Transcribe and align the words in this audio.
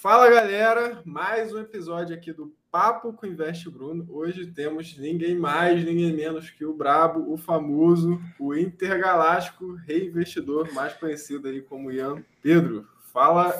Fala 0.00 0.30
galera, 0.30 1.02
mais 1.04 1.52
um 1.52 1.58
episódio 1.58 2.16
aqui 2.16 2.32
do 2.32 2.50
Papo 2.70 3.12
com 3.12 3.26
Investe 3.26 3.68
Bruno. 3.68 4.06
Hoje 4.08 4.46
temos 4.46 4.96
ninguém 4.96 5.36
mais, 5.36 5.84
ninguém 5.84 6.10
menos 6.10 6.48
que 6.48 6.64
o 6.64 6.72
Brabo, 6.72 7.30
o 7.30 7.36
famoso, 7.36 8.18
o 8.38 8.54
intergaláctico 8.54 9.74
reinvestidor, 9.86 10.72
mais 10.72 10.94
conhecido 10.94 11.48
aí 11.48 11.60
como 11.60 11.92
Ian 11.92 12.24
Pedro. 12.42 12.88
Fala, 13.12 13.54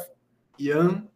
Ian. 0.58 1.06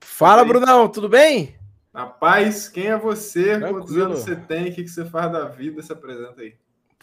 Fala, 0.00 0.44
Brunão, 0.44 0.88
tudo 0.88 1.08
bem? 1.08 1.56
Na 1.92 2.06
paz, 2.06 2.68
quem 2.68 2.86
é 2.86 2.96
você? 2.96 3.58
Tranquilo. 3.58 3.80
Quantos 3.80 3.96
anos 3.96 4.20
você 4.20 4.36
tem? 4.36 4.70
O 4.70 4.72
que 4.76 4.86
você 4.86 5.04
faz 5.04 5.32
da 5.32 5.46
vida? 5.46 5.82
Se 5.82 5.92
apresenta 5.92 6.42
aí. 6.42 6.54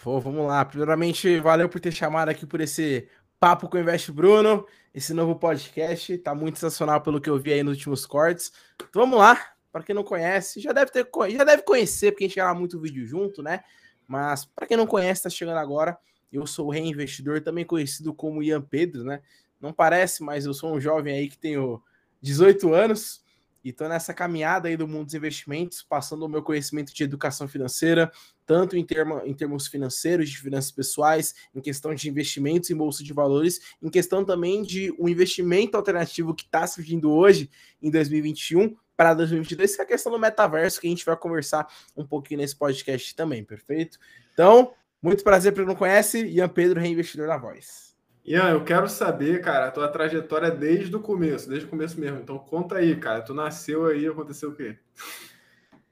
Pô, 0.02 0.18
vamos 0.18 0.48
lá. 0.48 0.64
Primeiramente, 0.64 1.41
valeu 1.41 1.68
por 1.68 1.82
ter 1.82 1.91
chamado 1.91 2.30
aqui 2.30 2.46
por 2.46 2.62
esse 2.62 3.05
Papo 3.44 3.68
com 3.68 3.75
o 3.75 3.80
Investe 3.82 4.10
Bruno, 4.10 4.66
esse 4.96 5.14
novo 5.14 5.36
podcast. 5.36 6.18
Tá 6.20 6.34
muito 6.34 6.59
sensacional 6.59 7.02
pelo 7.02 7.20
que 7.20 7.30
eu 7.30 7.38
vi 7.38 7.52
aí 7.52 7.62
nos 7.62 7.76
últimos 7.76 8.05
cortes. 8.05 8.54
Então 8.76 9.02
vamos 9.02 9.20
lá. 9.20 9.38
Para 9.70 9.84
quem 9.84 9.94
não 9.94 10.02
conhece, 10.02 10.62
já 10.62 10.72
deve 10.72 10.91
ter 10.91 11.05
já 11.30 11.44
deve 11.44 11.62
conhecer, 11.62 12.13
porque 12.13 12.23
a 12.23 12.27
gente 12.30 12.38
grava 12.38 12.58
muito 12.58 12.80
vídeo 12.80 13.05
junto, 13.05 13.44
né? 13.44 13.62
Mas 14.08 14.45
para 14.45 14.66
quem 14.66 14.77
não 14.77 14.88
conhece, 14.88 15.23
tá 15.23 15.30
chegando 15.30 15.58
agora. 15.58 15.98
Eu 16.32 16.48
sou 16.48 16.68
o 16.68 16.71
reinvestidor, 16.71 17.41
também 17.41 17.66
conhecido 17.66 18.13
como 18.13 18.41
Ian 18.41 18.62
Pedro, 18.62 19.04
né? 19.04 19.21
Não 19.60 19.73
parece, 19.73 20.23
mas 20.23 20.46
eu 20.46 20.54
sou 20.54 20.73
um 20.73 20.80
jovem 20.80 21.13
aí 21.13 21.27
que 21.27 21.38
tenho 21.38 21.84
18 22.21 22.73
anos, 22.73 23.26
e 23.62 23.71
estou 23.71 23.90
nessa 23.90 24.13
caminhada 24.13 24.70
aí 24.70 24.77
do 24.77 24.88
mundo 24.88 25.07
dos 25.07 25.16
investimentos, 25.16 25.84
passando 25.84 26.23
o 26.23 26.30
meu 26.30 26.44
conhecimento 26.44 26.94
de 26.94 27.04
educação 27.04 27.46
financeira, 27.46 28.10
tanto 28.46 28.78
em, 28.78 28.86
termo, 28.86 29.22
em 29.26 29.34
termos 29.34 29.68
financeiros, 29.68 30.30
de 30.30 30.38
finanças 30.38 30.72
pessoais, 30.72 31.34
em 31.54 31.62
questão 31.62 31.94
de 31.94 32.10
investimentos 32.10 32.70
em 32.70 32.76
bolsa 32.76 33.04
de 33.04 33.14
valores, 33.14 33.60
em 33.82 33.90
questão 33.90 34.24
também 34.24 34.62
de 34.64 34.94
um 35.00 35.08
investimento 35.08 35.78
alternativo 35.78 36.34
que 36.34 36.44
está 36.44 36.66
surgindo 36.68 37.12
hoje, 37.12 37.50
em 37.82 37.90
2021, 37.90 38.76
para 38.96 39.14
2022, 39.14 39.76
que 39.76 39.82
é 39.82 39.86
a 39.86 39.88
questão 39.88 40.12
do 40.12 40.20
metaverso, 40.20 40.80
que 40.80 40.88
a 40.88 40.90
gente 40.90 41.05
vai 41.05 41.16
conversar 41.16 41.68
um 41.96 42.05
pouquinho 42.05 42.40
nesse 42.40 42.55
podcast 42.55 43.16
também, 43.16 43.44
perfeito? 43.44 43.98
Então, 44.34 44.74
muito 45.02 45.24
prazer 45.24 45.52
para 45.52 45.63
quem 45.63 45.68
não 45.68 45.76
conhece, 45.76 46.26
Ian 46.26 46.50
Pedro, 46.50 46.80
reinvestidor 46.80 47.28
da 47.28 47.38
Voz. 47.38 47.94
Ian, 48.26 48.52
eu 48.52 48.63
quero 48.63 48.88
saber, 48.88 49.41
cara, 49.41 49.68
a 49.68 49.72
tua 49.72 49.90
trajetória 49.90 50.50
desde 50.50 50.96
o 50.96 51.02
começo, 51.02 51.50
desde 51.50 51.66
o 51.66 51.70
começo 51.70 52.00
mesmo. 52.00 52.20
Então 52.20 52.40
conta 52.40 52.76
aí, 52.76 52.96
cara. 52.96 53.22
Tu 53.22 53.34
nasceu 53.34 53.85
aí, 53.85 54.07
aconteceu 54.07 54.52
o 54.52 54.55
quê? 54.55 54.78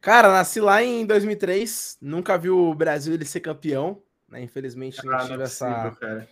Cara, 0.02 0.32
nasci 0.32 0.60
lá 0.60 0.82
em 0.84 1.06
2003, 1.06 2.00
nunca 2.02 2.36
vi 2.36 2.50
o 2.50 2.74
Brasil 2.74 3.14
ele 3.14 3.24
ser 3.24 3.40
campeão, 3.40 4.02
né? 4.28 4.42
Infelizmente 4.42 5.06
não 5.06 5.14
ah, 5.14 5.20
tive 5.20 5.34
não 5.36 5.42
é 5.42 5.44
essa 5.44 5.92
cara. 6.00 6.28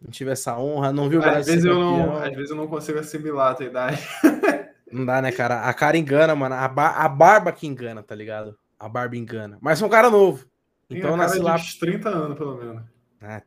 não 0.00 0.10
tive 0.10 0.30
essa 0.30 0.56
honra, 0.56 0.92
não 0.92 1.08
vi 1.08 1.16
o 1.16 1.18
às 1.18 1.24
Brasil 1.24 1.54
vezes 1.54 1.62
ser 1.62 1.70
eu. 1.70 1.80
Não, 1.80 2.16
às 2.16 2.34
vezes 2.34 2.50
eu 2.50 2.56
não 2.56 2.68
consigo 2.68 2.98
assimilar 3.00 3.50
a 3.50 3.54
tua 3.54 3.66
idade. 3.66 4.00
Não 4.90 5.04
dá, 5.04 5.20
né, 5.20 5.30
cara? 5.30 5.68
A 5.68 5.74
cara 5.74 5.98
engana, 5.98 6.34
mano. 6.34 6.54
A, 6.54 6.64
a 6.64 7.08
barba 7.10 7.52
que 7.52 7.66
engana, 7.66 8.02
tá 8.02 8.14
ligado? 8.14 8.56
A 8.78 8.88
barba 8.88 9.18
engana. 9.18 9.58
Mas 9.60 9.78
sou 9.78 9.86
um 9.86 9.90
cara 9.90 10.08
novo. 10.08 10.46
Então 10.88 11.10
eu 11.10 11.16
nasci 11.18 11.38
lá. 11.40 11.56
30 11.78 12.08
anos, 12.08 12.38
pelo 12.38 12.56
menos. 12.56 12.82
É, 13.20 13.42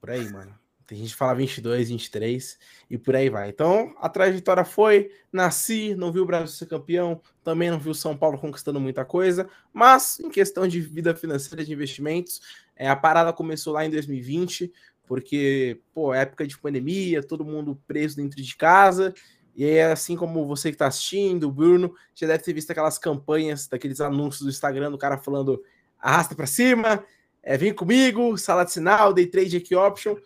por 0.00 0.08
aí, 0.08 0.26
mano. 0.32 0.57
Tem 0.88 0.96
gente 0.96 1.14
fala 1.14 1.34
22, 1.34 1.90
23 1.90 2.58
e 2.88 2.96
por 2.96 3.14
aí 3.14 3.28
vai. 3.28 3.50
Então, 3.50 3.94
a 4.00 4.08
trajetória 4.08 4.64
foi: 4.64 5.12
nasci, 5.30 5.94
não 5.94 6.10
vi 6.10 6.18
o 6.18 6.24
Brasil 6.24 6.48
ser 6.48 6.64
campeão, 6.64 7.20
também 7.44 7.70
não 7.70 7.78
vi 7.78 7.90
o 7.90 7.94
São 7.94 8.16
Paulo 8.16 8.38
conquistando 8.38 8.80
muita 8.80 9.04
coisa, 9.04 9.46
mas 9.70 10.18
em 10.18 10.30
questão 10.30 10.66
de 10.66 10.80
vida 10.80 11.14
financeira, 11.14 11.62
de 11.62 11.70
investimentos, 11.74 12.40
é, 12.74 12.88
a 12.88 12.96
parada 12.96 13.34
começou 13.34 13.74
lá 13.74 13.84
em 13.84 13.90
2020, 13.90 14.72
porque, 15.06 15.78
pô, 15.92 16.14
época 16.14 16.46
de 16.46 16.56
pandemia, 16.56 17.22
todo 17.22 17.44
mundo 17.44 17.78
preso 17.86 18.16
dentro 18.16 18.42
de 18.42 18.56
casa. 18.56 19.12
E 19.54 19.66
aí, 19.66 19.82
assim 19.82 20.16
como 20.16 20.46
você 20.46 20.70
que 20.70 20.76
está 20.76 20.86
assistindo, 20.86 21.48
o 21.48 21.52
Bruno, 21.52 21.94
já 22.14 22.26
deve 22.26 22.42
ter 22.42 22.54
visto 22.54 22.70
aquelas 22.70 22.96
campanhas, 22.96 23.68
daqueles 23.68 24.00
anúncios 24.00 24.44
do 24.44 24.48
Instagram 24.48 24.90
do 24.90 24.96
cara 24.96 25.18
falando 25.18 25.62
arrasta 25.98 26.34
para 26.34 26.46
cima, 26.46 27.04
é, 27.42 27.58
vem 27.58 27.74
comigo, 27.74 28.38
sala 28.38 28.64
de 28.64 28.72
sinal, 28.72 29.12
day 29.12 29.26
trade 29.26 29.58
aqui 29.58 29.74
option. 29.74 30.16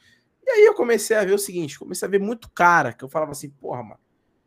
E 0.45 0.51
aí 0.51 0.65
eu 0.65 0.75
comecei 0.75 1.17
a 1.17 1.25
ver 1.25 1.35
o 1.35 1.39
seguinte, 1.39 1.79
comecei 1.79 2.07
a 2.07 2.11
ver 2.11 2.19
muito 2.19 2.51
cara, 2.51 2.93
que 2.93 3.05
eu 3.05 3.09
falava 3.09 3.33
assim, 3.33 3.49
porra, 3.49 3.83
mano, 3.83 4.01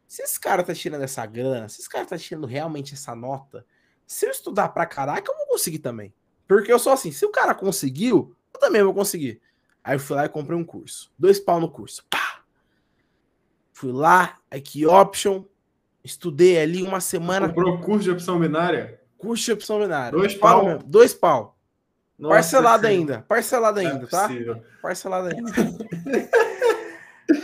se 0.08 0.22
esse 0.22 0.40
cara 0.40 0.64
tá 0.64 0.74
tirando 0.74 1.02
essa 1.02 1.26
grana, 1.26 1.70
se 1.70 1.80
esse 1.80 1.90
cara 1.90 2.06
tá 2.06 2.18
tirando 2.18 2.46
realmente 2.46 2.94
essa 2.94 3.16
nota, 3.16 3.66
se 4.06 4.26
eu 4.26 4.32
estudar 4.32 4.70
pra 4.70 4.86
caraca, 4.86 5.32
eu 5.32 5.38
vou 5.38 5.48
conseguir 5.48 5.80
também. 5.80 6.14
Porque 6.48 6.72
eu 6.72 6.78
sou 6.78 6.94
assim, 6.94 7.12
se 7.12 7.26
o 7.26 7.32
cara 7.32 7.56
conseguiu, 7.56 8.36
eu 8.54 8.60
também 8.60 8.84
vou 8.84 8.94
conseguir. 8.94 9.42
Aí 9.84 9.96
eu 9.96 10.00
fui 10.00 10.16
lá 10.16 10.26
e 10.26 10.30
comprei 10.30 10.58
um 10.58 10.64
curso. 10.64 11.12
Dois 11.18 11.40
pau 11.40 11.60
no 11.60 11.72
curso. 11.72 12.06
Pá! 12.10 12.44
Fui 13.74 13.92
lá, 13.92 14.38
aqui 14.50 14.86
option, 14.86 15.44
estudei 16.04 16.60
ali 16.60 16.84
uma 16.84 17.02
semana. 17.02 17.48
Comprou 17.50 17.80
curso 17.80 18.04
de 18.04 18.12
opção 18.12 18.40
binária? 18.40 19.02
Curso 19.18 19.46
de 19.46 19.52
opção 19.54 19.80
binária. 19.80 20.18
Dois 20.18 20.36
pau? 20.36 20.78
Dois 20.80 21.14
pau. 21.14 21.55
Nossa, 22.18 22.36
parcelado 22.36 22.88
ainda. 22.88 23.26
Parcelado 23.28 23.80
é 23.80 23.86
ainda, 23.86 24.06
é 24.06 24.08
tá? 24.08 24.30
Parcelado 24.82 25.28
ainda. 25.28 25.52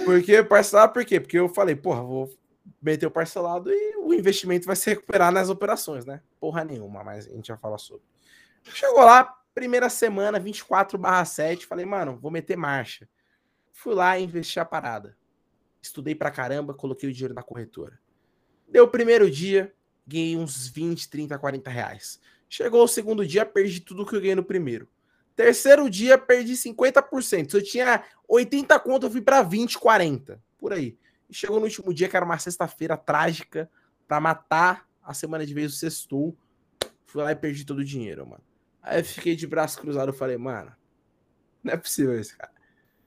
porque 0.06 0.42
parcelado 0.44 0.94
por 0.94 1.04
quê? 1.04 1.20
Porque 1.20 1.38
eu 1.38 1.50
falei, 1.50 1.76
porra, 1.76 2.02
vou 2.02 2.30
meter 2.82 3.06
o 3.06 3.12
parcelado 3.12 3.70
e 3.72 3.96
o 3.98 4.14
investimento 4.14 4.66
vai 4.66 4.76
se 4.76 4.90
recuperar 4.90 5.32
nas 5.32 5.50
operações, 5.50 6.06
né? 6.06 6.22
Porra 6.40 6.64
nenhuma, 6.64 7.04
mas 7.04 7.28
a 7.28 7.32
gente 7.32 7.48
já 7.48 7.58
fala 7.58 7.78
sobre. 7.78 8.04
Chegou 8.64 9.04
lá, 9.04 9.38
primeira 9.54 9.90
semana, 9.90 10.40
24/7, 10.40 11.66
falei, 11.66 11.86
mano, 11.86 12.18
vou 12.18 12.32
meter 12.32 12.56
marcha. 12.56 13.08
Fui 13.74 13.94
lá 13.94 14.18
e 14.18 14.24
investi 14.24 14.60
a 14.60 14.66
parada. 14.66 15.18
Estudei 15.82 16.16
pra 16.16 16.32
caramba, 16.32 16.74
coloquei 16.74 17.10
o 17.10 17.14
dinheiro 17.14 17.34
na 17.34 17.44
corretora. 17.44 18.00
Deu 18.68 18.86
o 18.86 18.88
primeiro 18.88 19.30
dia, 19.30 19.74
ganhei 20.06 20.38
uns 20.38 20.68
20, 20.68 21.10
30, 21.10 21.38
40 21.38 21.70
reais. 21.70 22.20
Chegou 22.54 22.84
o 22.84 22.88
segundo 22.88 23.26
dia, 23.26 23.46
perdi 23.46 23.80
tudo 23.80 24.06
que 24.06 24.14
eu 24.14 24.20
ganhei 24.20 24.36
no 24.36 24.44
primeiro. 24.44 24.86
Terceiro 25.38 25.90
dia, 25.90 26.18
perdi 26.18 26.52
50%. 26.52 27.50
Se 27.50 27.56
eu 27.56 27.64
tinha 27.64 28.04
80 28.28 28.78
conto, 28.82 29.06
eu 29.06 29.10
fui 29.10 29.22
para 29.22 29.42
20, 29.42 29.80
40. 29.80 30.38
Por 30.58 30.74
aí. 30.74 30.98
E 31.30 31.34
chegou 31.34 31.62
no 31.62 31.64
último 31.64 31.94
dia, 31.94 32.10
que 32.10 32.16
era 32.18 32.26
uma 32.26 32.38
sexta-feira 32.38 32.98
trágica, 32.98 33.72
para 34.06 34.20
matar 34.20 34.86
a 35.02 35.14
semana 35.14 35.46
de 35.46 35.54
vez 35.54 35.74
o 35.74 35.78
sextou. 35.78 36.36
Fui 37.06 37.24
lá 37.24 37.32
e 37.32 37.36
perdi 37.38 37.64
todo 37.64 37.80
o 37.80 37.86
dinheiro, 37.86 38.28
mano. 38.28 38.44
Aí 38.84 39.00
eu 39.00 39.06
fiquei 39.06 39.34
de 39.34 39.48
braço 39.48 39.80
cruzado 39.80 40.12
e 40.12 40.18
falei, 40.18 40.36
mano, 40.36 40.76
não 41.64 41.72
é 41.72 41.78
possível 41.78 42.20
isso, 42.20 42.38
cara. 42.38 42.52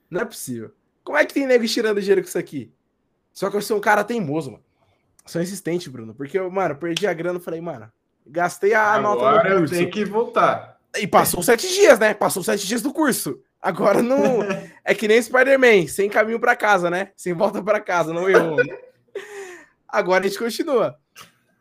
Não 0.09 0.21
é 0.21 0.25
possível. 0.25 0.73
Como 1.03 1.19
é 1.19 1.23
que 1.23 1.35
tem 1.35 1.45
nego 1.45 1.67
tirando 1.67 2.01
dinheiro 2.01 2.23
com 2.23 2.27
isso 2.27 2.39
aqui? 2.39 2.73
Só 3.31 3.51
que 3.51 3.57
eu 3.57 3.61
sou 3.61 3.77
um 3.77 3.81
cara 3.81 4.03
teimoso, 4.03 4.53
mano. 4.53 4.63
Sou 5.23 5.39
insistente, 5.39 5.87
Bruno. 5.87 6.15
Porque 6.15 6.39
eu, 6.39 6.49
mano, 6.49 6.75
perdi 6.75 7.05
a 7.05 7.13
grana 7.13 7.37
e 7.37 7.43
falei, 7.43 7.61
mano, 7.61 7.91
Gastei 8.25 8.73
a 8.73 8.93
Agora 8.93 9.01
nota 9.01 9.19
curso. 9.19 9.39
Agora 9.39 9.49
eu 9.49 9.69
tenho 9.69 9.91
que 9.91 10.05
voltar. 10.05 10.79
E 10.97 11.07
passou 11.07 11.43
sete 11.43 11.67
dias, 11.67 11.99
né? 11.99 12.13
Passou 12.13 12.43
sete 12.43 12.65
dias 12.65 12.81
do 12.81 12.93
curso. 12.93 13.39
Agora 13.61 14.01
não. 14.01 14.39
é 14.83 14.95
que 14.95 15.07
nem 15.07 15.21
Spider-Man, 15.21 15.87
sem 15.87 16.09
caminho 16.09 16.39
para 16.39 16.55
casa, 16.55 16.89
né? 16.89 17.11
Sem 17.15 17.33
volta 17.33 17.61
para 17.61 17.79
casa, 17.79 18.13
não 18.13 18.29
errou. 18.29 18.57
Agora 19.87 20.25
a 20.25 20.27
gente 20.27 20.39
continua. 20.39 20.97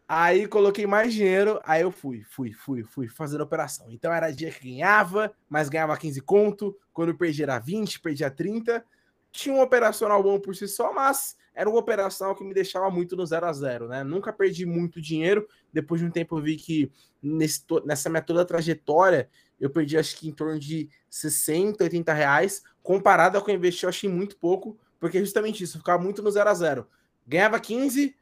Aí 0.06 0.46
coloquei 0.46 0.86
mais 0.86 1.14
dinheiro, 1.14 1.60
aí 1.64 1.80
eu 1.80 1.90
fui, 1.90 2.22
fui, 2.28 2.52
fui, 2.52 2.84
fui 2.84 3.08
fazendo 3.08 3.42
operação. 3.42 3.86
Então 3.90 4.12
era 4.12 4.30
dia 4.30 4.50
que 4.50 4.70
ganhava, 4.70 5.32
mas 5.48 5.70
ganhava 5.70 5.96
15 5.96 6.20
conto. 6.20 6.76
Quando 6.92 7.08
eu 7.10 7.16
perdi 7.16 7.42
era 7.42 7.58
20, 7.58 8.00
perdia 8.00 8.30
30. 8.30 8.84
Tinha 9.34 9.52
um 9.52 9.60
operacional 9.60 10.22
bom 10.22 10.38
por 10.38 10.54
si 10.54 10.68
só, 10.68 10.92
mas 10.92 11.36
era 11.52 11.68
uma 11.68 11.80
operação 11.80 12.32
que 12.36 12.44
me 12.44 12.54
deixava 12.54 12.88
muito 12.88 13.16
no 13.16 13.26
0 13.26 13.46
a 13.46 13.52
0 13.52 13.88
né? 13.88 14.04
Nunca 14.04 14.32
perdi 14.32 14.64
muito 14.64 15.00
dinheiro. 15.00 15.48
Depois 15.72 16.00
de 16.00 16.06
um 16.06 16.10
tempo 16.10 16.38
eu 16.38 16.42
vi 16.42 16.54
que 16.54 16.92
nesse, 17.20 17.64
nessa 17.84 18.08
minha 18.08 18.22
toda 18.22 18.44
trajetória 18.44 19.28
eu 19.60 19.68
perdi 19.68 19.98
acho 19.98 20.16
que 20.16 20.28
em 20.28 20.32
torno 20.32 20.56
de 20.56 20.88
60, 21.10 21.82
80 21.82 22.12
reais. 22.12 22.62
Comparado 22.80 23.36
ao 23.36 23.44
que 23.44 23.50
eu 23.50 23.56
investi, 23.56 23.82
eu 23.82 23.88
achei 23.88 24.08
muito 24.08 24.36
pouco, 24.36 24.78
porque 25.00 25.18
é 25.18 25.20
justamente 25.20 25.64
isso, 25.64 25.78
eu 25.78 25.80
ficava 25.80 26.00
muito 26.00 26.22
no 26.22 26.30
0 26.30 26.48
a 26.48 26.54
0 26.54 26.86
Ganhava 27.26 27.58
15, 27.58 28.14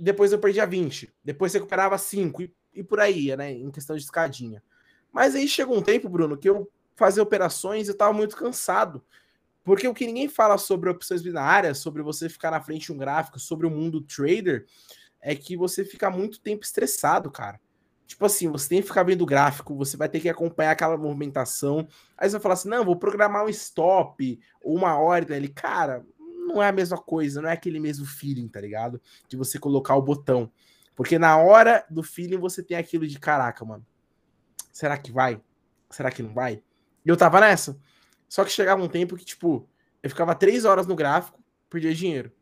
depois 0.00 0.32
eu 0.32 0.38
perdia 0.38 0.64
20, 0.64 1.12
depois 1.22 1.52
recuperava 1.52 1.98
5 1.98 2.40
e, 2.42 2.54
e 2.74 2.82
por 2.82 2.98
aí, 2.98 3.36
né? 3.36 3.52
Em 3.52 3.70
questão 3.70 3.94
de 3.94 4.02
escadinha. 4.02 4.62
Mas 5.12 5.34
aí 5.34 5.46
chegou 5.46 5.76
um 5.76 5.82
tempo, 5.82 6.08
Bruno, 6.08 6.36
que 6.38 6.48
eu 6.48 6.70
fazia 6.94 7.22
operações 7.22 7.88
e 7.88 7.90
eu 7.90 7.96
tava 7.96 8.14
muito 8.14 8.36
cansado. 8.36 9.04
Porque 9.66 9.88
o 9.88 9.92
que 9.92 10.06
ninguém 10.06 10.28
fala 10.28 10.56
sobre 10.58 10.88
opções 10.88 11.22
binárias, 11.22 11.78
sobre 11.78 12.00
você 12.00 12.28
ficar 12.28 12.52
na 12.52 12.60
frente 12.60 12.86
de 12.86 12.92
um 12.92 12.96
gráfico, 12.96 13.40
sobre 13.40 13.66
o 13.66 13.70
mundo 13.70 14.00
trader, 14.00 14.64
é 15.20 15.34
que 15.34 15.56
você 15.56 15.84
fica 15.84 16.08
muito 16.08 16.40
tempo 16.40 16.64
estressado, 16.64 17.32
cara. 17.32 17.60
Tipo 18.06 18.24
assim, 18.24 18.48
você 18.48 18.68
tem 18.68 18.80
que 18.80 18.86
ficar 18.86 19.02
vendo 19.02 19.22
o 19.22 19.26
gráfico, 19.26 19.74
você 19.74 19.96
vai 19.96 20.08
ter 20.08 20.20
que 20.20 20.28
acompanhar 20.28 20.70
aquela 20.70 20.96
movimentação. 20.96 21.88
Aí 22.16 22.28
você 22.30 22.34
vai 22.34 22.42
falar 22.42 22.54
assim: 22.54 22.68
não, 22.68 22.84
vou 22.84 22.94
programar 22.94 23.44
um 23.44 23.48
stop 23.48 24.38
ou 24.62 24.76
uma 24.76 24.96
ordem 25.00 25.36
ali. 25.36 25.48
Cara, 25.48 26.06
não 26.46 26.62
é 26.62 26.68
a 26.68 26.72
mesma 26.72 26.96
coisa, 26.96 27.42
não 27.42 27.48
é 27.48 27.52
aquele 27.52 27.80
mesmo 27.80 28.06
feeling, 28.06 28.46
tá 28.46 28.60
ligado? 28.60 29.02
De 29.28 29.36
você 29.36 29.58
colocar 29.58 29.96
o 29.96 30.02
botão. 30.02 30.48
Porque 30.94 31.18
na 31.18 31.36
hora 31.38 31.84
do 31.90 32.04
feeling 32.04 32.38
você 32.38 32.62
tem 32.62 32.76
aquilo 32.76 33.04
de 33.04 33.18
caraca, 33.18 33.64
mano. 33.64 33.84
Será 34.72 34.96
que 34.96 35.10
vai? 35.10 35.40
Será 35.90 36.12
que 36.12 36.22
não 36.22 36.32
vai? 36.32 36.62
E 37.04 37.08
eu 37.08 37.16
tava 37.16 37.40
nessa. 37.40 37.76
Só 38.28 38.44
que 38.44 38.50
chegava 38.50 38.82
um 38.82 38.88
tempo 38.88 39.16
que, 39.16 39.24
tipo, 39.24 39.68
eu 40.02 40.10
ficava 40.10 40.34
três 40.34 40.64
horas 40.64 40.86
no 40.86 40.94
gráfico, 40.94 41.38
perdia 41.68 41.94
dinheiro. 41.94 42.32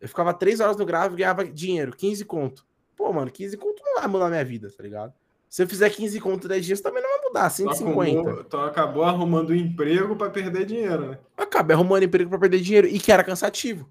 Eu 0.00 0.08
ficava 0.08 0.34
três 0.34 0.60
horas 0.60 0.76
no 0.76 0.84
gráfico 0.84 1.14
e 1.14 1.18
ganhava 1.18 1.44
dinheiro, 1.44 1.94
15 1.96 2.24
conto. 2.24 2.66
Pô, 2.96 3.12
mano, 3.12 3.30
15 3.30 3.56
conto 3.56 3.82
não 3.84 3.94
vai 3.96 4.06
mudar 4.08 4.28
minha 4.28 4.44
vida, 4.44 4.70
tá 4.70 4.82
ligado? 4.82 5.12
Se 5.48 5.62
eu 5.62 5.68
fizer 5.68 5.90
15 5.90 6.18
conto 6.20 6.48
10 6.48 6.64
dias, 6.64 6.80
também 6.80 7.02
não 7.02 7.10
vai 7.10 7.28
mudar, 7.28 7.50
150. 7.50 8.10
Então, 8.10 8.40
então 8.40 8.64
acabou 8.64 9.02
arrumando 9.04 9.50
um 9.50 9.54
emprego 9.54 10.16
para 10.16 10.30
perder 10.30 10.64
dinheiro, 10.64 11.10
né? 11.10 11.18
Acabei 11.36 11.74
arrumando 11.74 12.04
emprego 12.04 12.30
para 12.30 12.38
perder 12.38 12.60
dinheiro 12.60 12.86
e 12.86 12.98
que 12.98 13.12
era 13.12 13.22
cansativo. 13.22 13.88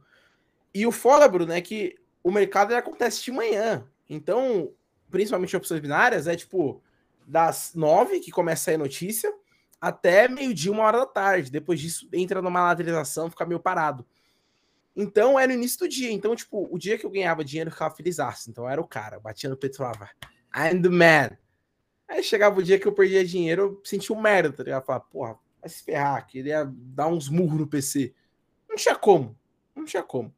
E 0.74 0.88
o 0.88 0.92
foda, 0.92 1.28
Bruno, 1.28 1.54
é 1.54 1.62
que 1.62 1.96
o 2.24 2.32
mercado 2.32 2.74
acontece 2.74 3.24
de 3.24 3.32
manhã. 3.32 3.86
Então, 4.10 4.72
principalmente 5.10 5.56
opções 5.56 5.80
binárias, 5.80 6.28
é 6.28 6.36
tipo 6.36 6.82
das 7.28 7.74
9 7.76 8.20
que 8.20 8.32
começa 8.32 8.64
a 8.64 8.66
sair 8.66 8.78
notícia 8.78 9.32
até 9.82 10.28
meio-dia, 10.28 10.72
uma 10.72 10.84
hora 10.84 11.00
da 11.00 11.06
tarde. 11.08 11.52
Depois 11.52 11.80
disso, 11.80 12.08
entra 12.14 12.42
numa 12.42 12.62
lateralização, 12.62 13.32
fica 13.32 13.46
meio 13.46 13.60
parado. 13.60 14.06
Então, 14.96 15.40
era 15.40 15.52
o 15.52 15.56
início 15.56 15.80
do 15.80 15.88
dia. 15.88 16.12
Então, 16.12 16.36
tipo, 16.36 16.70
o 16.72 16.78
dia 16.78 16.98
que 16.98 17.06
eu 17.06 17.10
ganhava 17.10 17.44
dinheiro, 17.44 17.70
eu 17.70 17.74
ficava 17.74 17.96
feliz. 17.96 18.18
Então, 18.48 18.70
era 18.70 18.80
o 18.80 18.88
cara. 18.88 19.20
Batia 19.20 19.50
no 19.50 19.58
peito 19.58 19.74
e 19.74 19.78
falava, 19.78 20.10
I'm 20.56 20.82
the 20.82 20.90
man. 20.90 21.36
Aí 22.08 22.22
chegava 22.22 22.60
o 22.60 22.64
dia 22.64 22.78
que 22.78 22.88
eu 22.88 22.92
perdia 22.92 23.26
dinheiro, 23.26 23.62
eu 23.62 23.82
sentia 23.86 24.16
um 24.16 24.22
merda, 24.22 24.52
tá 24.52 24.64
ligado? 24.64 24.82
Eu 24.82 24.86
falava, 24.86 25.06
porra, 25.06 25.40
vai 25.62 25.70
se 25.70 25.82
ferrar, 25.82 26.28
queria 26.28 26.70
dar 26.70 27.08
uns 27.08 27.30
murros 27.30 27.58
no 27.58 27.68
PC. 27.68 28.14
Não 28.70 28.76
tinha 28.76 28.96
como. 28.96 29.38
Não 29.74 29.86
tinha 29.86 30.04
como. 30.04 30.36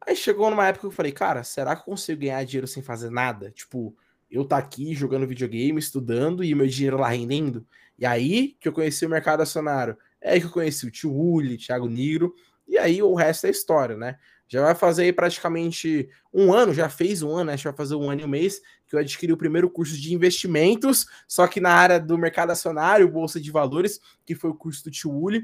Aí 0.00 0.14
chegou 0.14 0.48
numa 0.48 0.68
época 0.68 0.82
que 0.82 0.86
eu 0.86 0.92
falei, 0.92 1.10
cara, 1.10 1.42
será 1.42 1.74
que 1.74 1.82
eu 1.82 1.86
consigo 1.86 2.20
ganhar 2.20 2.44
dinheiro 2.44 2.68
sem 2.68 2.82
fazer 2.82 3.10
nada? 3.10 3.50
Tipo, 3.50 3.96
eu 4.30 4.44
tá 4.44 4.56
aqui 4.56 4.94
jogando 4.94 5.26
videogame, 5.26 5.78
estudando 5.80 6.44
e 6.44 6.54
meu 6.54 6.68
dinheiro 6.68 6.98
lá 6.98 7.08
rendendo. 7.08 7.66
E 7.98 8.04
aí 8.04 8.56
que 8.60 8.68
eu 8.68 8.72
conheci 8.72 9.06
o 9.06 9.10
mercado 9.10 9.42
acionário. 9.42 9.96
É 10.20 10.32
aí 10.32 10.40
que 10.40 10.46
eu 10.46 10.50
conheci 10.50 10.86
o 10.86 10.90
Tio 10.90 11.12
Uli, 11.12 11.56
Thiago 11.56 11.88
Nigro, 11.88 12.34
e 12.66 12.76
aí 12.78 13.02
o 13.02 13.14
resto 13.14 13.46
é 13.46 13.50
história, 13.50 13.96
né? 13.96 14.18
Já 14.48 14.62
vai 14.62 14.74
fazer 14.74 15.04
aí 15.04 15.12
praticamente 15.12 16.08
um 16.32 16.52
ano, 16.52 16.72
já 16.72 16.88
fez 16.88 17.22
um 17.22 17.32
ano, 17.32 17.50
né? 17.50 17.56
Já 17.56 17.70
vai 17.70 17.76
fazer 17.76 17.96
um 17.96 18.08
ano 18.08 18.20
e 18.20 18.24
um 18.24 18.28
mês 18.28 18.60
que 18.86 18.94
eu 18.94 19.00
adquiri 19.00 19.32
o 19.32 19.36
primeiro 19.36 19.68
curso 19.68 19.96
de 19.96 20.14
investimentos, 20.14 21.06
só 21.26 21.46
que 21.48 21.60
na 21.60 21.70
área 21.70 21.98
do 21.98 22.16
mercado 22.16 22.50
acionário, 22.50 23.10
Bolsa 23.10 23.40
de 23.40 23.50
Valores, 23.50 24.00
que 24.24 24.34
foi 24.34 24.50
o 24.50 24.54
curso 24.54 24.84
do 24.84 24.90
Tio 24.90 25.12
Uli. 25.12 25.42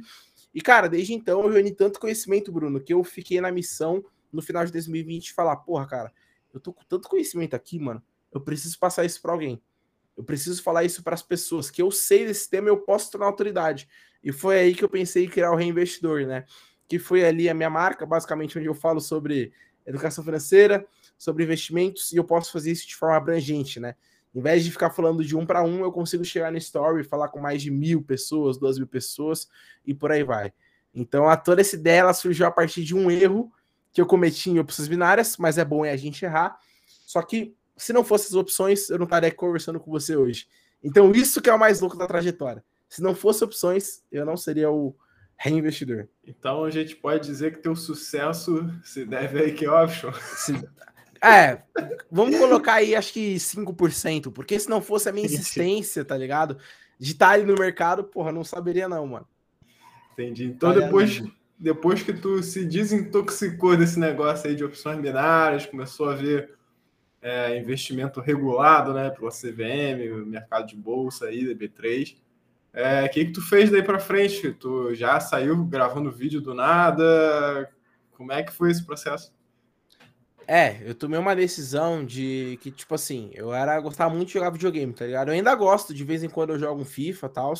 E, 0.55 0.61
cara, 0.61 0.89
desde 0.89 1.15
então 1.15 1.43
eu 1.43 1.51
reuni 1.51 1.73
tanto 1.73 1.99
conhecimento, 1.99 2.53
Bruno, 2.53 2.81
que 2.81 2.93
eu 2.93 3.03
fiquei 3.03 3.41
na 3.41 3.51
missão 3.51 4.05
no 4.33 4.41
final 4.41 4.65
de 4.65 4.73
2020 4.73 5.33
falar, 5.33 5.57
porra, 5.57 5.87
cara, 5.87 6.13
eu 6.55 6.61
tô 6.61 6.73
com 6.73 6.85
tanto 6.85 7.09
conhecimento 7.09 7.55
aqui, 7.55 7.79
mano, 7.79 8.03
eu 8.33 8.41
preciso 8.41 8.79
passar 8.79 9.05
isso 9.05 9.21
para 9.21 9.33
alguém. 9.33 9.61
Eu 10.17 10.25
preciso 10.25 10.63
falar 10.63 10.85
isso 10.85 11.03
para 11.03 11.15
as 11.15 11.23
pessoas, 11.23 11.71
que 11.71 11.83
eu 11.83 11.91
sei 11.91 12.27
desse 12.27 12.49
tema, 12.49 12.69
eu 12.69 12.79
posso 12.79 13.11
tornar 13.11 13.27
autoridade. 13.27 13.89
E 14.23 14.31
foi 14.31 14.59
aí 14.59 14.75
que 14.75 14.85
eu 14.85 14.89
pensei 14.89 15.25
em 15.25 15.29
criar 15.29 15.51
o 15.51 15.57
Reinvestidor, 15.57 16.27
né? 16.27 16.45
que 16.93 16.99
foi 16.99 17.25
ali 17.25 17.49
a 17.49 17.55
minha 17.55 17.71
marca, 17.71 18.05
basicamente, 18.05 18.59
onde 18.59 18.69
eu 18.69 18.75
falo 18.75 19.01
sobre 19.01 19.51
educação 19.87 20.23
financeira, 20.23 20.87
sobre 21.17 21.43
investimentos, 21.43 22.13
e 22.13 22.19
eu 22.19 22.25
posso 22.25 22.53
fazer 22.53 22.71
isso 22.71 22.87
de 22.87 22.95
forma 22.95 23.17
abrangente, 23.17 23.81
né? 23.81 23.95
Em 24.35 24.43
vez 24.43 24.63
de 24.63 24.71
ficar 24.71 24.91
falando 24.91 25.25
de 25.25 25.35
um 25.35 25.47
para 25.47 25.63
um, 25.63 25.81
eu 25.81 25.91
consigo 25.91 26.23
chegar 26.23 26.53
no 26.53 26.59
story, 26.59 27.03
falar 27.03 27.29
com 27.29 27.41
mais 27.41 27.63
de 27.63 27.71
mil 27.71 28.03
pessoas, 28.03 28.59
duas 28.59 28.77
mil 28.77 28.87
pessoas, 28.87 29.49
e 29.87 29.95
por 29.95 30.13
aí 30.13 30.23
vai. 30.23 30.53
Então, 30.95 31.31
a 31.31 31.35
toda 31.35 31.63
essa 31.63 31.77
ideia 31.77 32.01
ela 32.01 32.13
surgiu 32.13 32.45
a 32.45 32.51
partir 32.51 32.85
de 32.85 32.95
um 32.95 33.11
erro 33.11 33.51
que 33.91 34.01
eu 34.01 34.05
cometi 34.05 34.51
em 34.51 34.59
opções 34.59 34.87
binárias, 34.87 35.39
mas 35.39 35.57
é 35.57 35.65
bom 35.65 35.85
a 35.85 35.97
gente 35.97 36.23
errar. 36.23 36.59
Só 37.07 37.23
que, 37.23 37.57
se 37.85 37.93
não 37.93 38.05
fossem 38.05 38.29
as 38.29 38.35
opções, 38.35 38.91
eu 38.91 38.99
não 38.99 39.05
estaria 39.05 39.33
conversando 39.33 39.81
com 39.81 39.91
você 39.91 40.17
hoje. 40.17 40.47
Então, 40.83 41.13
isso 41.13 41.41
que 41.41 41.51
é 41.51 41.55
o 41.55 41.59
mais 41.59 41.81
louco 41.81 41.97
da 41.97 42.07
trajetória. 42.07 42.65
Se 42.89 43.01
não 43.01 43.15
fosse 43.15 43.43
opções, 43.43 44.03
eu 44.11 44.27
não 44.27 44.37
seria 44.37 44.71
o, 44.71 44.95
reinvestidor. 45.43 46.07
Então 46.25 46.65
a 46.65 46.71
gente 46.71 46.95
pode 46.95 47.27
dizer 47.27 47.53
que 47.53 47.63
teu 47.63 47.75
sucesso 47.75 48.73
se 48.85 49.05
deve 49.05 49.41
aí 49.41 49.53
que 49.53 49.67
option. 49.67 50.13
Se... 50.37 50.53
É, 51.21 51.63
vamos 52.11 52.37
colocar 52.37 52.75
aí 52.75 52.95
acho 52.95 53.13
que 53.13 53.35
5%, 53.37 54.33
porque 54.33 54.59
se 54.59 54.69
não 54.69 54.81
fosse 54.81 55.09
a 55.09 55.13
minha 55.13 55.27
insistência, 55.27 56.05
tá 56.05 56.17
ligado? 56.17 56.59
De 56.99 57.13
estar 57.13 57.31
ali 57.31 57.45
no 57.45 57.55
mercado, 57.55 58.05
porra, 58.05 58.31
não 58.31 58.45
saberia 58.45 58.89
não, 58.89 59.07
mano. 59.07 59.27
Entendi. 60.13 60.45
Então 60.45 60.73
depois, 60.73 61.23
depois 61.59 62.03
que 62.03 62.13
tu 62.13 62.41
se 62.43 62.65
desintoxicou 62.65 63.77
desse 63.77 63.99
negócio 63.99 64.49
aí 64.49 64.55
de 64.55 64.65
opções 64.65 65.01
binárias, 65.01 65.67
começou 65.67 66.09
a 66.09 66.15
ver 66.15 66.55
é, 67.23 67.57
investimento 67.57 68.21
regulado, 68.21 68.93
né, 68.93 69.09
pela 69.11 69.31
CVM, 69.31 70.27
mercado 70.27 70.67
de 70.67 70.77
bolsa 70.77 71.27
aí, 71.27 71.45
DB3, 71.45 72.17
é, 72.73 73.05
o 73.05 73.11
que, 73.11 73.27
que 73.27 73.33
tu 73.33 73.43
fez 73.43 73.71
daí 73.71 73.83
para 73.83 73.99
frente? 73.99 74.53
Tu 74.53 74.95
já 74.95 75.21
saiu 75.21 75.65
gravando 75.65 76.11
vídeo 76.11 76.41
do 76.41 76.55
nada? 76.55 77.71
Como 78.13 78.33
é 78.33 78.43
que 78.43 78.53
foi 78.53 78.71
esse 78.71 78.85
processo? 78.85 79.33
É, 80.49 80.81
eu 80.83 80.95
tomei 80.95 81.19
uma 81.19 81.37
decisão 81.37 82.05
de 82.05 82.59
que, 82.63 82.71
tipo 82.71 82.95
assim, 82.95 83.31
eu 83.35 83.55
era 83.55 83.79
gostava 83.81 84.13
muito 84.13 84.29
de 84.29 84.35
jogar 84.35 84.51
videogame, 84.51 84.93
tá 84.93 85.07
ligado? 85.07 85.29
Eu 85.29 85.35
ainda 85.35 85.55
gosto, 85.55 85.95
de 85.95 86.03
vez 86.03 86.23
em 86.23 86.29
quando 86.29 86.51
eu 86.51 86.59
jogo 86.59 86.81
um 86.81 86.85
FIFA 86.85 87.27
e 87.27 87.31
tal, 87.31 87.55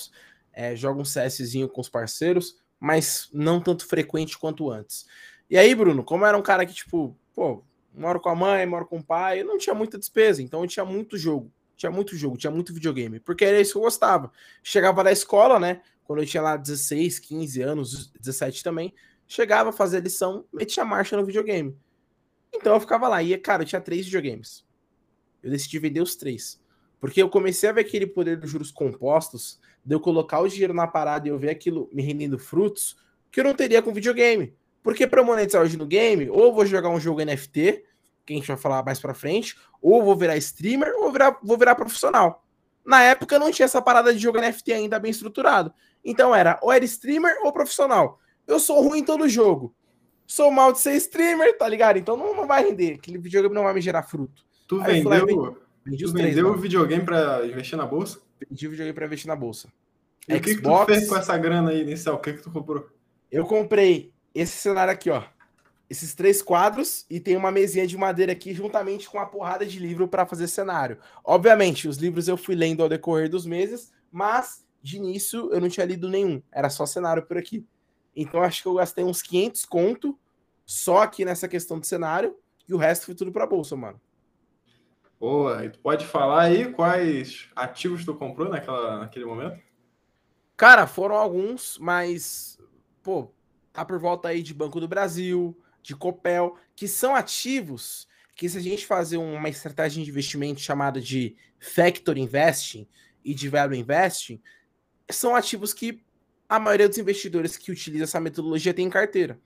é, 0.53 0.75
jogo 0.75 1.01
um 1.01 1.05
CSzinho 1.05 1.69
com 1.69 1.81
os 1.81 1.89
parceiros, 1.89 2.57
mas 2.81 3.29
não 3.33 3.61
tanto 3.61 3.87
frequente 3.87 4.39
quanto 4.39 4.71
antes. 4.71 5.07
E 5.49 5.57
aí, 5.59 5.75
Bruno, 5.75 6.03
como 6.03 6.25
era 6.25 6.37
um 6.37 6.43
cara 6.43 6.67
que, 6.67 6.75
tipo, 6.75 7.17
pô, 7.35 7.63
moro 7.95 8.21
com 8.21 8.29
a 8.29 8.35
mãe, 8.35 8.67
moro 8.67 8.87
com 8.87 8.99
o 8.99 9.05
pai, 9.05 9.41
eu 9.41 9.47
não 9.47 9.59
tinha 9.59 9.75
muita 9.75 9.99
despesa, 9.99 10.43
então 10.43 10.63
eu 10.63 10.69
tinha 10.69 10.85
muito 10.85 11.17
jogo. 11.17 11.53
Tinha 11.77 11.91
muito 11.91 12.17
jogo, 12.17 12.37
tinha 12.37 12.51
muito 12.51 12.73
videogame, 12.73 13.19
porque 13.19 13.45
era 13.45 13.61
isso 13.61 13.73
que 13.73 13.79
eu 13.79 13.83
gostava. 13.83 14.31
Chegava 14.63 15.03
da 15.03 15.11
escola, 15.11 15.59
né? 15.59 15.83
Quando 16.05 16.21
eu 16.21 16.27
tinha 16.27 16.43
lá 16.43 16.57
16, 16.57 17.19
15 17.19 17.63
anos, 17.63 18.13
17 18.21 18.63
também, 18.63 18.95
chegava 19.27 19.71
a 19.71 19.73
fazer 19.73 20.01
lição, 20.01 20.45
metia 20.53 20.85
marcha 20.85 21.17
no 21.17 21.25
videogame. 21.25 21.77
Então 22.55 22.75
eu 22.75 22.81
ficava 22.81 23.09
lá, 23.09 23.23
e 23.23 23.37
cara, 23.39 23.63
eu 23.63 23.67
tinha 23.67 23.81
três 23.81 24.05
videogames. 24.05 24.65
Eu 25.43 25.51
decidi 25.51 25.79
vender 25.79 26.01
os 26.01 26.15
três. 26.15 26.61
Porque 27.01 27.21
eu 27.21 27.29
comecei 27.29 27.69
a 27.69 27.73
ver 27.73 27.81
aquele 27.81 28.07
poder 28.07 28.37
dos 28.37 28.51
juros 28.51 28.71
compostos, 28.71 29.59
de 29.85 29.95
eu 29.95 29.99
colocar 29.99 30.39
o 30.41 30.49
dinheiro 30.49 30.73
na 30.73 30.87
parada 30.87 31.27
e 31.27 31.31
eu 31.31 31.39
ver 31.39 31.51
aquilo 31.51 31.91
me 31.93 32.03
rendendo 32.03 32.39
frutos, 32.39 32.97
que 33.31 33.41
eu 33.41 33.45
não 33.45 33.55
teria 33.55 33.83
com 33.83 33.93
videogame. 33.93 34.55
Porque 34.83 35.07
para 35.07 35.23
monetizar 35.23 35.63
hoje 35.63 35.77
no 35.77 35.87
game, 35.87 36.29
ou 36.29 36.53
vou 36.53 36.67
jogar 36.67 36.89
um 36.89 36.99
jogo 36.99 37.25
NFT, 37.25 37.85
que 38.27 38.33
a 38.33 38.37
gente 38.37 38.49
vai 38.49 38.57
falar 38.57 38.83
mais 38.83 39.01
pra 39.01 39.15
frente, 39.15 39.57
ou 39.81 40.03
vou 40.03 40.17
virar 40.17 40.37
streamer, 40.37 40.93
ou 40.95 41.03
vou 41.03 41.13
virar, 41.13 41.39
vou 41.43 41.59
virar 41.59 41.75
profissional. 41.75 42.45
Na 42.85 43.03
época 43.03 43.39
não 43.39 43.51
tinha 43.51 43.65
essa 43.65 43.81
parada 43.81 44.13
de 44.13 44.19
jogo 44.19 44.41
NFT 44.41 44.73
ainda 44.73 44.99
bem 44.99 45.11
estruturado. 45.11 45.73
Então 46.05 46.35
era 46.35 46.59
ou 46.63 46.73
era 46.73 46.85
streamer 46.85 47.37
ou 47.45 47.53
profissional. 47.53 48.19
Eu 48.47 48.59
sou 48.59 48.83
ruim 48.83 49.01
em 49.01 49.05
todo 49.05 49.29
jogo. 49.29 49.75
Sou 50.27 50.51
mal 50.51 50.73
de 50.73 50.81
ser 50.81 50.95
streamer, 50.97 51.57
tá 51.57 51.69
ligado? 51.69 51.99
Então 51.99 52.17
não, 52.17 52.35
não 52.35 52.47
vai 52.47 52.65
render. 52.65 52.95
Aquele 52.95 53.19
videogame 53.19 53.55
não 53.55 53.63
vai 53.63 53.75
me 53.75 53.81
gerar 53.81 54.03
fruto. 54.03 54.45
Tu 54.67 54.81
Aí 54.81 55.03
vendeu, 55.03 55.37
lá, 55.37 55.55
vendi, 55.85 56.05
tu 56.05 56.13
vendeu 56.13 56.49
o 56.49 56.57
videogame 56.57 57.05
para 57.05 57.47
investir 57.47 57.77
na 57.77 57.87
bolsa? 57.87 58.21
Vendi 58.41 58.67
o 58.67 58.71
videogame 58.71 58.95
para 58.95 59.07
investir 59.07 59.29
na 59.29 59.37
bolsa. 59.37 59.69
E 60.29 60.35
Xbox, 60.35 60.41
o 60.41 60.43
que, 60.43 60.55
que 60.57 60.63
tu 60.63 60.85
fez 60.87 61.09
com 61.09 61.17
essa 61.17 61.37
grana 61.37 61.71
aí 61.71 61.83
inicial? 61.83 62.17
O 62.17 62.19
que, 62.19 62.33
que 62.33 62.43
tu 62.43 62.51
comprou? 62.51 62.89
Eu 63.31 63.45
comprei 63.45 64.13
esse 64.35 64.57
cenário 64.57 64.93
aqui, 64.93 65.11
ó 65.11 65.25
esses 65.93 66.15
três 66.15 66.41
quadros 66.41 67.05
e 67.11 67.21
tem 67.21 67.37
uma 67.37 67.51
mesinha 67.51 67.87
de 67.87 67.99
madeira 67.99 68.33
aqui 68.33 68.55
juntamente 68.55 69.11
com 69.11 69.19
uma 69.19 69.27
porrada 69.27 69.67
de 69.67 69.79
livro 69.79 70.09
para 70.09 70.25
fazer 70.25 70.49
cenário. 70.49 70.99
Obviamente, 71.23 71.87
os 71.87 71.99
livros 71.99 72.29
eu 72.29 72.39
fui 72.39 72.55
lendo 72.55 72.83
ao 72.83 72.89
decorrer 72.89 73.29
dos 73.29 73.45
meses, 73.45 73.93
mas 74.11 74.67
de 74.83 74.97
início 74.97 75.53
eu 75.53 75.61
não 75.61 75.69
tinha 75.69 75.85
lido 75.85 76.09
nenhum, 76.09 76.43
era 76.51 76.71
só 76.71 76.87
cenário 76.87 77.27
por 77.27 77.37
aqui. 77.37 77.67
Então 78.17 78.43
acho 78.43 78.63
que 78.63 78.69
eu 78.69 78.75
gastei 78.75 79.05
uns 79.05 79.21
500 79.21 79.67
conto 79.67 80.19
só 80.65 81.03
aqui 81.03 81.27
nessa 81.27 81.47
questão 81.47 81.79
de 81.79 81.87
cenário 81.87 82.35
e 82.67 82.73
o 82.73 82.79
resto 82.79 83.05
foi 83.05 83.15
tudo 83.15 83.31
para 83.31 83.47
bolsa, 83.47 83.77
mano. 83.77 84.01
Boa, 85.21 85.63
e 85.63 85.69
tu 85.69 85.79
pode 85.79 86.07
falar 86.07 86.45
aí 86.45 86.73
quais 86.73 87.51
ativos 87.55 88.03
tu 88.03 88.15
comprou 88.15 88.49
naquela, 88.49 89.01
naquele 89.01 89.27
momento? 89.27 89.61
Cara, 90.57 90.87
foram 90.87 91.17
alguns, 91.17 91.77
mas 91.79 92.59
pô, 93.03 93.31
tá 93.73 93.85
por 93.85 93.99
volta 93.99 94.29
aí 94.29 94.43
de 94.43 94.53
Banco 94.53 94.81
do 94.81 94.89
Brasil, 94.89 95.57
de 95.83 95.97
Copel, 95.97 96.57
que 96.77 96.87
são 96.87 97.15
ativos 97.15 98.07
que 98.35 98.49
se 98.49 98.59
a 98.59 98.61
gente 98.61 98.87
fazer 98.87 99.17
uma 99.17 99.49
estratégia 99.49 100.03
de 100.03 100.11
investimento 100.11 100.61
chamada 100.61 101.01
de 101.01 101.37
Factor 101.59 102.17
Investing 102.17 102.89
e 103.25 103.35
de 103.35 103.49
Value 103.49 103.77
Investing, 103.77 104.41
são 105.11 105.37
ativos 105.37 105.73
que 105.75 106.03
a 106.49 106.59
maioria 106.59 106.89
dos 106.89 106.99
investidores 106.99 107.57
que 107.57 107.71
utilizam 107.71 108.05
essa 108.05 108.21
metodologia 108.21 108.75
tem 108.75 108.87
em 108.87 108.91
carteira. 108.91 109.41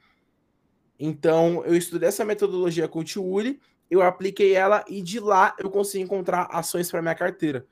Então, 0.99 1.64
eu 1.64 1.76
estudei 1.76 2.09
essa 2.09 2.25
metodologia 2.25 2.88
com 2.88 3.00
o 3.00 3.04
Tiuli, 3.04 3.61
eu 3.90 4.02
apliquei 4.02 4.54
ela 4.54 4.85
e 4.88 5.02
de 5.02 5.21
lá 5.21 5.54
eu 5.59 5.71
consegui 5.71 6.02
encontrar 6.02 6.49
ações 6.50 6.90
para 6.90 7.02
minha 7.02 7.14
carteira. 7.14 7.66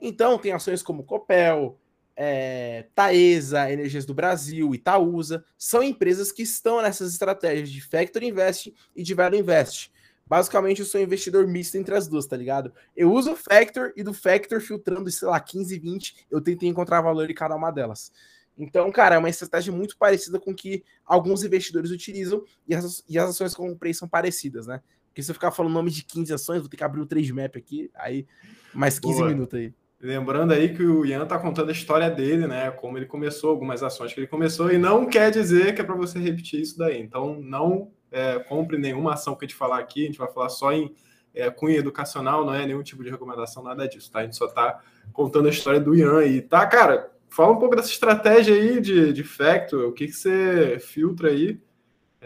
Então, 0.00 0.38
tem 0.38 0.52
ações 0.52 0.82
como 0.82 1.04
Copel, 1.04 1.78
é, 2.16 2.86
Taesa, 2.94 3.70
Energias 3.70 4.06
do 4.06 4.14
Brasil, 4.14 4.74
Itaúsa, 4.74 5.44
são 5.58 5.82
empresas 5.82 6.32
que 6.32 6.42
estão 6.42 6.80
nessas 6.80 7.12
estratégias 7.12 7.70
de 7.70 7.80
Factor 7.82 8.22
Invest 8.22 8.74
e 8.94 9.02
de 9.02 9.14
Value 9.14 9.38
Invest. 9.38 9.92
Basicamente, 10.26 10.80
eu 10.80 10.86
sou 10.86 11.00
investidor 11.00 11.46
misto 11.46 11.76
entre 11.76 11.94
as 11.94 12.08
duas, 12.08 12.26
tá 12.26 12.36
ligado? 12.36 12.72
Eu 12.96 13.12
uso 13.12 13.32
o 13.32 13.36
Factor 13.36 13.92
e 13.94 14.02
do 14.02 14.12
Factor 14.12 14.60
filtrando, 14.60 15.08
sei 15.10 15.28
lá, 15.28 15.38
15, 15.38 15.78
20, 15.78 16.26
eu 16.30 16.40
tentei 16.40 16.68
encontrar 16.68 17.00
valor 17.00 17.30
em 17.30 17.34
cada 17.34 17.54
uma 17.54 17.70
delas. 17.70 18.10
Então, 18.58 18.90
cara, 18.90 19.16
é 19.16 19.18
uma 19.18 19.28
estratégia 19.28 19.72
muito 19.72 19.96
parecida 19.96 20.40
com 20.40 20.54
que 20.54 20.82
alguns 21.04 21.44
investidores 21.44 21.90
utilizam 21.90 22.42
e 22.66 22.74
as, 22.74 23.04
e 23.08 23.18
as 23.18 23.30
ações 23.30 23.54
que 23.54 23.60
eu 23.60 23.66
comprei 23.66 23.92
são 23.92 24.08
parecidas, 24.08 24.66
né? 24.66 24.80
Porque 25.08 25.22
se 25.22 25.30
eu 25.30 25.34
ficar 25.34 25.50
falando 25.50 25.72
nome 25.72 25.90
de 25.90 26.02
15 26.02 26.32
ações, 26.32 26.60
vou 26.60 26.68
ter 26.68 26.76
que 26.76 26.84
abrir 26.84 27.00
o 27.00 27.06
3Map 27.06 27.56
aqui, 27.56 27.90
aí 27.94 28.26
mais 28.74 28.98
15 28.98 29.18
Boa. 29.18 29.28
minutos 29.28 29.58
aí. 29.58 29.72
Lembrando 30.06 30.52
aí 30.52 30.72
que 30.72 30.84
o 30.84 31.04
Ian 31.04 31.26
tá 31.26 31.36
contando 31.36 31.70
a 31.70 31.72
história 31.72 32.08
dele, 32.08 32.46
né? 32.46 32.70
Como 32.70 32.96
ele 32.96 33.06
começou, 33.06 33.50
algumas 33.50 33.82
ações 33.82 34.14
que 34.14 34.20
ele 34.20 34.28
começou, 34.28 34.70
e 34.70 34.78
não 34.78 35.04
quer 35.04 35.32
dizer 35.32 35.74
que 35.74 35.80
é 35.80 35.84
para 35.84 35.96
você 35.96 36.20
repetir 36.20 36.60
isso 36.60 36.78
daí. 36.78 37.00
Então, 37.00 37.40
não 37.42 37.90
é, 38.12 38.38
compre 38.38 38.78
nenhuma 38.78 39.14
ação 39.14 39.34
que 39.34 39.44
a 39.44 39.48
gente 39.48 39.56
falar 39.56 39.80
aqui, 39.80 40.04
a 40.04 40.06
gente 40.06 40.18
vai 40.18 40.30
falar 40.32 40.48
só 40.48 40.72
em 40.72 40.94
é, 41.34 41.50
cunha 41.50 41.78
educacional, 41.78 42.46
não 42.46 42.54
é 42.54 42.64
nenhum 42.64 42.84
tipo 42.84 43.02
de 43.02 43.10
recomendação, 43.10 43.64
nada 43.64 43.88
disso, 43.88 44.08
tá? 44.12 44.20
A 44.20 44.22
gente 44.22 44.36
só 44.36 44.46
tá 44.46 44.80
contando 45.12 45.46
a 45.46 45.50
história 45.50 45.80
do 45.80 45.92
Ian 45.92 46.20
aí, 46.20 46.40
tá? 46.40 46.64
Cara, 46.68 47.10
fala 47.28 47.50
um 47.50 47.58
pouco 47.58 47.74
dessa 47.74 47.90
estratégia 47.90 48.54
aí 48.54 48.80
de, 48.80 49.12
de 49.12 49.24
Factor, 49.24 49.88
o 49.88 49.92
que, 49.92 50.06
que 50.06 50.12
você 50.12 50.78
filtra 50.78 51.30
aí 51.30 51.60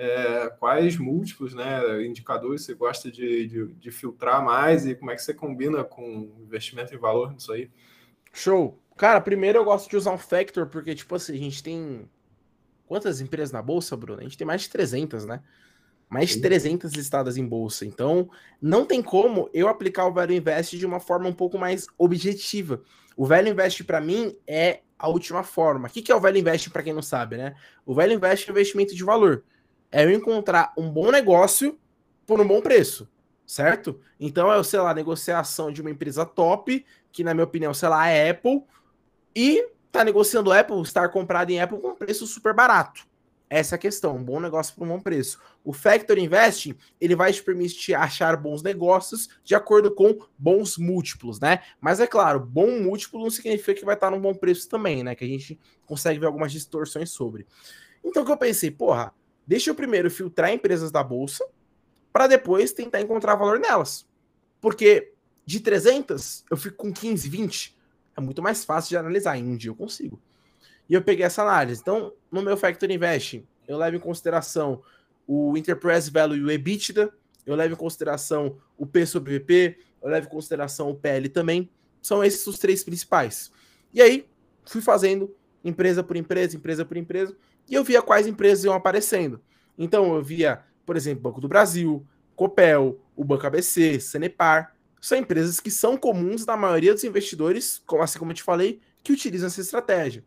é, 0.02 0.48
quais 0.58 0.96
múltiplos, 0.96 1.52
né, 1.52 2.02
indicadores 2.06 2.64
você 2.64 2.72
gosta 2.72 3.10
de, 3.10 3.46
de, 3.46 3.66
de, 3.66 3.90
filtrar 3.90 4.42
mais 4.42 4.86
e 4.86 4.94
como 4.94 5.10
é 5.10 5.14
que 5.14 5.20
você 5.20 5.34
combina 5.34 5.84
com 5.84 6.32
investimento 6.40 6.94
em 6.94 6.98
valor 6.98 7.34
nisso 7.34 7.52
aí? 7.52 7.70
Show. 8.32 8.80
Cara, 8.96 9.20
primeiro 9.20 9.58
eu 9.58 9.64
gosto 9.64 9.90
de 9.90 9.98
usar 9.98 10.12
um 10.12 10.18
factor 10.18 10.68
porque, 10.68 10.94
tipo 10.94 11.14
assim, 11.14 11.34
a 11.34 11.36
gente 11.36 11.62
tem 11.62 12.08
quantas 12.86 13.20
empresas 13.20 13.52
na 13.52 13.60
bolsa, 13.60 13.94
Bruno? 13.94 14.20
A 14.20 14.22
gente 14.22 14.38
tem 14.38 14.46
mais 14.46 14.62
de 14.62 14.70
300, 14.70 15.26
né? 15.26 15.42
Mais 16.08 16.30
de 16.30 16.40
300 16.40 16.92
listadas 16.92 17.36
em 17.36 17.46
bolsa. 17.46 17.84
Então, 17.84 18.30
não 18.60 18.86
tem 18.86 19.02
como 19.02 19.50
eu 19.52 19.68
aplicar 19.68 20.06
o 20.06 20.12
Value 20.14 20.32
Invest 20.32 20.78
de 20.78 20.86
uma 20.86 20.98
forma 20.98 21.28
um 21.28 21.34
pouco 21.34 21.58
mais 21.58 21.86
objetiva. 21.98 22.82
O 23.14 23.26
Value 23.26 23.50
Invest, 23.50 23.84
para 23.84 24.00
mim, 24.00 24.34
é 24.46 24.80
a 24.98 25.08
última 25.08 25.42
forma. 25.42 25.88
O 25.88 25.90
que 25.90 26.10
é 26.10 26.16
o 26.16 26.20
Value 26.20 26.38
Invest, 26.38 26.70
para 26.70 26.82
quem 26.82 26.94
não 26.94 27.02
sabe, 27.02 27.36
né? 27.36 27.54
O 27.84 27.92
Value 27.92 28.14
Invest 28.14 28.48
é 28.48 28.50
investimento 28.50 28.94
de 28.94 29.04
valor 29.04 29.44
é 29.90 30.04
eu 30.04 30.10
encontrar 30.10 30.72
um 30.76 30.90
bom 30.90 31.10
negócio 31.10 31.78
por 32.26 32.40
um 32.40 32.46
bom 32.46 32.60
preço, 32.60 33.08
certo? 33.46 34.00
Então 34.18 34.52
é, 34.52 34.62
sei 34.62 34.80
lá, 34.80 34.94
negociação 34.94 35.72
de 35.72 35.80
uma 35.80 35.90
empresa 35.90 36.24
top, 36.24 36.84
que 37.10 37.24
na 37.24 37.34
minha 37.34 37.44
opinião, 37.44 37.74
sei 37.74 37.88
lá, 37.88 38.08
é 38.08 38.30
Apple, 38.30 38.62
e 39.34 39.66
tá 39.90 40.04
negociando 40.04 40.52
Apple, 40.52 40.80
estar 40.82 41.08
comprado 41.08 41.50
em 41.50 41.60
Apple 41.60 41.80
com 41.80 41.88
um 41.88 41.96
preço 41.96 42.26
super 42.26 42.54
barato. 42.54 43.08
Essa 43.50 43.74
é 43.74 43.76
a 43.76 43.80
questão, 43.80 44.14
um 44.14 44.22
bom 44.22 44.38
negócio 44.38 44.72
por 44.76 44.84
um 44.84 44.90
bom 44.90 45.00
preço. 45.00 45.40
O 45.64 45.72
Factor 45.72 46.16
Investing, 46.16 46.76
ele 47.00 47.16
vai 47.16 47.32
te 47.32 47.42
permitir 47.42 47.94
achar 47.94 48.36
bons 48.36 48.62
negócios 48.62 49.28
de 49.42 49.56
acordo 49.56 49.92
com 49.92 50.20
bons 50.38 50.78
múltiplos, 50.78 51.40
né? 51.40 51.60
Mas 51.80 51.98
é 51.98 52.06
claro, 52.06 52.38
bom 52.38 52.80
múltiplo 52.80 53.20
não 53.20 53.28
significa 53.28 53.74
que 53.74 53.84
vai 53.84 53.96
estar 53.96 54.08
num 54.08 54.20
bom 54.20 54.32
preço 54.32 54.68
também, 54.68 55.02
né? 55.02 55.16
Que 55.16 55.24
a 55.24 55.28
gente 55.28 55.58
consegue 55.84 56.20
ver 56.20 56.26
algumas 56.26 56.52
distorções 56.52 57.10
sobre. 57.10 57.44
Então 58.04 58.22
o 58.22 58.26
que 58.26 58.30
eu 58.30 58.36
pensei, 58.36 58.70
porra, 58.70 59.12
Deixa 59.46 59.70
eu 59.70 59.74
primeiro 59.74 60.10
filtrar 60.10 60.52
empresas 60.52 60.90
da 60.90 61.02
bolsa 61.02 61.44
para 62.12 62.26
depois 62.26 62.72
tentar 62.72 63.00
encontrar 63.00 63.34
valor 63.34 63.58
nelas. 63.58 64.06
Porque 64.60 65.12
de 65.44 65.60
300 65.60 66.44
eu 66.50 66.56
fico 66.56 66.76
com 66.76 66.92
15, 66.92 67.28
20. 67.28 67.76
É 68.16 68.20
muito 68.20 68.42
mais 68.42 68.64
fácil 68.64 68.90
de 68.90 68.96
analisar. 68.96 69.36
Em 69.36 69.44
um 69.44 69.56
dia 69.56 69.70
eu 69.70 69.74
consigo. 69.74 70.20
E 70.88 70.94
eu 70.94 71.02
peguei 71.02 71.24
essa 71.24 71.42
análise. 71.42 71.80
Então, 71.80 72.12
no 72.30 72.42
meu 72.42 72.56
Factor 72.56 72.90
Invest, 72.90 73.46
eu 73.66 73.76
levo 73.76 73.96
em 73.96 74.00
consideração 74.00 74.82
o 75.26 75.56
Enterprise 75.56 76.10
Value 76.10 76.36
e 76.36 76.44
o 76.44 76.50
EBITDA, 76.50 77.12
eu 77.46 77.54
levo 77.54 77.74
em 77.74 77.76
consideração 77.76 78.58
o 78.76 78.84
P 78.84 79.06
sobre 79.06 79.38
VP, 79.38 79.78
eu 80.02 80.08
levo 80.08 80.26
em 80.26 80.30
consideração 80.30 80.90
o 80.90 80.94
PL 80.94 81.28
também. 81.28 81.70
São 82.02 82.24
esses 82.24 82.44
os 82.46 82.58
três 82.58 82.82
principais. 82.82 83.52
E 83.94 84.02
aí, 84.02 84.26
fui 84.64 84.80
fazendo 84.80 85.34
empresa 85.64 86.02
por 86.02 86.16
empresa, 86.16 86.56
empresa 86.56 86.84
por 86.84 86.96
empresa 86.96 87.36
e 87.70 87.74
eu 87.74 87.84
via 87.84 88.02
quais 88.02 88.26
empresas 88.26 88.64
iam 88.64 88.74
aparecendo. 88.74 89.40
Então 89.78 90.14
eu 90.14 90.22
via, 90.22 90.62
por 90.84 90.96
exemplo, 90.96 91.22
Banco 91.22 91.40
do 91.40 91.48
Brasil, 91.48 92.04
Copel, 92.34 93.00
o 93.14 93.24
Banco 93.24 93.46
ABC, 93.46 94.00
Senepar. 94.00 94.74
São 95.00 95.16
empresas 95.16 95.60
que 95.60 95.70
são 95.70 95.96
comuns 95.96 96.44
na 96.44 96.56
maioria 96.56 96.92
dos 96.92 97.04
investidores, 97.04 97.82
assim 98.00 98.18
como 98.18 98.32
eu 98.32 98.34
te 98.34 98.42
falei, 98.42 98.80
que 99.02 99.12
utilizam 99.12 99.46
essa 99.46 99.60
estratégia. 99.60 100.24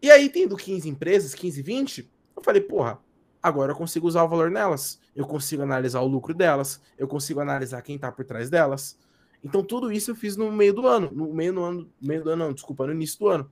E 0.00 0.10
aí, 0.10 0.28
tendo 0.28 0.56
15 0.56 0.88
empresas, 0.88 1.34
15, 1.34 1.60
20, 1.62 2.10
eu 2.36 2.42
falei, 2.42 2.60
porra, 2.60 2.98
agora 3.42 3.72
eu 3.72 3.76
consigo 3.76 4.06
usar 4.06 4.22
o 4.22 4.28
valor 4.28 4.50
nelas. 4.50 5.00
Eu 5.14 5.26
consigo 5.26 5.62
analisar 5.62 6.00
o 6.00 6.06
lucro 6.06 6.32
delas, 6.32 6.80
eu 6.96 7.08
consigo 7.08 7.40
analisar 7.40 7.82
quem 7.82 7.96
está 7.96 8.12
por 8.12 8.24
trás 8.24 8.48
delas. 8.48 8.98
Então, 9.42 9.62
tudo 9.64 9.90
isso 9.90 10.10
eu 10.10 10.14
fiz 10.14 10.36
no 10.36 10.50
meio 10.52 10.72
do 10.72 10.86
ano. 10.86 11.10
No 11.12 11.32
meio 11.32 11.52
do 11.52 11.62
ano, 11.62 11.92
meio 12.00 12.22
do 12.22 12.30
ano, 12.30 12.46
não, 12.46 12.52
desculpa, 12.52 12.86
no 12.86 12.92
início 12.92 13.18
do 13.18 13.28
ano. 13.28 13.50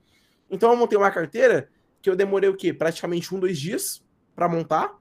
Então, 0.51 0.71
eu 0.71 0.77
montei 0.77 0.97
uma 0.97 1.11
carteira 1.11 1.69
que 2.05 2.11
eu 2.11 2.15
demorei 2.15 2.51
o 2.51 2.55
quê? 2.55 2.71
Praticamente 2.71 3.35
um, 3.35 3.41
dois 3.41 3.59
dias 3.59 4.05
para 4.37 4.47
montar. 4.47 4.95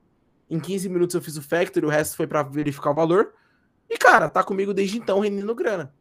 Em 0.49 0.57
15 0.57 0.87
minutos 0.87 1.13
eu 1.13 1.21
fiz 1.21 1.35
o 1.35 1.41
factory, 1.41 1.85
o 1.85 1.89
resto 1.89 2.15
foi 2.15 2.25
para 2.25 2.41
verificar 2.43 2.91
o 2.91 2.95
valor. 2.95 3.33
E, 3.89 3.97
cara, 3.97 4.29
tá 4.29 4.41
comigo 4.41 4.73
desde 4.73 4.99
então 4.99 5.19
rendendo 5.19 5.53
grana. 5.53 5.93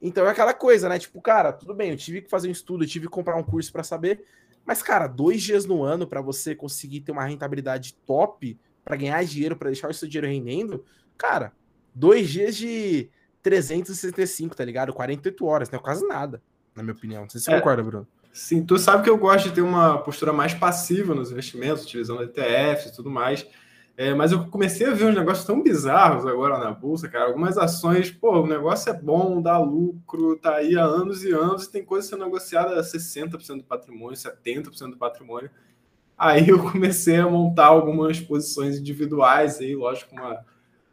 Então 0.00 0.26
é 0.26 0.30
aquela 0.30 0.52
coisa, 0.52 0.90
né? 0.90 0.98
Tipo, 0.98 1.22
cara, 1.22 1.54
tudo 1.54 1.72
bem, 1.72 1.90
eu 1.90 1.96
tive 1.96 2.20
que 2.20 2.28
fazer 2.28 2.48
um 2.48 2.52
estudo, 2.52 2.84
eu 2.84 2.88
tive 2.88 3.06
que 3.06 3.12
comprar 3.12 3.34
um 3.34 3.42
curso 3.42 3.72
para 3.72 3.82
saber. 3.82 4.26
Mas, 4.62 4.82
cara, 4.82 5.06
dois 5.06 5.42
dias 5.42 5.64
no 5.64 5.82
ano 5.82 6.06
para 6.06 6.20
você 6.20 6.54
conseguir 6.54 7.00
ter 7.00 7.12
uma 7.12 7.24
rentabilidade 7.24 7.94
top, 8.04 8.60
para 8.84 8.94
ganhar 8.94 9.24
dinheiro, 9.24 9.56
para 9.56 9.70
deixar 9.70 9.88
o 9.88 9.94
seu 9.94 10.06
dinheiro 10.06 10.26
rendendo, 10.26 10.84
cara, 11.16 11.54
dois 11.94 12.28
dias 12.28 12.54
de 12.54 13.08
365, 13.42 14.54
tá 14.54 14.66
ligado? 14.66 14.92
48 14.92 15.46
horas, 15.46 15.70
não 15.70 15.78
é 15.78 15.82
quase 15.82 16.06
nada, 16.06 16.42
na 16.74 16.82
minha 16.82 16.94
opinião. 16.94 17.22
Não 17.22 17.30
sei 17.30 17.40
se 17.40 17.46
você 17.46 17.52
é, 17.52 17.58
concorda, 17.58 17.82
Bruno. 17.82 18.06
Sim, 18.36 18.62
tu 18.62 18.76
sabe 18.76 19.02
que 19.02 19.08
eu 19.08 19.16
gosto 19.16 19.48
de 19.48 19.54
ter 19.54 19.62
uma 19.62 19.96
postura 19.96 20.30
mais 20.30 20.52
passiva 20.52 21.14
nos 21.14 21.32
investimentos, 21.32 21.84
utilizando 21.84 22.22
ETFs 22.22 22.90
e 22.90 22.94
tudo 22.94 23.10
mais. 23.10 23.46
É, 23.96 24.12
mas 24.12 24.30
eu 24.30 24.46
comecei 24.48 24.86
a 24.86 24.92
ver 24.92 25.06
uns 25.06 25.14
negócios 25.14 25.46
tão 25.46 25.62
bizarros 25.62 26.26
agora 26.26 26.58
na 26.58 26.70
bolsa, 26.70 27.08
cara. 27.08 27.24
Algumas 27.24 27.56
ações, 27.56 28.10
pô, 28.10 28.42
o 28.42 28.46
negócio 28.46 28.90
é 28.90 28.92
bom, 28.92 29.40
dá 29.40 29.56
lucro, 29.58 30.36
tá 30.36 30.56
aí 30.56 30.76
há 30.76 30.84
anos 30.84 31.24
e 31.24 31.32
anos, 31.32 31.64
e 31.64 31.72
tem 31.72 31.82
coisa 31.82 32.06
sendo 32.06 32.26
negociada 32.26 32.78
a 32.78 32.82
60% 32.82 33.56
do 33.56 33.64
patrimônio, 33.64 34.14
70% 34.14 34.90
do 34.90 34.98
patrimônio. 34.98 35.50
Aí 36.18 36.46
eu 36.50 36.62
comecei 36.70 37.16
a 37.16 37.26
montar 37.26 37.68
algumas 37.68 38.20
posições 38.20 38.76
individuais 38.76 39.60
aí, 39.60 39.74
lógico, 39.74 40.14
uma 40.14 40.44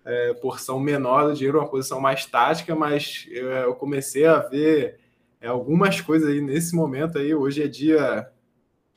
é, 0.05 0.33
porção 0.35 0.79
menor 0.79 1.27
do 1.27 1.33
dinheiro, 1.33 1.59
uma 1.59 1.67
posição 1.67 1.99
mais 1.99 2.25
tática, 2.25 2.73
mas 2.73 3.27
eu, 3.29 3.49
eu 3.49 3.75
comecei 3.75 4.25
a 4.25 4.39
ver 4.39 5.02
é, 5.43 5.47
algumas 5.47 5.99
coisas 5.99 6.29
aí 6.29 6.39
nesse 6.39 6.73
momento 6.73 7.17
aí. 7.17 7.35
Hoje 7.35 7.61
é 7.61 7.67
dia. 7.67 8.29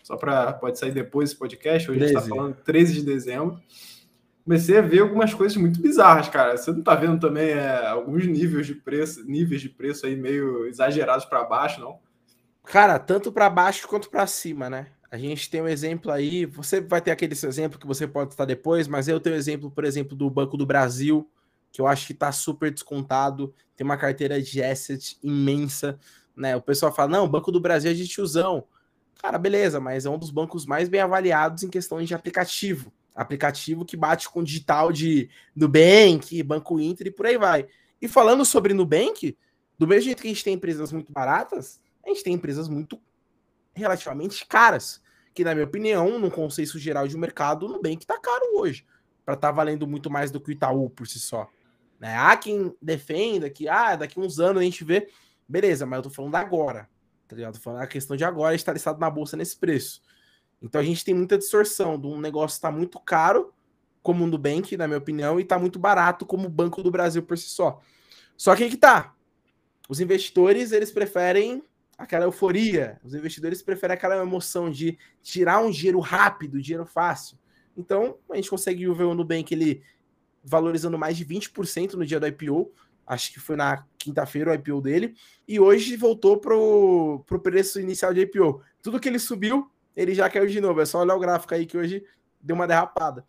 Só 0.01 0.17
para. 0.17 0.53
Pode 0.53 0.79
sair 0.79 0.93
depois 0.93 1.31
esse 1.31 1.39
podcast. 1.39 1.91
Hoje 1.91 1.99
13. 1.99 2.15
a 2.15 2.21
gente 2.21 2.25
está 2.25 2.37
falando 2.37 2.55
13 2.63 2.93
de 2.95 3.03
dezembro. 3.03 3.61
Comecei 4.45 4.79
a 4.79 4.81
ver 4.81 5.01
algumas 5.01 5.35
coisas 5.35 5.59
muito 5.59 5.83
bizarras, 5.83 6.29
cara. 6.29 6.57
Você 6.57 6.71
não 6.71 6.79
está 6.79 6.95
vendo 6.95 7.19
também 7.19 7.49
é, 7.49 7.85
alguns 7.89 8.25
níveis 8.25 8.65
de 8.65 8.77
preço, 8.77 9.25
níveis 9.29 9.61
de 9.61 9.69
preço 9.69 10.07
aí 10.07 10.15
meio 10.15 10.67
exagerados 10.67 11.25
para 11.25 11.43
baixo, 11.43 11.81
não? 11.81 11.99
Cara, 12.63 12.97
tanto 13.01 13.33
para 13.33 13.51
baixo 13.51 13.89
quanto 13.89 14.09
para 14.09 14.25
cima, 14.29 14.71
né? 14.71 14.87
A 15.11 15.19
gente 15.19 15.51
tem 15.51 15.61
um 15.61 15.69
exemplo 15.69 16.13
aí, 16.13 16.47
você 16.47 16.81
vai 16.81 17.01
ter 17.01 17.11
aquele 17.11 17.35
seu 17.35 17.49
exemplo 17.49 17.79
que 17.79 17.87
você 17.87 18.07
pode 18.07 18.33
estar 18.33 18.45
depois, 18.45 18.87
mas 18.87 19.09
eu 19.09 19.19
tenho 19.19 19.35
um 19.35 19.39
exemplo, 19.39 19.69
por 19.69 19.85
exemplo, 19.85 20.17
do 20.17 20.31
Banco 20.31 20.57
do 20.57 20.67
Brasil, 20.67 21.29
que 21.73 21.81
eu 21.81 21.87
acho 21.89 22.07
que 22.07 22.13
está 22.13 22.31
super 22.31 22.71
descontado, 22.71 23.53
tem 23.77 23.85
uma 23.85 23.97
carteira 23.97 24.41
de 24.41 24.63
asset 24.63 25.19
imensa, 25.23 25.99
né? 26.37 26.55
O 26.55 26.61
pessoal 26.61 26.93
fala, 26.93 27.11
não, 27.11 27.25
o 27.25 27.29
Banco 27.29 27.51
do 27.51 27.61
Brasil 27.61 27.91
é 27.91 27.95
de 27.95 28.07
tiozão. 28.07 28.65
Cara, 29.21 29.39
beleza, 29.39 29.81
mas 29.81 30.05
é 30.05 30.11
um 30.11 30.19
dos 30.19 30.31
bancos 30.31 30.67
mais 30.67 30.89
bem 30.89 31.01
avaliados 31.01 31.63
em 31.63 31.71
questões 31.71 32.07
de 32.07 32.15
aplicativo. 32.15 32.93
Aplicativo 33.15 33.85
que 33.85 33.97
bate 33.97 34.29
com 34.29 34.45
digital 34.45 34.93
de 34.93 35.31
Nubank, 35.55 36.43
Banco 36.43 36.79
Inter 36.79 37.07
e 37.07 37.11
por 37.11 37.27
aí 37.27 37.39
vai. 37.39 37.67
E 38.01 38.07
falando 38.07 38.45
sobre 38.45 38.75
Nubank, 38.75 39.37
do 39.79 39.87
mesmo 39.87 40.03
jeito 40.03 40.21
que 40.21 40.29
a 40.29 40.31
gente 40.31 40.45
tem 40.45 40.55
empresas 40.55 40.93
muito 40.93 41.11
baratas, 41.11 41.81
a 42.05 42.11
gente 42.11 42.23
tem 42.23 42.35
empresas 42.35 42.69
muito 42.69 43.01
relativamente 43.75 44.45
caras. 44.47 45.03
Que, 45.35 45.45
na 45.45 45.55
minha 45.55 45.67
opinião, 45.67 46.19
no 46.19 46.31
conceito 46.31 46.79
geral 46.79 47.09
de 47.09 47.17
mercado, 47.17 47.67
o 47.67 47.69
Nubank 47.69 48.03
está 48.03 48.19
caro 48.19 48.59
hoje. 48.59 48.87
Para 49.25 49.35
estar 49.35 49.49
tá 49.49 49.53
valendo 49.53 49.87
muito 49.87 50.11
mais 50.11 50.31
do 50.31 50.41
que 50.41 50.51
o 50.51 50.53
Itaú 50.53 50.89
por 50.91 51.07
si 51.07 51.19
só. 51.19 51.49
Né? 51.99 52.17
Há 52.17 52.37
quem 52.37 52.75
defenda 52.81 53.51
que 53.51 53.69
ah, 53.69 53.97
daqui 53.97 54.21
uns 54.21 54.39
anos 54.39 54.61
a 54.61 54.65
gente 54.65 54.85
vê 54.85 55.09
Beleza, 55.49 55.87
mas 55.87 55.99
eu 55.99 56.03
tô 56.05 56.11
falando 56.11 56.35
agora. 56.35 56.89
Tá 57.29 57.37
ligado? 57.37 57.55
Tô 57.55 57.61
falando 57.61 57.83
a 57.83 57.87
questão 57.87 58.17
de 58.17 58.25
agora 58.25 58.55
estar 58.55 58.73
listado 58.73 58.99
na 58.99 59.11
bolsa 59.11 59.37
nesse 59.37 59.57
preço. 59.57 60.03
Então 60.61 60.81
a 60.81 60.85
gente 60.85 61.05
tem 61.05 61.15
muita 61.15 61.37
distorção 61.37 61.99
de 61.99 62.07
um 62.07 62.21
negócio 62.21 62.61
tá 62.61 62.71
muito 62.71 62.99
caro, 63.01 63.53
como 64.03 64.25
o 64.25 64.27
Nubank, 64.27 64.77
na 64.77 64.87
minha 64.87 64.99
opinião, 64.99 65.39
e 65.39 65.45
tá 65.45 65.59
muito 65.59 65.79
barato 65.79 66.25
como 66.25 66.47
o 66.47 66.51
Banco 66.51 66.83
do 66.83 66.91
Brasil 66.91 67.23
por 67.23 67.37
si 67.37 67.49
só. 67.49 67.81
Só 68.37 68.55
que 68.55 68.65
aí 68.65 68.71
que 68.71 68.77
tá. 68.77 69.15
Os 69.89 70.01
investidores, 70.01 70.73
eles 70.73 70.91
preferem 70.91 71.63
aquela 71.99 72.25
euforia. 72.25 73.01
Os 73.05 73.15
investidores 73.15 73.63
preferem 73.63 73.95
aquela 73.95 74.17
emoção 74.17 74.71
de 74.71 74.99
tirar 75.23 75.61
um 75.61 75.71
dinheiro 75.71 75.99
rápido, 76.01 76.61
dinheiro 76.61 76.87
fácil. 76.87 77.39
Então, 77.77 78.19
a 78.31 78.37
gente 78.37 78.51
consegue 78.51 78.87
ver 78.93 79.05
o 79.05 79.15
Nubank 79.15 79.53
ele 79.53 79.83
valorizando 80.43 80.97
mais 80.97 81.17
de 81.17 81.25
20% 81.25 81.95
no 81.95 82.07
dia 82.07 82.21
do 82.21 82.27
IPO, 82.27 82.73
acho 83.07 83.33
que 83.33 83.41
foi 83.41 83.57
na 83.57 83.85
quinta-feira 84.07 84.53
o 84.53 84.55
IPO 84.55 84.81
dele, 84.81 85.15
e 85.47 85.59
hoje 85.59 85.97
voltou 85.97 86.39
pro, 86.39 87.25
pro 87.27 87.41
preço 87.41 87.81
inicial 87.81 88.15
de 88.15 88.21
IPO. 88.21 88.63
Tudo 88.81 89.01
que 89.01 89.09
ele 89.09 89.19
subiu, 89.19 89.71
ele 89.97 90.15
já 90.15 90.31
caiu 90.31 90.47
de 90.47 90.61
novo. 90.61 90.81
É 90.81 90.85
só 90.85 91.01
olhar 91.01 91.17
o 91.17 91.21
gráfico 91.21 91.55
aí 91.55 91.67
que 91.67 91.77
hoje 91.77 92.05
deu 92.41 92.55
uma 92.55 92.67
derrapada. 92.67 93.25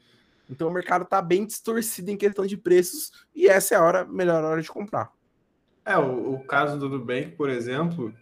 Então 0.50 0.68
o 0.68 0.72
mercado 0.72 1.04
está 1.04 1.22
bem 1.22 1.46
distorcido 1.46 2.12
em 2.12 2.18
questão 2.18 2.46
de 2.46 2.56
preços 2.56 3.12
e 3.36 3.48
essa 3.48 3.76
é 3.76 3.78
a 3.78 3.84
hora, 3.84 4.06
melhor 4.06 4.44
hora 4.44 4.62
de 4.62 4.70
comprar. 4.70 5.12
É, 5.84 5.98
o, 5.98 6.36
o 6.36 6.40
caso 6.46 6.78
do 6.78 6.88
Nubank, 6.88 7.32
por 7.32 7.50
exemplo, 7.50 8.14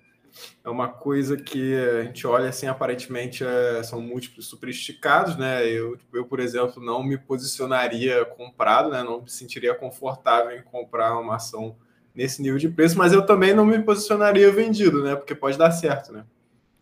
é 0.64 0.70
uma 0.70 0.88
coisa 0.88 1.38
que 1.38 1.76
a 1.76 2.04
gente 2.04 2.26
olha 2.26 2.50
assim, 2.50 2.68
aparentemente 2.68 3.44
é, 3.44 3.84
são 3.84 4.02
múltiplos 4.02 4.48
super 4.48 4.70
esticados, 4.70 5.38
né? 5.38 5.68
Eu, 5.68 5.98
eu, 6.14 6.26
por 6.26 6.40
exemplo, 6.40 6.84
não 6.84 7.04
me 7.04 7.18
posicionaria 7.18 8.26
comprado, 8.26 8.90
né? 8.90 9.04
Não 9.04 9.22
me 9.22 9.30
sentiria 9.30 9.74
confortável 9.76 10.58
em 10.58 10.64
comprar 10.64 11.18
uma 11.20 11.36
ação 11.36 11.76
nesse 12.16 12.42
nível 12.42 12.58
de 12.58 12.70
preço, 12.70 12.98
mas 12.98 13.12
eu 13.12 13.26
também 13.26 13.54
não 13.54 13.66
me 13.66 13.78
posicionaria 13.80 14.52
vendido, 14.52 15.04
né? 15.04 15.16
Porque 15.16 15.36
pode 15.36 15.58
dar 15.58 15.72
certo, 15.72 16.14
né? 16.14 16.24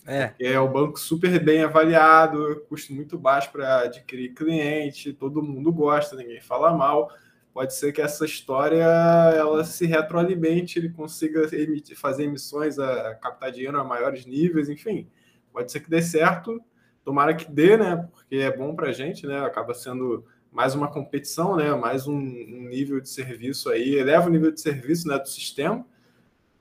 É. 0.06 0.34
É 0.40 0.60
o 0.60 0.68
banco 0.68 1.00
super 1.00 1.40
bem 1.44 1.64
avaliado, 1.64 2.64
custo 2.68 2.94
muito 2.94 3.18
baixo 3.18 3.52
para 3.52 3.82
adquirir 3.84 4.34
cliente, 4.34 5.14
todo 5.14 5.42
mundo 5.42 5.72
gosta, 5.72 6.16
ninguém 6.16 6.42
fala 6.42 6.74
mal. 6.74 7.10
Pode 7.54 7.74
ser 7.76 7.94
que 7.94 8.02
essa 8.02 8.26
história 8.26 8.84
ela 8.84 9.64
se 9.64 9.86
retroalimente, 9.86 10.78
ele 10.78 10.90
consiga 10.90 11.48
emitir, 11.56 11.98
fazer 11.98 12.24
emissões 12.24 12.80
a 12.80 13.16
captar 13.16 13.52
dinheiro 13.52 13.80
a 13.80 13.84
maiores 13.84 14.26
níveis, 14.26 14.70
enfim. 14.70 15.08
Pode 15.52 15.72
ser 15.72 15.80
que 15.80 15.90
dê 15.90 16.02
certo, 16.02 16.60
tomara 17.06 17.34
que 17.34 17.50
dê, 17.50 17.78
né? 17.78 18.10
Porque 18.12 18.38
é 18.38 18.56
bom 18.56 18.76
para 18.76 18.90
a 18.90 18.92
gente, 18.92 19.28
né? 19.28 19.40
Acaba 19.40 19.74
sendo 19.74 20.26
mais 20.54 20.76
uma 20.76 20.88
competição, 20.88 21.56
né? 21.56 21.74
Mais 21.74 22.08
um, 22.08 22.16
um 22.16 22.70
nível 22.70 23.02
de 23.02 23.10
serviço 23.10 23.70
aí, 23.70 23.96
eleva 23.96 24.28
o 24.28 24.32
nível 24.32 24.52
de 24.52 24.62
serviço 24.62 25.08
né, 25.08 25.18
do 25.18 25.28
sistema. 25.28 25.86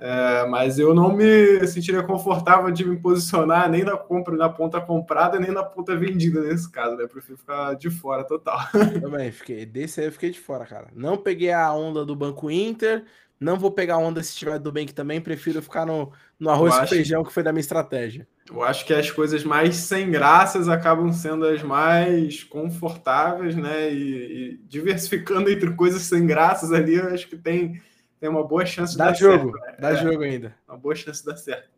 É, 0.05 0.47
mas 0.47 0.81
eu 0.81 0.93
não 0.93 1.13
me 1.15 1.65
sentiria 1.69 2.03
confortável 2.03 2.73
de 2.73 2.85
me 2.85 2.97
posicionar 2.97 3.71
nem 3.71 3.85
na 3.85 3.97
compra, 3.97 4.37
na 4.37 4.49
ponta 4.49 4.81
comprada, 4.81 5.39
nem 5.39 5.53
na 5.53 5.63
ponta 5.63 5.95
vendida 5.95 6.41
nesse 6.41 6.69
caso, 6.69 6.97
né? 6.97 7.05
Eu 7.05 7.09
prefiro 7.09 7.39
ficar 7.39 7.75
de 7.75 7.89
fora 7.89 8.25
total. 8.25 8.59
Também 9.01 9.31
fiquei, 9.31 9.65
desse 9.65 10.01
aí 10.01 10.07
eu 10.07 10.13
fiquei 10.13 10.31
de 10.31 10.41
fora, 10.41 10.67
cara. 10.67 10.89
Não 10.93 11.17
peguei 11.17 11.53
a 11.53 11.73
onda 11.73 12.05
do 12.05 12.17
Banco 12.17 12.51
Inter, 12.51 13.05
não 13.39 13.57
vou 13.57 13.71
pegar 13.71 13.95
a 13.95 13.99
onda 13.99 14.23
se 14.23 14.35
tiver 14.35 14.59
do 14.59 14.73
Bank 14.73 14.93
também, 14.93 15.21
prefiro 15.21 15.63
ficar 15.63 15.87
no, 15.87 16.11
no 16.41 16.51
arroz 16.51 16.75
e 16.77 16.87
feijão 16.89 17.23
que 17.23 17.33
foi 17.33 17.43
da 17.43 17.53
minha 17.53 17.61
estratégia. 17.61 18.27
Eu 18.51 18.63
acho 18.63 18.85
que 18.85 18.93
as 18.93 19.11
coisas 19.11 19.45
mais 19.45 19.77
sem 19.77 20.11
graças 20.11 20.69
acabam 20.69 21.13
sendo 21.13 21.47
as 21.47 21.63
mais 21.63 22.43
confortáveis, 22.43 23.55
né? 23.57 23.93
E, 23.93 24.53
e 24.53 24.57
diversificando 24.69 25.51
entre 25.51 25.73
coisas 25.75 26.03
sem 26.03 26.27
graças 26.27 26.73
ali, 26.73 26.95
eu 26.95 27.09
acho 27.09 27.29
que 27.29 27.37
tem 27.37 27.81
tem 28.23 28.31
uma 28.31 28.47
boa 28.47 28.65
chance 28.65 28.93
de 28.93 28.99
dar 28.99 29.13
jogo, 29.15 29.51
certo. 29.51 29.67
Né? 29.67 29.77
Dá 29.81 29.91
é, 29.91 29.97
jogo 29.97 30.23
ainda. 30.23 30.55
Uma 30.69 30.77
boa 30.77 30.95
chance 30.95 31.21
de 31.21 31.27
dar 31.27 31.37
certo. 31.37 31.69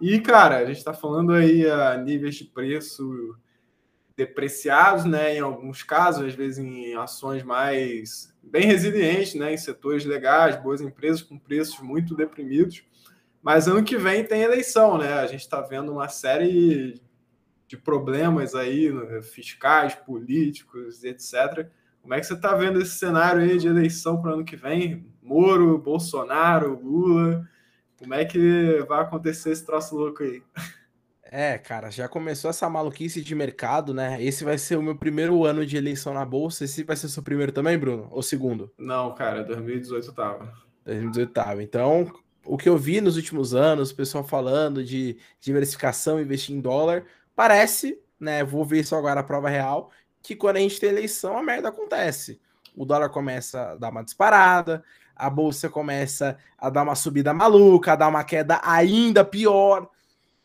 E, 0.00 0.18
cara, 0.18 0.56
a 0.56 0.64
gente 0.64 0.78
está 0.78 0.94
falando 0.94 1.34
aí 1.34 1.70
a 1.70 1.98
níveis 1.98 2.36
de 2.36 2.46
preço 2.46 3.36
depreciados, 4.16 5.04
né? 5.04 5.36
Em 5.36 5.40
alguns 5.40 5.82
casos, 5.82 6.26
às 6.26 6.34
vezes 6.34 6.58
em 6.58 6.94
ações 6.96 7.42
mais 7.42 8.34
bem 8.42 8.64
resilientes, 8.64 9.34
né? 9.34 9.52
Em 9.52 9.58
setores 9.58 10.06
legais, 10.06 10.56
boas 10.56 10.80
empresas 10.80 11.20
com 11.20 11.38
preços 11.38 11.78
muito 11.80 12.14
deprimidos. 12.14 12.82
Mas 13.42 13.66
ano 13.66 13.82
que 13.82 13.98
vem 13.98 14.24
tem 14.24 14.42
eleição, 14.42 14.96
né? 14.96 15.14
A 15.14 15.26
gente 15.26 15.40
está 15.40 15.60
vendo 15.60 15.92
uma 15.92 16.08
série 16.08 17.00
de 17.66 17.76
problemas 17.76 18.54
aí 18.54 18.90
fiscais, 19.22 19.94
políticos, 19.94 21.02
etc. 21.02 21.68
Como 22.00 22.14
é 22.14 22.20
que 22.20 22.26
você 22.26 22.34
está 22.34 22.54
vendo 22.54 22.80
esse 22.80 22.98
cenário 22.98 23.42
aí 23.42 23.58
de 23.58 23.66
eleição 23.66 24.20
para 24.20 24.30
o 24.30 24.34
ano 24.34 24.44
que 24.44 24.56
vem? 24.56 25.06
Moro, 25.22 25.78
Bolsonaro, 25.78 26.78
Lula. 26.80 27.48
Como 27.98 28.14
é 28.14 28.24
que 28.24 28.84
vai 28.88 29.00
acontecer 29.00 29.50
esse 29.50 29.64
troço 29.64 29.96
louco 29.96 30.22
aí? 30.22 30.42
É, 31.24 31.56
cara, 31.56 31.88
já 31.90 32.06
começou 32.08 32.50
essa 32.50 32.68
maluquice 32.68 33.22
de 33.22 33.34
mercado, 33.34 33.94
né? 33.94 34.22
Esse 34.22 34.44
vai 34.44 34.58
ser 34.58 34.76
o 34.76 34.82
meu 34.82 34.94
primeiro 34.94 35.44
ano 35.46 35.64
de 35.64 35.76
eleição 35.76 36.12
na 36.12 36.26
bolsa. 36.26 36.64
Esse 36.64 36.84
vai 36.84 36.94
ser 36.94 37.06
o 37.06 37.08
seu 37.08 37.22
primeiro 37.22 37.52
também, 37.52 37.78
Bruno? 37.78 38.06
Ou 38.10 38.22
segundo? 38.22 38.70
Não, 38.76 39.14
cara, 39.14 39.42
2018 39.42 40.12
tava. 40.12 40.52
2018 40.84 41.32
tava. 41.32 41.62
Então, 41.62 42.12
o 42.44 42.56
que 42.56 42.68
eu 42.68 42.76
vi 42.76 43.00
nos 43.00 43.16
últimos 43.16 43.54
anos, 43.54 43.90
o 43.90 43.96
pessoal 43.96 44.24
falando 44.24 44.84
de 44.84 45.16
diversificação, 45.40 46.20
investir 46.20 46.54
em 46.54 46.60
dólar, 46.60 47.04
parece, 47.34 47.98
né? 48.18 48.44
Vou 48.44 48.64
ver 48.64 48.80
isso 48.80 48.94
agora 48.94 49.20
a 49.20 49.24
prova 49.24 49.48
real, 49.48 49.90
que 50.22 50.36
quando 50.36 50.56
a 50.56 50.60
gente 50.60 50.78
tem 50.78 50.90
eleição, 50.90 51.36
a 51.36 51.42
merda 51.42 51.68
acontece. 51.68 52.40
O 52.76 52.84
dólar 52.84 53.10
começa 53.10 53.72
a 53.72 53.74
dar 53.76 53.90
uma 53.90 54.04
disparada, 54.04 54.82
a 55.14 55.28
bolsa 55.28 55.68
começa 55.68 56.38
a 56.58 56.70
dar 56.70 56.82
uma 56.82 56.94
subida 56.94 57.34
maluca, 57.34 57.92
a 57.92 57.96
dar 57.96 58.08
uma 58.08 58.24
queda 58.24 58.60
ainda 58.64 59.24
pior. 59.24 59.88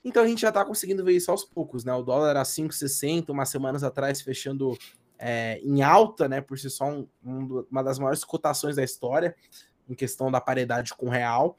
Então 0.04 0.24
a 0.24 0.28
gente 0.28 0.42
já 0.42 0.50
está 0.50 0.64
conseguindo 0.64 1.04
ver 1.04 1.14
isso 1.14 1.32
aos 1.32 1.44
poucos, 1.44 1.84
né? 1.84 1.94
O 1.94 2.04
dólar 2.04 2.30
era 2.30 2.44
5,60 2.44 3.30
umas 3.30 3.50
semanas 3.50 3.84
atrás, 3.84 4.22
fechando 4.22 4.78
é, 5.18 5.60
em 5.64 5.82
alta, 5.82 6.28
né? 6.28 6.42
Por 6.42 6.58
si 6.60 6.70
só, 6.70 6.86
um, 6.86 7.08
um, 7.26 7.66
uma 7.72 7.84
das 7.84 7.98
maiores 7.98 8.24
cotações 8.24 8.76
da 8.76 8.84
história, 8.84 9.36
em 9.90 9.96
questão 9.96 10.32
da 10.32 10.40
paridade 10.42 10.94
com 10.94 11.08
o 11.08 11.10
real. 11.10 11.58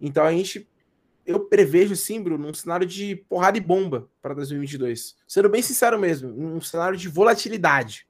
Então 0.00 0.24
a 0.24 0.32
gente. 0.32 0.68
Eu 1.26 1.38
prevejo, 1.38 1.94
sim, 1.94 2.20
Bruno, 2.20 2.48
um 2.48 2.54
cenário 2.54 2.86
de 2.86 3.14
porrada 3.28 3.56
e 3.56 3.60
bomba 3.60 4.08
para 4.20 4.34
2022. 4.34 5.14
Sendo 5.28 5.48
bem 5.48 5.62
sincero 5.62 5.98
mesmo, 5.98 6.28
um 6.28 6.60
cenário 6.60 6.96
de 6.96 7.08
volatilidade 7.08 8.08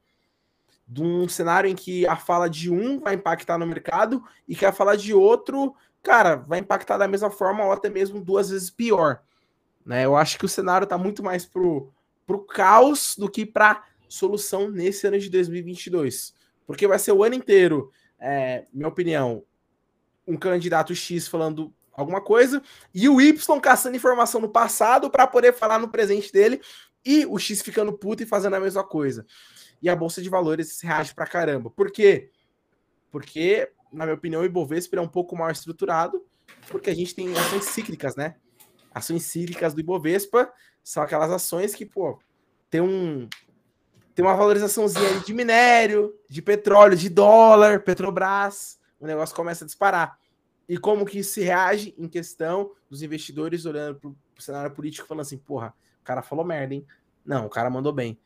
de 0.90 1.02
um 1.04 1.28
cenário 1.28 1.70
em 1.70 1.74
que 1.76 2.04
a 2.08 2.16
fala 2.16 2.50
de 2.50 2.68
um 2.68 2.98
vai 2.98 3.14
impactar 3.14 3.56
no 3.56 3.64
mercado 3.66 4.24
e 4.48 4.56
que 4.56 4.66
a 4.66 4.72
fala 4.72 4.96
de 4.96 5.14
outro, 5.14 5.72
cara, 6.02 6.34
vai 6.34 6.58
impactar 6.58 6.98
da 6.98 7.06
mesma 7.06 7.30
forma 7.30 7.64
ou 7.64 7.70
até 7.70 7.88
mesmo 7.88 8.20
duas 8.20 8.50
vezes 8.50 8.70
pior. 8.70 9.22
Né? 9.86 10.04
Eu 10.04 10.16
acho 10.16 10.36
que 10.36 10.44
o 10.44 10.48
cenário 10.48 10.84
está 10.84 10.98
muito 10.98 11.22
mais 11.22 11.46
pro, 11.46 11.92
pro 12.26 12.40
caos 12.40 13.14
do 13.16 13.30
que 13.30 13.46
para 13.46 13.84
solução 14.08 14.68
nesse 14.68 15.06
ano 15.06 15.20
de 15.20 15.30
2022. 15.30 16.34
Porque 16.66 16.88
vai 16.88 16.98
ser 16.98 17.12
o 17.12 17.22
ano 17.22 17.36
inteiro, 17.36 17.92
é, 18.18 18.66
minha 18.72 18.88
opinião, 18.88 19.44
um 20.26 20.36
candidato 20.36 20.92
X 20.92 21.28
falando 21.28 21.72
alguma 22.00 22.20
coisa 22.20 22.62
e 22.94 23.08
o 23.08 23.20
Y 23.20 23.60
caçando 23.60 23.96
informação 23.96 24.40
no 24.40 24.48
passado 24.48 25.10
para 25.10 25.26
poder 25.26 25.52
falar 25.54 25.78
no 25.78 25.88
presente 25.88 26.32
dele 26.32 26.60
e 27.04 27.24
o 27.26 27.38
X 27.38 27.62
ficando 27.62 27.92
puto 27.92 28.22
e 28.22 28.26
fazendo 28.26 28.56
a 28.56 28.60
mesma 28.60 28.84
coisa 28.84 29.24
e 29.82 29.88
a 29.88 29.96
bolsa 29.96 30.20
de 30.20 30.28
valores 30.28 30.80
reage 30.80 31.14
pra 31.14 31.26
caramba. 31.26 31.70
Por 31.70 31.90
quê? 31.90 32.30
Porque, 33.10 33.72
na 33.92 34.04
minha 34.04 34.14
opinião, 34.14 34.42
o 34.42 34.44
Ibovespa 34.44 34.96
é 34.96 35.00
um 35.00 35.08
pouco 35.08 35.36
mal 35.36 35.50
estruturado, 35.50 36.24
porque 36.68 36.90
a 36.90 36.94
gente 36.94 37.14
tem 37.14 37.32
ações 37.36 37.64
cíclicas, 37.64 38.14
né? 38.14 38.36
Ações 38.94 39.24
cíclicas 39.24 39.72
do 39.74 39.80
Ibovespa 39.80 40.52
são 40.82 41.02
aquelas 41.02 41.30
ações 41.30 41.74
que, 41.74 41.86
pô, 41.86 42.18
tem 42.68 42.80
um 42.80 43.28
tem 44.14 44.24
uma 44.24 44.34
valorizaçãozinha 44.34 45.20
de 45.20 45.32
minério, 45.32 46.12
de 46.28 46.42
petróleo, 46.42 46.96
de 46.96 47.08
dólar, 47.08 47.80
Petrobras, 47.84 48.78
o 48.98 49.06
negócio 49.06 49.34
começa 49.34 49.64
a 49.64 49.66
disparar. 49.66 50.18
E 50.70 50.78
como 50.78 51.04
que 51.04 51.24
se 51.24 51.40
reage 51.40 51.92
em 51.98 52.06
questão 52.06 52.70
dos 52.88 53.02
investidores 53.02 53.66
olhando 53.66 53.98
para 53.98 54.08
o 54.08 54.16
cenário 54.38 54.70
político 54.70 55.04
falando 55.04 55.22
assim, 55.22 55.36
porra, 55.36 55.74
o 56.00 56.04
cara 56.04 56.22
falou 56.22 56.44
merda, 56.44 56.72
hein? 56.72 56.86
Não, 57.26 57.46
o 57.46 57.50
cara 57.50 57.68
mandou 57.68 57.92
bem. 57.92 58.16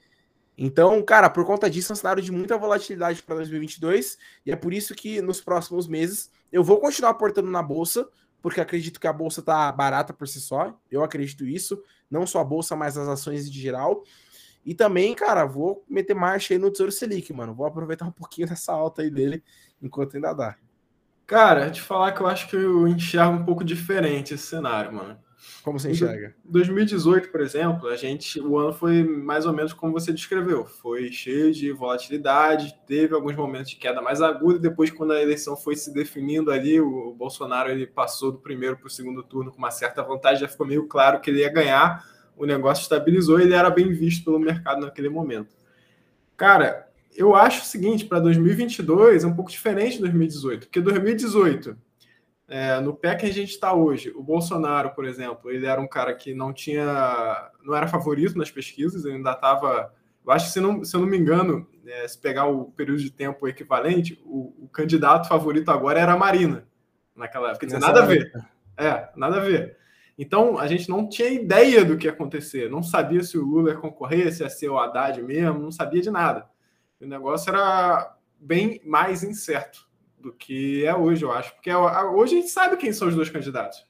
Então, 0.59 1.02
cara, 1.02 1.30
por 1.30 1.46
conta 1.46 1.70
disso, 1.70 1.90
é 1.90 1.94
um 1.94 1.96
cenário 1.96 2.22
de 2.22 2.30
muita 2.30 2.59
volatilidade 2.59 3.22
para 3.22 3.37
2022, 3.37 4.18
e 4.44 4.52
é 4.52 4.57
por 4.57 4.74
isso 4.74 4.94
que 4.94 5.22
nos 5.22 5.40
próximos 5.40 5.88
meses 5.88 6.30
eu 6.52 6.62
vou 6.62 6.78
continuar 6.80 7.12
aportando 7.12 7.50
na 7.50 7.62
bolsa, 7.62 8.07
porque 8.42 8.61
acredito 8.61 9.00
que 9.00 9.07
a 9.07 9.12
bolsa 9.12 9.40
tá 9.40 9.72
barata 9.72 10.12
por 10.12 10.28
si 10.28 10.38
só. 10.38 10.78
Eu 10.90 11.02
acredito 11.02 11.46
isso, 11.46 11.83
não 12.11 12.26
só 12.26 12.40
a 12.40 12.44
bolsa, 12.44 12.76
mas 12.76 12.98
as 12.98 13.09
ações 13.09 13.50
de 13.50 13.59
geral. 13.59 14.04
E 14.66 14.74
também, 14.74 15.14
cara, 15.14 15.46
vou 15.46 15.83
meter 15.88 16.12
marcha 16.12 16.52
aí 16.52 16.59
no 16.59 16.70
Tesouro 16.70 16.92
Selic, 16.92 17.33
mano. 17.33 17.54
Vou 17.54 17.64
aproveitar 17.64 18.04
um 18.04 18.12
pouquinho 18.12 18.46
dessa 18.48 18.74
alta 18.74 19.00
aí 19.00 19.09
dele 19.09 19.42
enquanto 19.80 20.16
ainda 20.16 20.35
dá. 20.35 20.59
Cara, 21.26 21.70
te 21.70 21.80
falar 21.80 22.12
que 22.12 22.20
eu 22.20 22.26
acho 22.26 22.48
que 22.48 22.56
eu 22.56 22.87
enxergo 22.87 23.32
um 23.32 23.44
pouco 23.44 23.64
diferente 23.64 24.34
esse 24.34 24.46
cenário, 24.46 24.92
mano. 24.92 25.18
Como 25.62 25.78
você 25.78 25.90
enxerga? 25.90 26.34
Em 26.44 26.52
2018, 26.52 27.30
por 27.30 27.40
exemplo, 27.40 27.88
a 27.88 27.96
gente, 27.96 28.40
o 28.40 28.58
ano 28.58 28.72
foi 28.72 29.02
mais 29.02 29.46
ou 29.46 29.52
menos 29.52 29.72
como 29.72 29.92
você 29.92 30.12
descreveu. 30.12 30.64
Foi 30.66 31.10
cheio 31.10 31.52
de 31.52 31.72
volatilidade, 31.72 32.74
teve 32.87 33.14
alguns 33.14 33.34
momentos 33.34 33.70
de 33.70 33.76
queda 33.76 34.02
mais 34.02 34.20
aguda. 34.20 34.58
Depois, 34.58 34.90
quando 34.90 35.12
a 35.12 35.22
eleição 35.22 35.56
foi 35.56 35.76
se 35.76 35.92
definindo 35.92 36.50
ali, 36.50 36.80
o 36.80 37.14
Bolsonaro 37.14 37.70
ele 37.70 37.87
passou 37.87 38.32
do 38.32 38.38
primeiro 38.38 38.76
para 38.76 38.87
o 38.87 38.90
segundo 38.90 39.22
turno 39.22 39.50
com 39.50 39.58
uma 39.58 39.70
certa 39.70 40.02
vantagem, 40.02 40.40
já 40.40 40.48
ficou 40.48 40.66
meio 40.66 40.87
claro 40.87 41.20
que 41.20 41.30
ele 41.30 41.40
ia 41.40 41.50
ganhar. 41.50 42.04
O 42.37 42.44
negócio 42.44 42.82
estabilizou 42.82 43.38
e 43.40 43.44
ele 43.44 43.54
era 43.54 43.70
bem 43.70 43.92
visto 43.92 44.24
pelo 44.24 44.38
mercado 44.38 44.82
naquele 44.82 45.08
momento. 45.08 45.54
Cara, 46.37 46.88
eu 47.14 47.35
acho 47.35 47.62
o 47.62 47.66
seguinte: 47.66 48.05
para 48.05 48.20
2022 48.20 49.24
é 49.24 49.27
um 49.27 49.35
pouco 49.35 49.50
diferente 49.50 49.94
de 49.94 50.00
2018, 50.00 50.66
porque 50.66 50.81
2018 50.81 51.77
é, 52.46 52.79
no 52.81 52.94
pé 52.94 53.14
que 53.14 53.27
a 53.27 53.33
gente 53.33 53.50
está 53.50 53.72
hoje, 53.72 54.12
o 54.14 54.22
Bolsonaro, 54.22 54.90
por 54.90 55.07
exemplo, 55.07 55.50
ele 55.50 55.66
era 55.66 55.81
um 55.81 55.88
cara 55.88 56.14
que 56.14 56.35
não 56.35 56.53
tinha, 56.53 57.50
não 57.64 57.74
era 57.74 57.88
favorito 57.88 58.37
nas 58.37 58.50
pesquisas, 58.50 59.05
ele 59.05 59.16
ainda 59.16 59.33
estava, 59.33 59.92
eu 60.24 60.31
acho 60.31 60.46
que 60.46 60.53
se 60.53 60.61
não, 60.61 60.85
se 60.85 60.94
eu 60.94 61.00
não 61.00 61.07
me 61.07 61.16
engano, 61.16 61.66
é, 61.87 62.07
se 62.07 62.18
pegar 62.18 62.46
o 62.46 62.66
período 62.72 63.00
de 63.00 63.11
tempo 63.11 63.48
equivalente, 63.48 64.20
o, 64.24 64.64
o, 64.64 64.68
candidato 64.68 65.27
favorito 65.27 65.70
agora 65.70 65.98
era 65.98 66.12
a 66.12 66.18
Marina, 66.18 66.66
naquela 67.16 67.50
época. 67.50 67.66
Dizer, 67.66 67.79
nada 67.79 68.03
a 68.03 68.07
ver. 68.07 68.31
É, 68.77 69.09
nada 69.16 69.37
a 69.37 69.40
ver. 69.40 69.79
Então 70.18 70.59
a 70.59 70.66
gente 70.66 70.88
não 70.88 71.09
tinha 71.09 71.29
ideia 71.29 71.85
do 71.85 71.96
que 71.96 72.07
ia 72.07 72.12
acontecer, 72.12 72.70
não 72.70 72.83
sabia 72.83 73.22
se 73.22 73.38
o 73.38 73.44
Lula 73.44 73.70
ia 73.70 73.77
concorrer, 73.77 74.33
se 74.33 74.42
ia 74.42 74.50
ser 74.50 74.68
o 74.68 74.79
Haddad 74.79 75.20
mesmo, 75.22 75.61
não 75.61 75.72
sabia 75.72 76.03
de 76.03 76.11
nada. 76.11 76.48
O 77.05 77.09
negócio 77.09 77.51
era 77.51 78.17
bem 78.40 78.81
mais 78.85 79.23
incerto 79.23 79.87
do 80.19 80.33
que 80.33 80.85
é 80.87 80.97
hoje, 80.97 81.23
eu 81.23 81.31
acho. 81.31 81.55
Porque 81.55 81.73
hoje 81.73 82.37
a 82.37 82.40
gente 82.40 82.51
sabe 82.51 82.79
quem 82.79 82.93
são 82.93 83.09
os 83.09 83.14
dois 83.14 83.29
candidatos. 83.29 83.87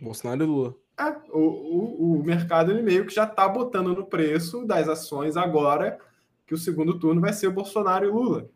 Bolsonaro 0.00 0.42
e 0.42 0.46
Lula. 0.46 0.74
É, 0.98 1.16
o, 1.30 1.38
o, 1.38 2.18
o 2.18 2.24
mercado 2.24 2.72
ele 2.72 2.82
meio 2.82 3.06
que 3.06 3.14
já 3.14 3.24
está 3.24 3.48
botando 3.48 3.94
no 3.94 4.04
preço 4.04 4.66
das 4.66 4.88
ações 4.88 5.36
agora 5.36 5.98
que 6.44 6.52
o 6.52 6.58
segundo 6.58 6.98
turno 6.98 7.20
vai 7.20 7.32
ser 7.32 7.48
Bolsonaro 7.50 8.04
e 8.04 8.10
Lula. 8.10 8.50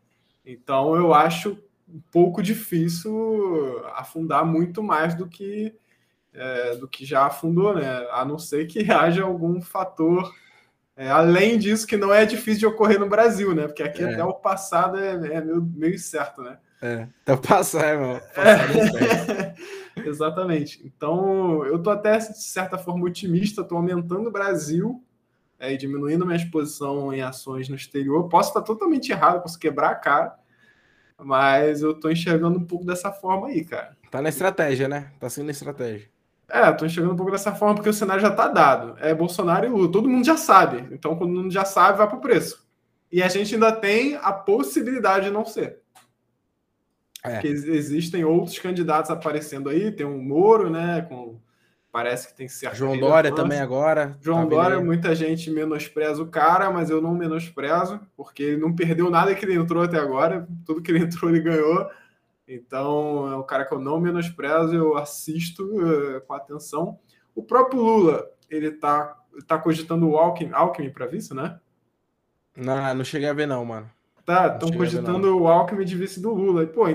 Então 0.45 0.95
eu 0.95 1.13
acho 1.13 1.57
um 1.87 2.01
pouco 2.11 2.43
difícil 2.43 3.81
afundar 3.93 4.45
muito 4.45 4.83
mais 4.83 5.15
do 5.15 5.27
que 5.27 5.73
é, 6.33 6.75
do 6.75 6.87
que 6.87 7.05
já 7.05 7.27
afundou, 7.27 7.73
né? 7.73 7.87
A 8.11 8.25
não 8.25 8.37
ser 8.37 8.67
que 8.67 8.79
haja 8.91 9.23
algum 9.23 9.61
fator 9.61 10.33
é, 10.97 11.09
além 11.09 11.57
disso 11.57 11.85
que 11.85 11.97
não 11.97 12.13
é 12.13 12.25
difícil 12.25 12.59
de 12.59 12.65
ocorrer 12.67 12.99
no 12.99 13.09
Brasil, 13.09 13.53
né? 13.53 13.67
Porque 13.67 13.83
aqui 13.83 14.01
é. 14.01 14.13
até 14.13 14.23
o 14.23 14.33
passado 14.33 14.97
é, 14.97 15.11
é 15.11 15.41
meio, 15.41 15.61
meio 15.61 15.99
certo, 15.99 16.41
né? 16.41 16.57
É, 16.81 17.07
até 17.23 17.33
o 17.33 17.37
passado, 17.37 17.83
é, 17.83 18.21
é 18.37 19.55
Exatamente. 20.07 20.81
Então, 20.85 21.65
eu 21.65 21.81
tô 21.81 21.89
até, 21.89 22.17
de 22.17 22.43
certa 22.43 22.77
forma, 22.77 23.05
otimista, 23.05 23.63
tô 23.63 23.75
aumentando 23.75 24.27
o 24.27 24.31
Brasil 24.31 25.03
é, 25.59 25.73
e 25.73 25.77
diminuindo 25.77 26.25
minha 26.25 26.37
exposição 26.37 27.13
em 27.13 27.21
ações 27.21 27.67
no 27.67 27.75
exterior. 27.75 28.29
Posso 28.29 28.49
estar 28.49 28.61
totalmente 28.61 29.11
errado, 29.11 29.41
posso 29.41 29.59
quebrar 29.59 29.89
a 29.89 29.95
cara, 29.95 30.35
mas 31.17 31.81
eu 31.81 31.93
tô 31.93 32.09
enxergando 32.09 32.57
um 32.57 32.65
pouco 32.65 32.85
dessa 32.85 33.11
forma 33.11 33.47
aí, 33.47 33.65
cara. 33.65 33.97
Tá 34.11 34.21
na 34.21 34.29
estratégia, 34.29 34.87
né? 34.87 35.11
Tá 35.19 35.29
sendo 35.29 35.51
estratégia. 35.51 36.07
É, 36.49 36.71
tô 36.71 36.85
enxergando 36.85 37.13
um 37.13 37.17
pouco 37.17 37.31
dessa 37.31 37.53
forma 37.53 37.75
porque 37.75 37.89
o 37.89 37.93
cenário 37.93 38.21
já 38.21 38.31
tá 38.31 38.47
dado. 38.47 38.95
É 38.99 39.13
Bolsonaro 39.13 39.65
e 39.65 39.69
Lula. 39.69 39.91
Todo 39.91 40.09
mundo 40.09 40.25
já 40.25 40.37
sabe. 40.37 40.87
Então, 40.91 41.15
quando 41.15 41.31
todo 41.31 41.43
mundo 41.43 41.53
já 41.53 41.65
sabe, 41.65 41.97
vai 41.97 42.07
pro 42.07 42.19
preço. 42.19 42.65
E 43.11 43.23
a 43.23 43.27
gente 43.27 43.53
ainda 43.53 43.71
tem 43.71 44.15
a 44.21 44.31
possibilidade 44.31 45.25
de 45.25 45.31
não 45.31 45.45
ser. 45.45 45.79
É. 47.23 47.33
Porque 47.33 47.47
existem 47.47 48.23
outros 48.23 48.59
candidatos 48.59 49.09
aparecendo 49.09 49.69
aí. 49.69 49.91
Tem 49.91 50.05
um 50.05 50.21
Moro, 50.21 50.69
né? 50.69 51.01
Com 51.09 51.39
parece 51.95 52.27
que 52.27 52.35
tem 52.35 52.49
certo. 52.49 52.75
João 52.75 52.99
Dória 52.99 53.33
também 53.33 53.57
agora. 53.57 54.17
João 54.19 54.43
tá 54.43 54.49
Dória, 54.49 54.81
muita 54.81 55.15
gente 55.15 55.49
menospreza 55.49 56.21
o 56.21 56.27
cara, 56.27 56.69
mas 56.69 56.89
eu 56.89 57.01
não 57.01 57.13
menosprezo, 57.15 58.01
porque 58.17 58.43
ele 58.43 58.57
não 58.57 58.75
perdeu 58.75 59.09
nada 59.09 59.33
que 59.33 59.45
ele 59.45 59.55
entrou 59.55 59.81
até 59.81 59.97
agora. 59.97 60.45
Tudo 60.65 60.81
que 60.81 60.91
ele 60.91 61.05
entrou, 61.05 61.31
ele 61.31 61.39
ganhou. 61.39 61.89
Então, 62.47 63.31
é 63.31 63.35
um 63.35 63.43
cara 63.43 63.65
que 63.65 63.73
eu 63.73 63.79
não 63.79 63.99
menosprezo, 63.99 64.75
eu 64.75 64.97
assisto 64.97 65.63
uh, 65.63 66.21
com 66.21 66.33
atenção. 66.33 66.99
O 67.33 67.43
próprio 67.43 67.81
Lula, 67.81 68.29
ele 68.49 68.71
tá, 68.71 69.17
tá 69.47 69.57
cogitando 69.57 70.07
o 70.07 70.17
Alckmin, 70.17 70.51
Alckmin 70.53 70.91
para 70.91 71.07
vice, 71.07 71.33
né? 71.33 71.59
Não, 72.55 72.93
não 72.93 73.03
cheguei 73.03 73.27
a 73.27 73.33
ver 73.33 73.47
não, 73.47 73.65
mano. 73.65 73.89
Tá, 74.23 74.47
estão 74.47 74.71
cogitando 74.71 75.21
ver, 75.21 75.41
o 75.41 75.47
Alckmin 75.47 75.85
de 75.85 75.95
vice 75.95 76.19
do 76.19 76.33
Lula. 76.33 76.63
E, 76.63 76.67
pô, 76.67 76.85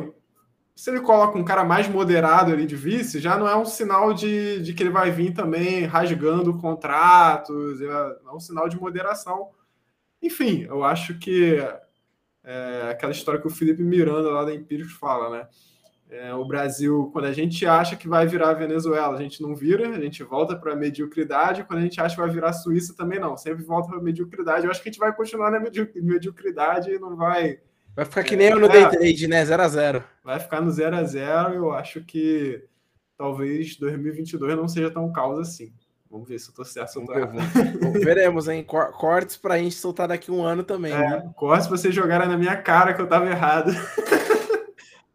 se 0.75 0.89
ele 0.89 1.01
coloca 1.01 1.37
um 1.37 1.45
cara 1.45 1.63
mais 1.63 1.89
moderado 1.89 2.53
ali 2.53 2.65
de 2.65 2.75
vice, 2.75 3.21
já 3.21 3.37
não 3.37 3.47
é 3.47 3.55
um 3.55 3.67
sinal 3.67 4.15
de, 4.15 4.63
de 4.63 4.73
que 4.73 4.83
ele 4.83 4.91
vai 4.91 5.11
vir 5.11 5.35
também 5.35 5.85
rasgando 5.85 6.57
contratos, 6.57 7.81
é, 7.83 7.85
é 7.85 8.33
um 8.33 8.41
sinal 8.41 8.69
de 8.69 8.81
moderação. 8.81 9.51
Enfim, 10.23 10.63
eu 10.63 10.83
acho 10.83 11.19
que 11.19 11.59
é 12.45 12.91
aquela 12.91 13.13
história 13.13 13.41
que 13.41 13.47
o 13.47 13.51
Felipe 13.51 13.83
Miranda 13.83 14.31
lá 14.31 14.45
da 14.45 14.55
Empíricos 14.55 14.95
fala, 14.95 15.31
né? 15.31 15.49
É, 16.11 16.35
o 16.35 16.45
Brasil, 16.45 17.09
quando 17.13 17.27
a 17.27 17.33
gente 17.33 17.65
acha 17.65 17.95
que 17.95 18.09
vai 18.09 18.27
virar 18.27 18.55
Venezuela, 18.55 19.17
a 19.17 19.23
gente 19.23 19.41
não 19.41 19.55
vira, 19.55 19.91
a 19.91 20.01
gente 20.01 20.25
volta 20.25 20.57
para 20.57 20.73
a 20.73 20.77
mediocridade. 20.77 21.63
Quando 21.63 21.79
a 21.79 21.83
gente 21.83 22.01
acha 22.01 22.17
que 22.17 22.21
vai 22.21 22.31
virar 22.31 22.53
Suíça, 22.53 22.97
também 22.97 23.21
não, 23.21 23.37
sempre 23.37 23.63
volta 23.63 23.89
para 23.89 23.99
a 23.99 24.03
mediocridade. 24.03 24.65
Eu 24.65 24.73
acho 24.73 24.83
que 24.83 24.89
a 24.89 24.93
gente 24.93 24.99
vai 24.99 25.15
continuar 25.15 25.53
na 25.53 25.61
mediocridade 25.61 26.91
e 26.91 26.99
não 26.99 27.15
vai 27.17 27.61
Vai 27.95 28.05
ficar 28.05 28.25
que 28.25 28.37
nem 28.37 28.49
eu 28.49 28.59
no 28.59 28.69
Day 28.69 28.89
Trade, 28.89 29.29
né? 29.29 29.45
0 29.45 29.63
a 29.63 29.69
0 29.69 30.05
Vai 30.25 30.41
ficar 30.41 30.61
no 30.61 30.71
0 30.71 30.97
a 30.97 31.05
0 31.05 31.55
Eu 31.55 31.73
acho 31.73 32.03
que 32.05 32.65
talvez 33.17 33.77
2022 33.77 34.57
não 34.57 34.69
seja 34.69 34.91
tão 34.91 35.13
causa 35.13 35.43
assim. 35.43 35.73
Vamos 36.11 36.29
ver 36.29 36.41
se 36.41 36.49
eu 36.49 36.55
tô 36.55 36.65
certo 36.65 36.99
ou 36.99 37.07
tô 37.07 37.15
errado. 37.15 37.39
Veremos, 38.03 38.49
hein? 38.49 38.65
Cortes 38.65 39.37
pra 39.37 39.59
gente 39.59 39.77
soltar 39.77 40.09
daqui 40.09 40.31
um 40.31 40.43
ano 40.43 40.65
também. 40.65 40.93
É, 40.93 40.99
né? 40.99 41.31
Cortes 41.37 41.69
pra 41.69 41.77
vocês 41.77 41.95
jogarem 41.95 42.29
na 42.29 42.37
minha 42.37 42.57
cara 42.57 42.93
que 42.93 43.01
eu 43.01 43.07
tava 43.07 43.31
errado. 43.31 43.71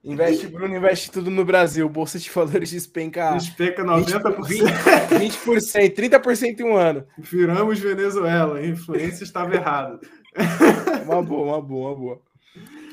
Investe, 0.06 0.46
Bruno, 0.46 0.76
investe 0.76 1.10
tudo 1.10 1.32
no 1.32 1.44
Brasil. 1.44 1.90
Bolsa 1.90 2.20
de 2.20 2.30
valores 2.30 2.70
despenca. 2.70 3.32
Despenca 3.34 3.84
90%. 3.84 4.22
20%, 4.22 5.36
20% 5.48 5.96
30% 5.96 6.60
em 6.60 6.64
um 6.64 6.78
ano. 6.78 7.08
Viramos 7.18 7.80
Venezuela. 7.80 8.60
A 8.60 8.68
influência 8.68 9.24
estava 9.24 9.56
errada. 9.56 10.00
Uma 11.06 11.24
boa, 11.24 11.54
uma 11.54 11.62
boa, 11.62 11.90
uma 11.90 11.96
boa. 11.98 12.22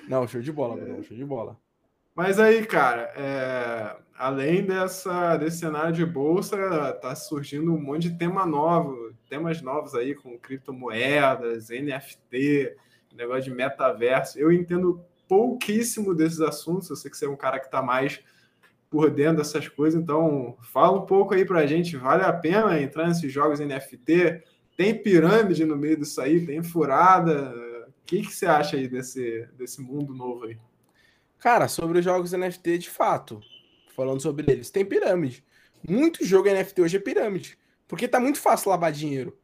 Não, 0.09 0.27
show 0.29 0.41
de 0.41 0.53
bola, 0.53 0.77
Bruno, 0.77 1.03
show 1.03 1.17
de 1.17 1.25
bola. 1.25 1.57
Mas 2.15 2.39
aí, 2.39 2.67
cara, 2.67 3.13
é, 3.17 3.97
além 4.15 4.65
dessa, 4.65 5.37
desse 5.37 5.59
cenário 5.59 5.93
de 5.93 6.05
bolsa, 6.05 6.93
tá 7.01 7.15
surgindo 7.15 7.73
um 7.73 7.81
monte 7.81 8.11
de 8.11 8.19
tema 8.19 8.45
novo, 8.45 9.15
temas 9.29 9.63
novos 9.63 9.95
aí 9.95 10.15
com 10.15 10.39
criptomoedas, 10.39 11.69
NFT, 11.71 12.77
negócio 13.15 13.45
de 13.45 13.51
metaverso. 13.51 14.39
Eu 14.39 14.53
entendo 14.53 15.03
pouquíssimo 15.27 16.15
desses 16.15 16.41
assuntos, 16.41 16.91
eu 16.91 16.97
sei 16.97 17.11
que 17.11 17.17
você 17.17 17.25
é 17.25 17.31
um 17.31 17.37
cara 17.37 17.59
que 17.59 17.67
está 17.67 17.83
mais 17.83 18.23
por 18.91 19.11
dentro 19.11 19.39
dessas 19.39 19.67
coisas, 19.69 19.99
então 19.99 20.55
fala 20.61 20.99
um 20.99 21.07
pouco 21.07 21.33
aí 21.33 21.47
pra 21.47 21.67
gente, 21.67 21.97
vale 21.97 22.23
a 22.25 22.33
pena 22.33 22.79
entrar 22.79 23.09
nesses 23.09 23.33
jogos 23.33 23.59
NFT? 23.59 24.43
Tem 24.77 25.03
pirâmide 25.03 25.65
no 25.65 25.77
meio 25.77 25.97
disso 25.97 26.21
aí, 26.21 26.45
tem 26.45 26.63
furada, 26.63 27.55
que, 28.13 28.21
que 28.21 28.35
você 28.35 28.45
acha 28.45 28.77
aí 28.77 28.89
desse, 28.89 29.49
desse 29.57 29.81
mundo 29.81 30.15
novo 30.15 30.45
aí? 30.45 30.59
Cara, 31.43 31.67
sobre 31.67 31.99
os 31.99 32.05
jogos 32.05 32.31
NFT, 32.31 32.79
de 32.79 32.89
fato, 32.89 33.43
falando 33.97 34.21
sobre 34.21 34.49
eles, 34.49 34.71
tem 34.71 34.85
pirâmide. 34.85 35.45
Muito 35.83 36.25
jogo 36.25 36.49
NFT 36.49 36.83
hoje 36.83 36.97
é 36.99 37.01
pirâmide. 37.01 37.59
Porque 37.89 38.07
tá 38.07 38.21
muito 38.21 38.39
fácil 38.39 38.71
lavar 38.71 38.93
dinheiro. 38.93 39.37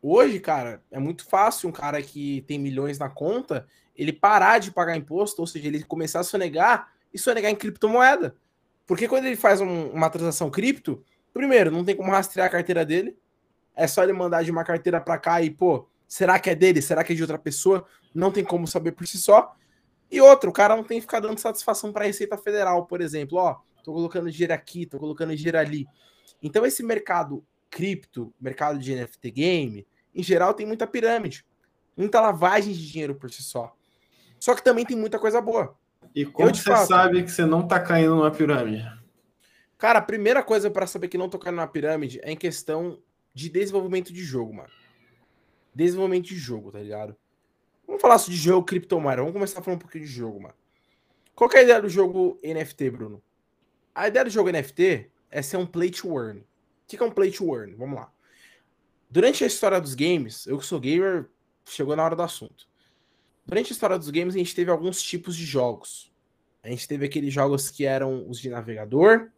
Hoje, 0.00 0.38
cara, 0.38 0.80
é 0.92 1.00
muito 1.00 1.24
fácil 1.24 1.68
um 1.68 1.72
cara 1.72 2.00
que 2.00 2.44
tem 2.46 2.56
milhões 2.56 3.00
na 3.00 3.08
conta, 3.08 3.66
ele 3.96 4.12
parar 4.12 4.60
de 4.60 4.70
pagar 4.70 4.96
imposto, 4.96 5.42
ou 5.42 5.46
seja, 5.46 5.66
ele 5.66 5.82
começar 5.82 6.20
a 6.20 6.22
sonegar 6.22 6.92
e 7.12 7.18
sonegar 7.18 7.50
em 7.50 7.56
criptomoeda. 7.56 8.36
Porque 8.86 9.08
quando 9.08 9.24
ele 9.24 9.34
faz 9.34 9.60
um, 9.60 9.88
uma 9.88 10.08
transação 10.08 10.52
cripto, 10.52 11.02
primeiro, 11.34 11.72
não 11.72 11.84
tem 11.84 11.96
como 11.96 12.12
rastrear 12.12 12.46
a 12.46 12.50
carteira 12.50 12.86
dele. 12.86 13.18
É 13.74 13.88
só 13.88 14.04
ele 14.04 14.12
mandar 14.12 14.44
de 14.44 14.52
uma 14.52 14.62
carteira 14.62 15.00
para 15.00 15.18
cá 15.18 15.42
e, 15.42 15.50
pô, 15.50 15.88
será 16.06 16.38
que 16.38 16.48
é 16.48 16.54
dele? 16.54 16.80
Será 16.80 17.02
que 17.02 17.12
é 17.12 17.16
de 17.16 17.22
outra 17.22 17.38
pessoa? 17.38 17.84
não 18.14 18.30
tem 18.30 18.44
como 18.44 18.66
saber 18.66 18.92
por 18.92 19.06
si 19.06 19.18
só. 19.18 19.56
E 20.10 20.20
outro, 20.20 20.50
o 20.50 20.52
cara 20.52 20.76
não 20.76 20.82
tem 20.82 20.98
que 20.98 21.02
ficar 21.02 21.20
dando 21.20 21.38
satisfação 21.38 21.92
para 21.92 22.04
a 22.04 22.06
Receita 22.06 22.36
Federal, 22.36 22.86
por 22.86 23.00
exemplo, 23.00 23.38
ó, 23.38 23.56
tô 23.84 23.92
colocando 23.92 24.30
dinheiro 24.30 24.52
aqui, 24.52 24.84
tô 24.84 24.98
colocando 24.98 25.34
dinheiro 25.36 25.58
ali. 25.58 25.86
Então 26.42 26.66
esse 26.66 26.82
mercado 26.82 27.44
cripto, 27.70 28.34
mercado 28.40 28.78
de 28.78 28.94
NFT 28.94 29.30
game, 29.30 29.86
em 30.14 30.22
geral 30.22 30.52
tem 30.52 30.66
muita 30.66 30.86
pirâmide, 30.86 31.44
muita 31.96 32.20
lavagem 32.20 32.72
de 32.72 32.90
dinheiro 32.90 33.14
por 33.14 33.30
si 33.30 33.42
só. 33.42 33.72
Só 34.38 34.54
que 34.54 34.64
também 34.64 34.84
tem 34.84 34.96
muita 34.96 35.18
coisa 35.18 35.40
boa. 35.40 35.76
E 36.14 36.24
como 36.24 36.52
você 36.52 36.76
sabe 36.86 37.22
que 37.22 37.30
você 37.30 37.44
não 37.44 37.66
tá 37.66 37.78
caindo 37.78 38.16
numa 38.16 38.30
pirâmide? 38.30 38.84
Cara, 39.78 39.98
a 39.98 40.02
primeira 40.02 40.42
coisa 40.42 40.70
para 40.70 40.86
saber 40.86 41.08
que 41.08 41.18
não 41.18 41.28
tô 41.28 41.38
caindo 41.38 41.56
numa 41.56 41.66
pirâmide 41.68 42.20
é 42.22 42.32
em 42.32 42.36
questão 42.36 43.00
de 43.32 43.48
desenvolvimento 43.48 44.12
de 44.12 44.22
jogo, 44.22 44.54
mano. 44.54 44.70
Desenvolvimento 45.74 46.26
de 46.26 46.36
jogo, 46.36 46.72
tá 46.72 46.80
ligado? 46.80 47.16
Vamos 47.90 48.02
falar 48.02 48.18
de 48.18 48.36
jogo 48.36 48.64
criptomoeda. 48.64 49.20
Vamos 49.20 49.32
começar 49.32 49.58
a 49.58 49.62
falar 49.64 49.76
um 49.76 49.80
pouquinho 49.80 50.04
de 50.04 50.12
jogo, 50.12 50.40
mano. 50.40 50.54
Qual 51.34 51.50
é 51.52 51.58
a 51.58 51.62
ideia 51.62 51.82
do 51.82 51.88
jogo 51.88 52.38
NFT, 52.40 52.88
Bruno? 52.88 53.20
A 53.92 54.06
ideia 54.06 54.24
do 54.24 54.30
jogo 54.30 54.48
NFT 54.48 55.10
é 55.28 55.42
ser 55.42 55.56
um 55.56 55.66
play 55.66 55.90
to 55.90 56.16
earn. 56.16 56.38
O 56.38 56.44
que 56.86 56.96
é 56.96 57.04
um 57.04 57.10
play 57.10 57.32
to 57.32 57.52
earn? 57.52 57.74
Vamos 57.74 57.96
lá. 57.96 58.12
Durante 59.10 59.42
a 59.42 59.46
história 59.48 59.80
dos 59.80 59.96
games, 59.96 60.46
eu 60.46 60.56
que 60.56 60.64
sou 60.64 60.78
gamer, 60.78 61.28
chegou 61.64 61.96
na 61.96 62.04
hora 62.04 62.14
do 62.14 62.22
assunto. 62.22 62.68
Durante 63.44 63.72
a 63.72 63.74
história 63.74 63.98
dos 63.98 64.08
games, 64.08 64.36
a 64.36 64.38
gente 64.38 64.54
teve 64.54 64.70
alguns 64.70 65.02
tipos 65.02 65.34
de 65.34 65.44
jogos. 65.44 66.12
A 66.62 66.68
gente 66.68 66.86
teve 66.86 67.06
aqueles 67.06 67.34
jogos 67.34 67.70
que 67.70 67.84
eram 67.84 68.24
os 68.30 68.38
de 68.38 68.50
navegador. 68.50 69.30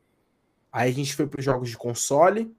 Aí 0.70 0.90
a 0.90 0.94
gente 0.94 1.16
foi 1.16 1.26
para 1.26 1.38
os 1.38 1.44
jogos 1.44 1.70
de 1.70 1.78
console. 1.78 2.54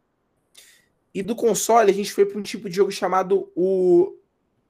E 1.13 1.21
do 1.21 1.35
console, 1.35 1.91
a 1.91 1.93
gente 1.93 2.11
foi 2.11 2.25
para 2.25 2.39
um 2.39 2.41
tipo 2.41 2.67
de 2.67 2.77
jogo 2.77 2.91
chamado 2.91 3.51
o 3.55 4.17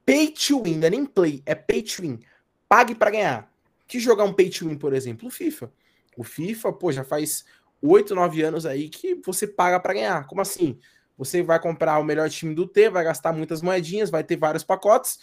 Pay 0.06 0.32
to 0.32 0.64
win, 0.64 0.78
não 0.78 0.88
é 0.88 0.90
nem 0.90 1.06
play, 1.06 1.42
é 1.46 1.56
pay 1.56 1.82
to 1.82 2.02
win. 2.02 2.20
Pague 2.68 2.96
para 2.96 3.12
ganhar. 3.12 3.52
Que 3.88 4.00
jogar 4.00 4.24
um 4.24 4.34
pay 4.34 4.50
to 4.50 4.68
win, 4.68 4.78
por 4.78 4.94
exemplo? 4.94 5.28
O 5.28 5.32
FIFA. 5.32 5.72
O 6.18 6.24
FIFA, 6.24 6.74
pô, 6.74 6.92
já 6.92 7.04
faz 7.04 7.46
8, 7.82 8.16
9 8.16 8.42
anos 8.42 8.66
aí 8.66 8.90
que 8.90 9.16
você 9.16 9.48
paga 9.48 9.80
para 9.80 9.94
ganhar. 9.94 10.26
Como 10.28 10.42
assim? 10.42 10.80
Você 11.18 11.44
vai 11.44 11.60
comprar 11.60 12.00
o 12.00 12.04
melhor 12.04 12.30
time 12.30 12.56
do 12.56 12.68
T, 12.68 12.90
vai 12.90 13.04
gastar 13.04 13.34
muitas 13.34 13.62
moedinhas, 13.62 14.10
vai 14.10 14.24
ter 14.24 14.36
vários 14.36 14.64
pacotes, 14.64 15.20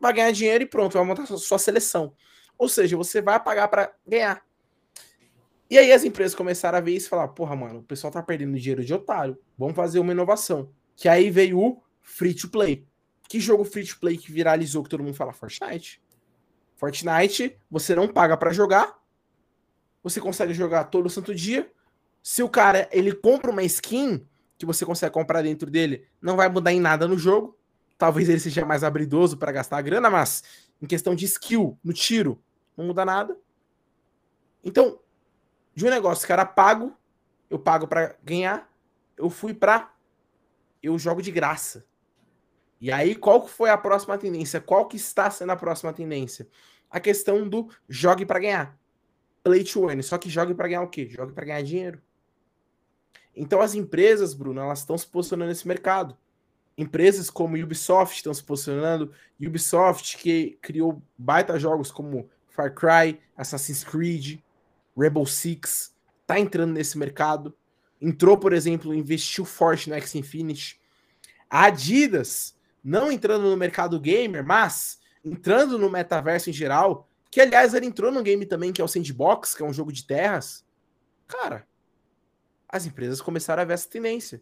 vai 0.00 0.12
ganhar 0.12 0.30
dinheiro 0.32 0.64
e 0.64 0.66
pronto, 0.66 0.94
vai 0.94 1.04
montar 1.04 1.26
sua 1.26 1.58
seleção. 1.58 2.14
Ou 2.58 2.68
seja, 2.68 2.96
você 2.96 3.20
vai 3.20 3.38
pagar 3.42 3.68
para 3.68 3.92
ganhar. 4.06 4.42
E 5.68 5.76
aí 5.76 5.92
as 5.92 6.04
empresas 6.04 6.34
começaram 6.34 6.78
a 6.78 6.80
ver 6.80 6.92
isso 6.92 7.06
e 7.06 7.10
falar, 7.10 7.28
porra, 7.28 7.56
mano, 7.56 7.80
o 7.80 7.82
pessoal 7.82 8.12
tá 8.12 8.22
perdendo 8.22 8.56
dinheiro 8.56 8.84
de 8.84 8.94
otário, 8.94 9.36
vamos 9.58 9.74
fazer 9.74 9.98
uma 9.98 10.12
inovação. 10.12 10.70
Que 10.94 11.08
aí 11.08 11.28
veio 11.28 11.58
o 11.58 11.82
free 12.02 12.34
to 12.34 12.48
play. 12.48 12.86
Que 13.28 13.40
jogo 13.40 13.64
free 13.64 13.86
to 13.86 13.98
play 13.98 14.16
que 14.16 14.30
viralizou 14.30 14.82
que 14.82 14.90
todo 14.90 15.02
mundo 15.02 15.14
fala 15.14 15.32
Fortnite? 15.32 16.00
Fortnite, 16.76 17.58
você 17.70 17.94
não 17.94 18.06
paga 18.06 18.36
para 18.36 18.52
jogar. 18.52 18.98
Você 20.02 20.20
consegue 20.20 20.54
jogar 20.54 20.84
todo 20.84 21.10
santo 21.10 21.34
dia. 21.34 21.70
Se 22.22 22.42
o 22.42 22.48
cara, 22.48 22.88
ele 22.92 23.12
compra 23.12 23.50
uma 23.50 23.62
skin 23.62 24.26
que 24.58 24.66
você 24.66 24.84
consegue 24.86 25.12
comprar 25.12 25.42
dentro 25.42 25.70
dele, 25.70 26.06
não 26.20 26.36
vai 26.36 26.48
mudar 26.48 26.72
em 26.72 26.80
nada 26.80 27.06
no 27.06 27.18
jogo. 27.18 27.58
Talvez 27.98 28.28
ele 28.28 28.40
seja 28.40 28.64
mais 28.64 28.84
habilidoso 28.84 29.36
para 29.36 29.52
gastar 29.52 29.78
a 29.78 29.82
grana, 29.82 30.10
mas 30.10 30.42
em 30.80 30.86
questão 30.86 31.14
de 31.14 31.24
skill, 31.24 31.78
no 31.82 31.92
tiro, 31.92 32.42
não 32.76 32.86
muda 32.86 33.04
nada. 33.04 33.36
Então, 34.62 34.98
de 35.74 35.86
um 35.86 35.90
negócio 35.90 36.30
era 36.30 36.44
pago, 36.44 36.96
eu 37.48 37.58
pago 37.58 37.86
para 37.86 38.16
ganhar, 38.22 38.70
eu 39.16 39.30
fui 39.30 39.54
para 39.54 39.92
eu 40.82 40.98
jogo 40.98 41.20
de 41.20 41.30
graça. 41.30 41.84
E 42.80 42.92
aí, 42.92 43.14
qual 43.14 43.46
foi 43.46 43.70
a 43.70 43.78
próxima 43.78 44.18
tendência? 44.18 44.60
Qual 44.60 44.86
que 44.86 44.96
está 44.96 45.30
sendo 45.30 45.52
a 45.52 45.56
próxima 45.56 45.92
tendência? 45.92 46.46
A 46.90 47.00
questão 47.00 47.48
do 47.48 47.68
jogue 47.88 48.26
para 48.26 48.38
ganhar. 48.38 48.78
Play 49.42 49.64
to 49.64 49.86
win. 49.86 50.02
Só 50.02 50.18
que 50.18 50.28
jogue 50.28 50.54
para 50.54 50.68
ganhar 50.68 50.82
o 50.82 50.88
quê? 50.88 51.08
Jogue 51.08 51.32
para 51.32 51.46
ganhar 51.46 51.62
dinheiro. 51.62 52.02
Então 53.34 53.60
as 53.60 53.74
empresas, 53.74 54.34
Bruno, 54.34 54.60
elas 54.60 54.80
estão 54.80 54.96
se 54.96 55.06
posicionando 55.06 55.50
nesse 55.50 55.68
mercado. 55.68 56.16
Empresas 56.76 57.30
como 57.30 57.56
Ubisoft 57.56 58.16
estão 58.16 58.32
se 58.34 58.42
posicionando. 58.42 59.12
Ubisoft 59.40 60.18
que 60.18 60.58
criou 60.60 61.02
baita 61.16 61.58
jogos 61.58 61.90
como 61.90 62.28
Far 62.48 62.74
Cry, 62.74 63.20
Assassin's 63.36 63.84
Creed, 63.84 64.40
Rebel 64.96 65.26
Six, 65.26 65.94
tá 66.26 66.40
entrando 66.40 66.72
nesse 66.72 66.96
mercado. 66.96 67.54
Entrou, 68.00 68.36
por 68.38 68.52
exemplo, 68.52 68.94
investiu 68.94 69.44
forte 69.44 69.88
no 69.88 69.96
X 69.96 70.14
Infinity. 70.14 70.80
A 71.48 71.66
Adidas, 71.66 72.55
não 72.86 73.10
entrando 73.10 73.50
no 73.50 73.56
mercado 73.56 73.98
gamer, 73.98 74.44
mas 74.44 75.00
entrando 75.24 75.78
no 75.78 75.90
metaverso 75.90 76.50
em 76.50 76.52
geral, 76.52 77.08
que 77.30 77.40
aliás 77.40 77.74
ele 77.74 77.86
entrou 77.86 78.12
no 78.12 78.22
game 78.22 78.46
também, 78.46 78.72
que 78.72 78.80
é 78.80 78.84
o 78.84 78.88
Sandbox, 78.88 79.54
que 79.54 79.62
é 79.62 79.66
um 79.66 79.72
jogo 79.72 79.92
de 79.92 80.06
terras. 80.06 80.64
Cara, 81.26 81.66
as 82.68 82.86
empresas 82.86 83.20
começaram 83.20 83.62
a 83.62 83.64
ver 83.64 83.74
essa 83.74 83.88
tendência. 83.88 84.40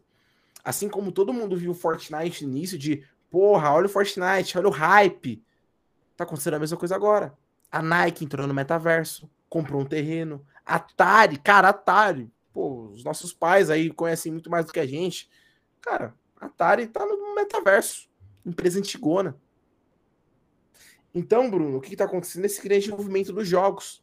Assim 0.62 0.88
como 0.88 1.12
todo 1.12 1.33
mundo 1.33 1.57
viu 1.57 1.70
o 1.70 1.74
Fortnite 1.74 2.44
no 2.44 2.50
início 2.50 2.78
de, 2.78 3.07
porra, 3.30 3.72
olha 3.72 3.87
o 3.87 3.88
Fortnite, 3.88 4.59
olha 4.59 4.68
o 4.68 4.70
hype. 4.70 5.42
Tá 6.16 6.24
acontecendo 6.24 6.54
a 6.54 6.59
mesma 6.59 6.76
coisa 6.76 6.94
agora. 6.94 7.37
A 7.72 7.83
Nike 7.83 8.24
entrou 8.24 8.46
no 8.46 8.54
metaverso 8.54 9.28
comprou 9.54 9.80
um 9.80 9.85
terreno. 9.85 10.44
Atari, 10.66 11.38
cara, 11.38 11.68
Atari. 11.68 12.28
Pô, 12.52 12.88
os 12.88 13.04
nossos 13.04 13.33
pais 13.33 13.70
aí 13.70 13.88
conhecem 13.88 14.33
muito 14.33 14.50
mais 14.50 14.66
do 14.66 14.72
que 14.72 14.80
a 14.80 14.87
gente. 14.87 15.30
Cara, 15.80 16.12
Atari 16.40 16.88
tá 16.88 17.07
no 17.07 17.37
metaverso. 17.37 18.09
Empresa 18.44 18.78
antigona. 18.78 19.37
Então, 21.14 21.50
Bruno, 21.50 21.78
o 21.78 21.80
que, 21.80 21.90
que 21.90 21.96
tá 21.96 22.04
acontecendo 22.04 22.42
nesse 22.42 22.61
grande 22.62 22.90
movimento 22.90 23.33
dos 23.33 23.46
jogos? 23.46 24.02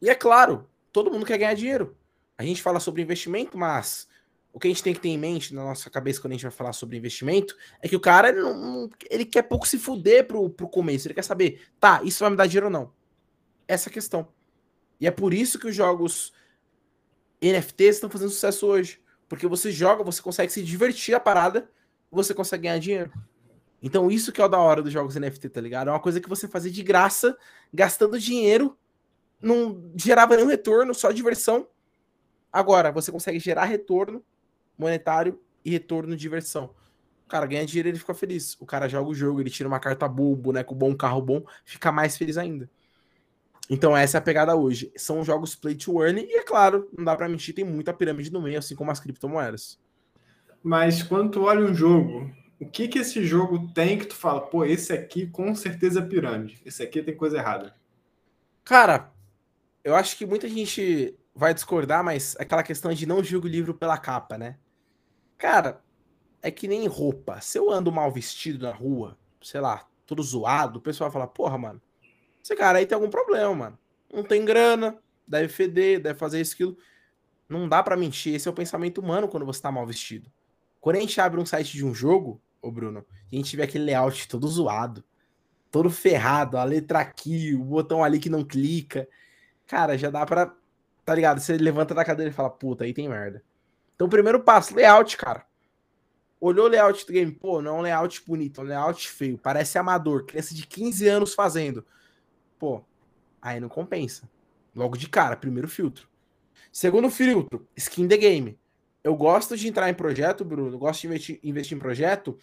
E 0.00 0.08
é 0.08 0.14
claro, 0.14 0.68
todo 0.92 1.10
mundo 1.10 1.26
quer 1.26 1.38
ganhar 1.38 1.54
dinheiro. 1.54 1.96
A 2.38 2.44
gente 2.44 2.62
fala 2.62 2.78
sobre 2.78 3.02
investimento, 3.02 3.58
mas 3.58 4.06
o 4.52 4.60
que 4.60 4.68
a 4.68 4.70
gente 4.70 4.82
tem 4.82 4.94
que 4.94 5.00
ter 5.00 5.08
em 5.08 5.18
mente 5.18 5.54
na 5.54 5.64
nossa 5.64 5.90
cabeça 5.90 6.20
quando 6.20 6.32
a 6.32 6.34
gente 6.34 6.44
vai 6.44 6.50
falar 6.50 6.72
sobre 6.72 6.96
investimento 6.96 7.56
é 7.82 7.88
que 7.88 7.96
o 7.96 8.00
cara 8.00 8.28
ele, 8.28 8.40
não, 8.40 8.88
ele 9.10 9.24
quer 9.24 9.42
pouco 9.42 9.66
se 9.66 9.78
fuder 9.78 10.26
pro, 10.26 10.48
pro 10.48 10.68
começo. 10.68 11.06
Ele 11.06 11.14
quer 11.14 11.24
saber, 11.24 11.60
tá, 11.80 12.00
isso 12.04 12.20
vai 12.20 12.30
me 12.30 12.36
dar 12.36 12.46
dinheiro 12.46 12.66
ou 12.66 12.72
não? 12.72 12.92
Essa 13.66 13.88
é 13.88 13.90
a 13.90 13.92
questão. 13.92 14.28
E 15.00 15.06
é 15.06 15.10
por 15.10 15.34
isso 15.34 15.58
que 15.58 15.66
os 15.66 15.74
jogos 15.74 16.32
NFTs 17.42 17.96
estão 17.96 18.08
fazendo 18.08 18.30
sucesso 18.30 18.66
hoje. 18.66 19.00
Porque 19.28 19.46
você 19.46 19.70
joga, 19.70 20.04
você 20.04 20.22
consegue 20.22 20.52
se 20.52 20.62
divertir 20.62 21.14
a 21.14 21.20
parada, 21.20 21.68
você 22.16 22.34
consegue 22.34 22.64
ganhar 22.64 22.78
dinheiro. 22.78 23.12
Então, 23.82 24.10
isso 24.10 24.32
que 24.32 24.40
é 24.40 24.44
o 24.44 24.48
da 24.48 24.58
hora 24.58 24.82
dos 24.82 24.92
jogos 24.92 25.14
NFT, 25.14 25.50
tá 25.50 25.60
ligado? 25.60 25.88
É 25.88 25.92
uma 25.92 26.00
coisa 26.00 26.20
que 26.20 26.28
você 26.28 26.48
fazia 26.48 26.72
de 26.72 26.82
graça, 26.82 27.36
gastando 27.72 28.18
dinheiro, 28.18 28.76
não 29.40 29.92
gerava 29.94 30.34
nenhum 30.34 30.48
retorno, 30.48 30.94
só 30.94 31.12
diversão. 31.12 31.68
Agora, 32.52 32.90
você 32.90 33.12
consegue 33.12 33.38
gerar 33.38 33.64
retorno 33.64 34.24
monetário 34.78 35.40
e 35.64 35.70
retorno 35.70 36.16
de 36.16 36.22
diversão. 36.22 36.74
O 37.26 37.28
cara 37.28 37.44
ganha 37.46 37.66
dinheiro, 37.66 37.88
ele 37.88 37.98
fica 37.98 38.14
feliz. 38.14 38.56
O 38.60 38.66
cara 38.66 38.88
joga 38.88 39.10
o 39.10 39.14
jogo, 39.14 39.40
ele 39.40 39.50
tira 39.50 39.68
uma 39.68 39.80
carta 39.80 40.08
boa, 40.08 40.36
boneco 40.36 40.74
bom, 40.74 40.90
um 40.90 40.96
carro 40.96 41.20
bom, 41.20 41.44
fica 41.64 41.90
mais 41.90 42.16
feliz 42.16 42.38
ainda. 42.38 42.70
Então 43.68 43.96
essa 43.96 44.16
é 44.16 44.20
a 44.20 44.22
pegada 44.22 44.54
hoje. 44.54 44.92
São 44.96 45.24
jogos 45.24 45.56
play 45.56 45.74
to 45.74 46.02
earn 46.02 46.20
e 46.20 46.36
é 46.36 46.42
claro, 46.42 46.88
não 46.96 47.04
dá 47.04 47.16
para 47.16 47.28
mentir, 47.28 47.54
tem 47.54 47.64
muita 47.64 47.92
pirâmide 47.92 48.32
no 48.32 48.40
meio, 48.40 48.58
assim 48.58 48.76
como 48.76 48.92
as 48.92 49.00
criptomoedas. 49.00 49.78
Mas 50.66 51.00
quando 51.00 51.30
tu 51.30 51.42
olha 51.44 51.64
um 51.64 51.72
jogo, 51.72 52.28
o 52.60 52.66
que 52.66 52.88
que 52.88 52.98
esse 52.98 53.24
jogo 53.24 53.72
tem 53.72 53.96
que 53.96 54.06
tu 54.06 54.16
fala, 54.16 54.40
pô, 54.40 54.64
esse 54.64 54.92
aqui 54.92 55.24
com 55.24 55.54
certeza 55.54 56.00
é 56.00 56.02
pirâmide. 56.04 56.60
Esse 56.66 56.82
aqui 56.82 57.00
tem 57.00 57.16
coisa 57.16 57.38
errada. 57.38 57.72
Cara, 58.64 59.12
eu 59.84 59.94
acho 59.94 60.16
que 60.16 60.26
muita 60.26 60.48
gente 60.48 61.16
vai 61.32 61.54
discordar, 61.54 62.02
mas 62.02 62.34
aquela 62.40 62.64
questão 62.64 62.92
de 62.92 63.06
não 63.06 63.22
julgo 63.22 63.46
o 63.46 63.48
livro 63.48 63.74
pela 63.74 63.96
capa, 63.96 64.36
né? 64.36 64.58
Cara, 65.38 65.80
é 66.42 66.50
que 66.50 66.66
nem 66.66 66.88
roupa. 66.88 67.40
Se 67.40 67.58
eu 67.58 67.70
ando 67.70 67.92
mal 67.92 68.10
vestido 68.10 68.66
na 68.66 68.72
rua, 68.72 69.16
sei 69.40 69.60
lá, 69.60 69.86
todo 70.04 70.20
zoado, 70.20 70.80
o 70.80 70.82
pessoal 70.82 71.12
fala, 71.12 71.28
porra, 71.28 71.56
mano, 71.56 71.80
esse 72.42 72.56
cara 72.56 72.78
aí 72.78 72.86
tem 72.86 72.96
algum 72.96 73.08
problema, 73.08 73.54
mano. 73.54 73.78
Não 74.12 74.24
tem 74.24 74.44
grana, 74.44 74.98
deve 75.28 75.46
feder, 75.46 76.02
deve 76.02 76.18
fazer 76.18 76.40
isso, 76.40 76.54
aquilo. 76.54 76.76
Não 77.48 77.68
dá 77.68 77.84
para 77.84 77.96
mentir. 77.96 78.34
Esse 78.34 78.48
é 78.48 78.50
o 78.50 78.54
pensamento 78.54 78.98
humano 79.00 79.28
quando 79.28 79.46
você 79.46 79.62
tá 79.62 79.70
mal 79.70 79.86
vestido. 79.86 80.28
Quando 80.86 80.98
a 80.98 81.00
gente 81.00 81.20
abre 81.20 81.40
um 81.40 81.44
site 81.44 81.72
de 81.72 81.84
um 81.84 81.92
jogo, 81.92 82.40
ô 82.62 82.70
Bruno, 82.70 83.04
e 83.32 83.34
a 83.34 83.38
gente 83.40 83.56
vê 83.56 83.64
aquele 83.64 83.86
layout 83.86 84.28
todo 84.28 84.46
zoado, 84.46 85.02
todo 85.68 85.90
ferrado, 85.90 86.56
a 86.56 86.62
letra 86.62 87.00
aqui, 87.00 87.56
o 87.56 87.64
botão 87.64 88.04
ali 88.04 88.20
que 88.20 88.30
não 88.30 88.44
clica. 88.44 89.08
Cara, 89.66 89.98
já 89.98 90.10
dá 90.10 90.24
pra. 90.24 90.54
Tá 91.04 91.12
ligado? 91.12 91.40
Você 91.40 91.56
levanta 91.56 91.92
da 91.92 92.04
cadeira 92.04 92.30
e 92.30 92.32
fala, 92.32 92.48
puta, 92.48 92.84
aí 92.84 92.94
tem 92.94 93.08
merda. 93.08 93.42
Então, 93.96 94.08
primeiro 94.08 94.44
passo, 94.44 94.76
layout, 94.76 95.16
cara. 95.16 95.44
Olhou 96.40 96.66
o 96.66 96.68
layout 96.68 97.04
do 97.04 97.12
game, 97.12 97.32
pô, 97.32 97.60
não 97.60 97.78
é 97.78 97.78
um 97.78 97.82
layout 97.82 98.22
bonito, 98.24 98.60
é 98.60 98.62
um 98.62 98.66
layout 98.68 99.10
feio, 99.10 99.36
parece 99.36 99.78
amador, 99.78 100.24
criança 100.24 100.54
de 100.54 100.64
15 100.68 101.08
anos 101.08 101.34
fazendo 101.34 101.84
pô, 102.60 102.80
aí 103.42 103.58
não 103.58 103.68
compensa. 103.68 104.30
Logo 104.72 104.96
de 104.96 105.08
cara, 105.08 105.36
primeiro 105.36 105.66
filtro. 105.66 106.08
Segundo 106.70 107.10
filtro, 107.10 107.66
skin 107.76 108.06
the 108.06 108.16
game. 108.16 108.56
Eu 109.06 109.14
gosto 109.14 109.56
de 109.56 109.68
entrar 109.68 109.88
em 109.88 109.94
projeto, 109.94 110.44
Bruno, 110.44 110.76
gosto 110.76 111.02
de 111.02 111.06
investir, 111.06 111.40
investir 111.40 111.76
em 111.76 111.78
projeto 111.78 112.36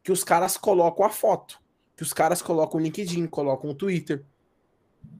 que 0.00 0.12
os 0.12 0.22
caras 0.22 0.56
colocam 0.56 1.04
a 1.04 1.10
foto, 1.10 1.60
que 1.96 2.04
os 2.04 2.12
caras 2.12 2.40
colocam 2.40 2.78
o 2.78 2.82
LinkedIn, 2.84 3.26
colocam 3.26 3.68
o 3.70 3.74
Twitter. 3.74 4.24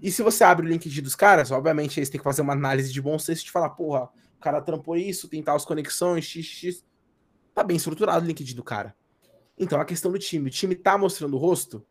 E 0.01 0.09
se 0.13 0.23
você 0.23 0.45
abre 0.45 0.65
o 0.65 0.69
LinkedIn 0.69 1.03
dos 1.03 1.17
caras, 1.17 1.51
obviamente 1.51 1.99
eles 1.99 2.09
têm 2.09 2.21
que 2.21 2.23
fazer 2.23 2.43
uma 2.43 2.53
análise 2.53 2.93
de 2.93 3.03
bom 3.03 3.19
senso 3.19 3.45
de 3.45 3.51
falar, 3.51 3.71
porra, 3.71 4.05
o 4.39 4.41
cara 4.41 4.63
trampou 4.63 4.97
isso, 4.97 5.27
tem 5.27 5.43
tais 5.43 5.65
conexões, 5.65 6.27
xx. 6.27 6.85
Tá 7.53 7.65
bem 7.65 7.77
estruturado 7.77 8.25
o 8.25 8.29
LinkedIn 8.29 8.55
do 8.55 8.63
cara. 8.63 8.95
Então 9.59 9.81
a 9.81 9.85
questão 9.85 10.13
do 10.13 10.19
time, 10.21 10.47
o 10.47 10.53
time 10.53 10.77
tá 10.77 10.97
mostrando 10.97 11.35
o 11.35 11.41
rosto? 11.41 11.85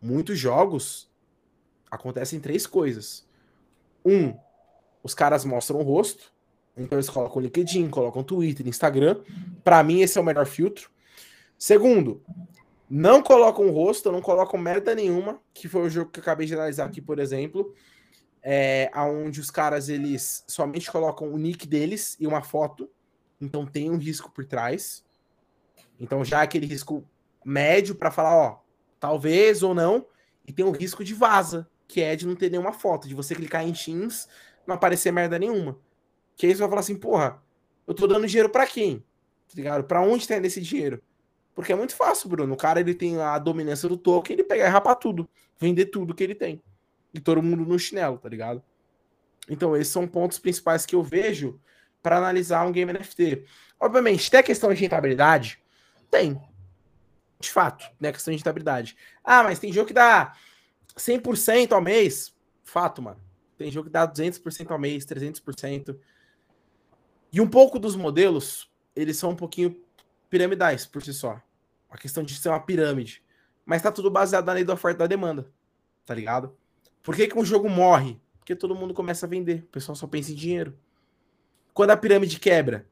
Muitos 0.00 0.38
jogos 0.38 1.10
acontecem 1.90 2.40
três 2.40 2.66
coisas. 2.66 3.28
Um, 4.02 4.34
os 5.02 5.12
caras 5.12 5.44
mostram 5.44 5.78
o 5.78 5.82
rosto, 5.82 6.32
então 6.78 6.96
eles 6.96 7.10
colocam 7.10 7.38
o 7.38 7.40
LinkedIn, 7.40 7.88
colocam 7.90 8.22
o 8.22 8.24
Twitter, 8.24 8.66
Instagram. 8.66 9.20
Para 9.64 9.82
mim, 9.82 10.00
esse 10.00 10.16
é 10.16 10.20
o 10.20 10.24
melhor 10.24 10.46
filtro. 10.46 10.90
Segundo, 11.58 12.22
não 12.88 13.22
colocam 13.22 13.66
o 13.66 13.72
rosto, 13.72 14.12
não 14.12 14.22
colocam 14.22 14.58
merda 14.58 14.94
nenhuma, 14.94 15.40
que 15.52 15.68
foi 15.68 15.82
o 15.82 15.90
jogo 15.90 16.10
que 16.10 16.20
eu 16.20 16.22
acabei 16.22 16.46
de 16.46 16.54
analisar 16.54 16.86
aqui, 16.86 17.00
por 17.00 17.18
exemplo, 17.18 17.74
é, 18.42 18.90
onde 18.96 19.40
os 19.40 19.50
caras 19.50 19.88
eles 19.88 20.44
somente 20.46 20.90
colocam 20.90 21.32
o 21.32 21.36
nick 21.36 21.66
deles 21.66 22.16
e 22.18 22.26
uma 22.26 22.42
foto, 22.42 22.88
então 23.40 23.66
tem 23.66 23.90
um 23.90 23.98
risco 23.98 24.30
por 24.30 24.44
trás. 24.44 25.04
Então 26.00 26.24
já 26.24 26.40
é 26.40 26.44
aquele 26.44 26.66
risco 26.66 27.04
médio 27.44 27.94
para 27.94 28.10
falar, 28.10 28.36
ó, 28.36 28.60
talvez 29.00 29.62
ou 29.62 29.74
não, 29.74 30.06
e 30.46 30.52
tem 30.52 30.64
um 30.64 30.70
risco 30.70 31.04
de 31.04 31.12
vaza 31.12 31.68
que 31.86 32.00
é 32.02 32.14
de 32.14 32.26
não 32.26 32.36
ter 32.36 32.50
nenhuma 32.50 32.72
foto, 32.72 33.08
de 33.08 33.14
você 33.14 33.34
clicar 33.34 33.66
em 33.66 33.72
Teams, 33.72 34.28
não 34.66 34.74
aparecer 34.74 35.10
merda 35.10 35.38
nenhuma. 35.38 35.78
Que 36.38 36.46
aí 36.46 36.54
você 36.54 36.60
vai 36.60 36.68
falar 36.68 36.80
assim, 36.80 36.94
porra, 36.94 37.42
eu 37.84 37.92
tô 37.92 38.06
dando 38.06 38.26
dinheiro 38.26 38.48
para 38.48 38.64
quem? 38.64 39.00
Tá 39.48 39.54
ligado? 39.56 39.84
Pra 39.84 40.00
onde 40.00 40.32
indo 40.32 40.46
esse 40.46 40.60
dinheiro? 40.60 41.02
Porque 41.52 41.72
é 41.72 41.74
muito 41.76 41.96
fácil, 41.96 42.28
Bruno. 42.28 42.54
O 42.54 42.56
cara 42.56 42.78
ele 42.78 42.94
tem 42.94 43.20
a 43.20 43.36
dominância 43.40 43.88
do 43.88 43.96
token, 43.96 44.34
ele 44.34 44.44
pega 44.44 44.64
e 44.64 44.68
rapar 44.68 44.94
tudo, 44.94 45.28
vender 45.58 45.86
tudo 45.86 46.14
que 46.14 46.22
ele 46.22 46.36
tem. 46.36 46.62
E 47.12 47.18
todo 47.18 47.42
mundo 47.42 47.66
no 47.66 47.76
chinelo, 47.76 48.16
tá 48.18 48.28
ligado? 48.28 48.62
Então, 49.48 49.76
esses 49.76 49.92
são 49.92 50.06
pontos 50.06 50.38
principais 50.38 50.86
que 50.86 50.94
eu 50.94 51.02
vejo 51.02 51.60
para 52.00 52.18
analisar 52.18 52.64
um 52.64 52.70
game 52.70 52.92
NFT. 52.92 53.44
Obviamente, 53.80 54.30
tem 54.30 54.38
a 54.38 54.42
questão 54.42 54.72
de 54.72 54.80
rentabilidade? 54.80 55.60
Tem. 56.08 56.40
De 57.40 57.50
fato, 57.50 57.84
né? 57.98 58.12
Questão 58.12 58.30
de 58.30 58.38
rentabilidade. 58.38 58.96
Ah, 59.24 59.42
mas 59.42 59.58
tem 59.58 59.72
jogo 59.72 59.88
que 59.88 59.94
dá 59.94 60.34
100% 60.96 61.72
ao 61.72 61.80
mês. 61.80 62.32
Fato, 62.62 63.02
mano. 63.02 63.20
Tem 63.56 63.72
jogo 63.72 63.86
que 63.86 63.92
dá 63.92 64.06
200% 64.06 64.70
ao 64.70 64.78
mês, 64.78 65.04
300%. 65.04 65.98
E 67.32 67.40
um 67.40 67.48
pouco 67.48 67.78
dos 67.78 67.94
modelos, 67.94 68.70
eles 68.94 69.16
são 69.16 69.30
um 69.30 69.36
pouquinho 69.36 69.80
piramidais 70.30 70.86
por 70.86 71.02
si 71.02 71.12
só. 71.12 71.40
A 71.90 71.96
questão 71.96 72.22
de 72.22 72.34
ser 72.34 72.48
uma 72.48 72.60
pirâmide. 72.60 73.22
Mas 73.64 73.82
tá 73.82 73.92
tudo 73.92 74.10
baseado 74.10 74.46
na 74.46 74.52
lei 74.52 74.64
da 74.64 74.74
oferta 74.74 74.98
e 74.98 75.00
da 75.00 75.06
demanda. 75.06 75.50
Tá 76.04 76.14
ligado? 76.14 76.56
Por 77.02 77.14
que, 77.14 77.26
que 77.26 77.38
um 77.38 77.44
jogo 77.44 77.68
morre? 77.68 78.20
Porque 78.38 78.54
todo 78.54 78.74
mundo 78.74 78.94
começa 78.94 79.26
a 79.26 79.28
vender. 79.28 79.64
O 79.64 79.72
pessoal 79.72 79.94
só 79.94 80.06
pensa 80.06 80.32
em 80.32 80.34
dinheiro. 80.34 80.78
Quando 81.74 81.90
a 81.90 81.96
pirâmide 81.96 82.40
quebra? 82.40 82.86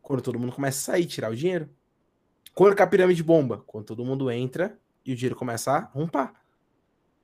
Quando 0.00 0.22
todo 0.22 0.38
mundo 0.38 0.52
começa 0.52 0.78
a 0.78 0.94
sair, 0.94 1.06
tirar 1.06 1.30
o 1.30 1.36
dinheiro. 1.36 1.68
Quando 2.54 2.80
a 2.80 2.86
pirâmide 2.86 3.22
bomba? 3.22 3.62
Quando 3.66 3.84
todo 3.84 4.04
mundo 4.04 4.30
entra 4.30 4.78
e 5.04 5.12
o 5.12 5.16
dinheiro 5.16 5.36
começa 5.36 5.72
a 5.72 5.80
romper. 5.80 6.30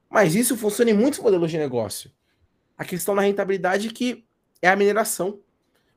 Mas 0.08 0.34
isso 0.34 0.56
funciona 0.56 0.90
em 0.90 0.94
muitos 0.94 1.20
modelos 1.20 1.50
de 1.50 1.58
negócio. 1.58 2.10
A 2.76 2.84
questão 2.84 3.14
da 3.14 3.22
rentabilidade 3.22 3.90
que 3.90 4.26
é 4.60 4.68
a 4.68 4.76
mineração. 4.76 5.40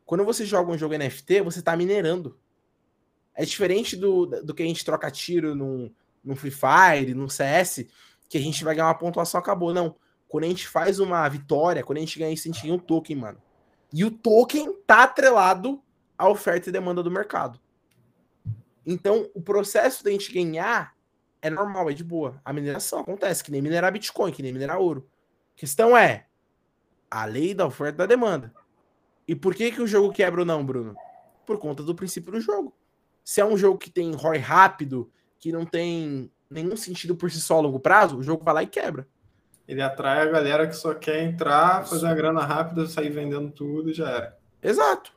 Quando 0.10 0.26
você 0.26 0.44
joga 0.44 0.72
um 0.72 0.78
jogo 0.78 0.98
NFT, 0.98 1.42
você 1.42 1.60
está 1.60 1.78
minerando. 1.78 2.36
É 3.36 3.46
diferente 3.46 3.96
do, 3.96 4.26
do 4.26 4.56
que 4.56 4.64
a 4.64 4.66
gente 4.66 4.84
troca 4.84 5.12
tiro 5.12 5.54
num, 5.54 5.94
num 6.24 6.36
Free 6.36 6.50
Fire, 6.50 7.14
num 7.14 7.30
CS, 7.30 7.86
que 8.28 8.36
a 8.36 8.42
gente 8.42 8.64
vai 8.64 8.74
ganhar 8.74 8.88
uma 8.88 8.98
pontuação, 8.98 9.40
acabou. 9.40 9.72
Não. 9.72 9.96
Quando 10.28 10.46
a 10.46 10.48
gente 10.48 10.68
faz 10.68 11.00
uma 11.00 11.30
vitória, 11.30 11.84
quando 11.84 12.00
a 12.00 12.02
gente 12.02 12.18
ganha 12.18 12.34
isso, 12.34 12.48
a 12.48 12.52
gente 12.52 12.64
ganha 12.64 12.74
um 12.74 12.80
token, 12.80 13.18
mano. 13.18 13.38
E 13.94 14.04
o 14.04 14.10
token 14.10 14.74
tá 14.88 15.04
atrelado 15.04 15.80
à 16.18 16.28
oferta 16.28 16.70
e 16.70 16.72
demanda 16.72 17.04
do 17.04 17.12
mercado. 17.12 17.60
Então, 18.88 19.30
o 19.36 19.42
processo 19.44 20.04
da 20.04 20.10
gente 20.10 20.34
ganhar 20.34 20.96
é 21.40 21.52
normal, 21.52 21.88
é 21.88 21.94
de 21.94 22.04
boa. 22.04 22.42
A 22.44 22.52
mineração 22.52 23.02
acontece, 23.02 23.44
que 23.44 23.52
nem 23.52 23.62
minerar 23.62 23.94
Bitcoin, 23.94 24.32
que 24.32 24.42
nem 24.42 24.54
minerar 24.54 24.80
ouro. 24.80 25.08
A 25.56 25.60
questão 25.60 25.96
é 25.96 26.26
a 27.12 27.26
lei 27.26 27.54
da 27.54 27.68
oferta 27.68 27.94
e 27.94 27.98
da 28.00 28.06
demanda. 28.08 28.52
E 29.30 29.36
por 29.36 29.54
que, 29.54 29.72
que 29.72 29.80
o 29.80 29.86
jogo 29.86 30.12
quebra 30.12 30.40
ou 30.40 30.46
não, 30.46 30.66
Bruno? 30.66 30.96
Por 31.46 31.60
conta 31.60 31.84
do 31.84 31.94
princípio 31.94 32.32
do 32.32 32.42
jogo. 32.42 32.76
Se 33.24 33.40
é 33.40 33.46
um 33.46 33.56
jogo 33.56 33.78
que 33.78 33.92
tem 33.92 34.12
ROI 34.12 34.40
rápido, 34.40 35.12
que 35.38 35.52
não 35.52 35.68
tem 35.68 36.32
nenhum 36.50 36.76
sentido 36.76 37.16
por 37.16 37.30
si 37.30 37.40
só 37.40 37.58
a 37.58 37.62
longo 37.62 37.80
prazo, 37.80 38.18
o 38.18 38.24
jogo 38.24 38.44
vai 38.44 38.56
lá 38.56 38.64
e 38.64 38.68
quebra. 38.68 39.08
Ele 39.68 39.84
atrai 39.84 40.22
a 40.22 40.26
galera 40.26 40.68
que 40.68 40.74
só 40.74 40.96
quer 40.96 41.22
entrar, 41.22 41.86
fazer 41.86 42.08
a 42.08 42.16
grana 42.16 42.44
rápida, 42.44 42.88
sair 42.88 43.12
vendendo 43.12 43.52
tudo 43.52 43.92
e 43.92 43.94
já 43.94 44.10
era. 44.10 44.40
Exato. 44.64 45.14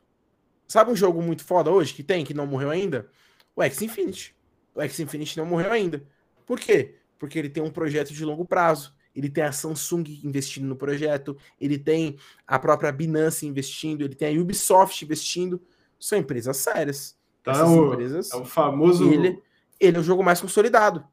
Sabe 0.67 0.91
um 0.91 0.95
jogo 0.95 1.19
muito 1.19 1.43
foda 1.43 1.71
hoje 1.71 1.91
que 1.91 2.03
tem, 2.03 2.23
que 2.23 2.35
não 2.35 2.45
morreu 2.45 2.69
ainda? 2.69 3.09
O 3.55 3.63
X 3.63 3.81
Infinity. 3.81 4.35
O 4.75 4.81
X 4.83 4.99
Infinity 4.99 5.39
não 5.39 5.47
morreu 5.47 5.71
ainda. 5.71 6.03
Por 6.45 6.59
quê? 6.59 6.99
Porque 7.17 7.39
ele 7.39 7.49
tem 7.49 7.63
um 7.63 7.71
projeto 7.71 8.13
de 8.13 8.23
longo 8.23 8.45
prazo. 8.45 8.93
Ele 9.15 9.29
tem 9.29 9.43
a 9.43 9.51
Samsung 9.51 10.03
investindo 10.23 10.65
no 10.65 10.75
projeto, 10.75 11.37
ele 11.59 11.77
tem 11.77 12.17
a 12.47 12.57
própria 12.57 12.91
Binance 12.91 13.45
investindo, 13.45 14.03
ele 14.03 14.15
tem 14.15 14.35
a 14.35 14.41
Ubisoft 14.41 15.03
investindo. 15.03 15.61
São 15.99 16.17
empresas 16.17 16.57
sérias. 16.57 17.17
Então, 17.41 17.93
empresas, 17.93 18.31
é 18.31 18.35
o 18.35 18.45
famoso. 18.45 19.11
Ele, 19.11 19.41
ele 19.79 19.97
é 19.97 19.99
o 19.99 20.03
jogo 20.03 20.23
mais 20.23 20.41
consolidado. 20.41 21.05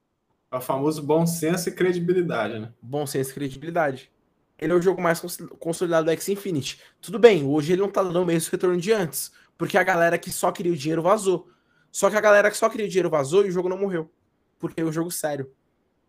É 0.50 0.56
o 0.56 0.60
famoso 0.60 1.02
bom 1.02 1.26
senso 1.26 1.68
e 1.68 1.72
credibilidade, 1.72 2.58
né? 2.58 2.72
Bom 2.80 3.06
senso 3.06 3.30
e 3.30 3.34
credibilidade. 3.34 4.10
Ele 4.58 4.72
é 4.72 4.76
o 4.76 4.82
jogo 4.82 5.00
mais 5.00 5.20
consolidado 5.58 6.04
do 6.04 6.10
X 6.10 6.28
Infinity. 6.28 6.80
Tudo 7.00 7.18
bem, 7.18 7.44
hoje 7.44 7.72
ele 7.72 7.82
não 7.82 7.90
tá 7.90 8.02
dando 8.02 8.22
o 8.22 8.26
mesmo 8.26 8.50
retorno 8.50 8.78
de 8.78 8.92
antes, 8.92 9.32
porque 9.56 9.78
a 9.78 9.82
galera 9.82 10.18
que 10.18 10.30
só 10.30 10.52
queria 10.52 10.72
o 10.72 10.76
dinheiro 10.76 11.02
vazou. 11.02 11.48
Só 11.90 12.10
que 12.10 12.16
a 12.16 12.20
galera 12.20 12.50
que 12.50 12.56
só 12.56 12.68
queria 12.68 12.86
o 12.86 12.88
dinheiro 12.88 13.10
vazou 13.10 13.44
e 13.44 13.48
o 13.48 13.52
jogo 13.52 13.68
não 13.68 13.78
morreu. 13.78 14.10
Porque 14.58 14.80
é 14.80 14.84
um 14.84 14.92
jogo 14.92 15.10
sério. 15.10 15.50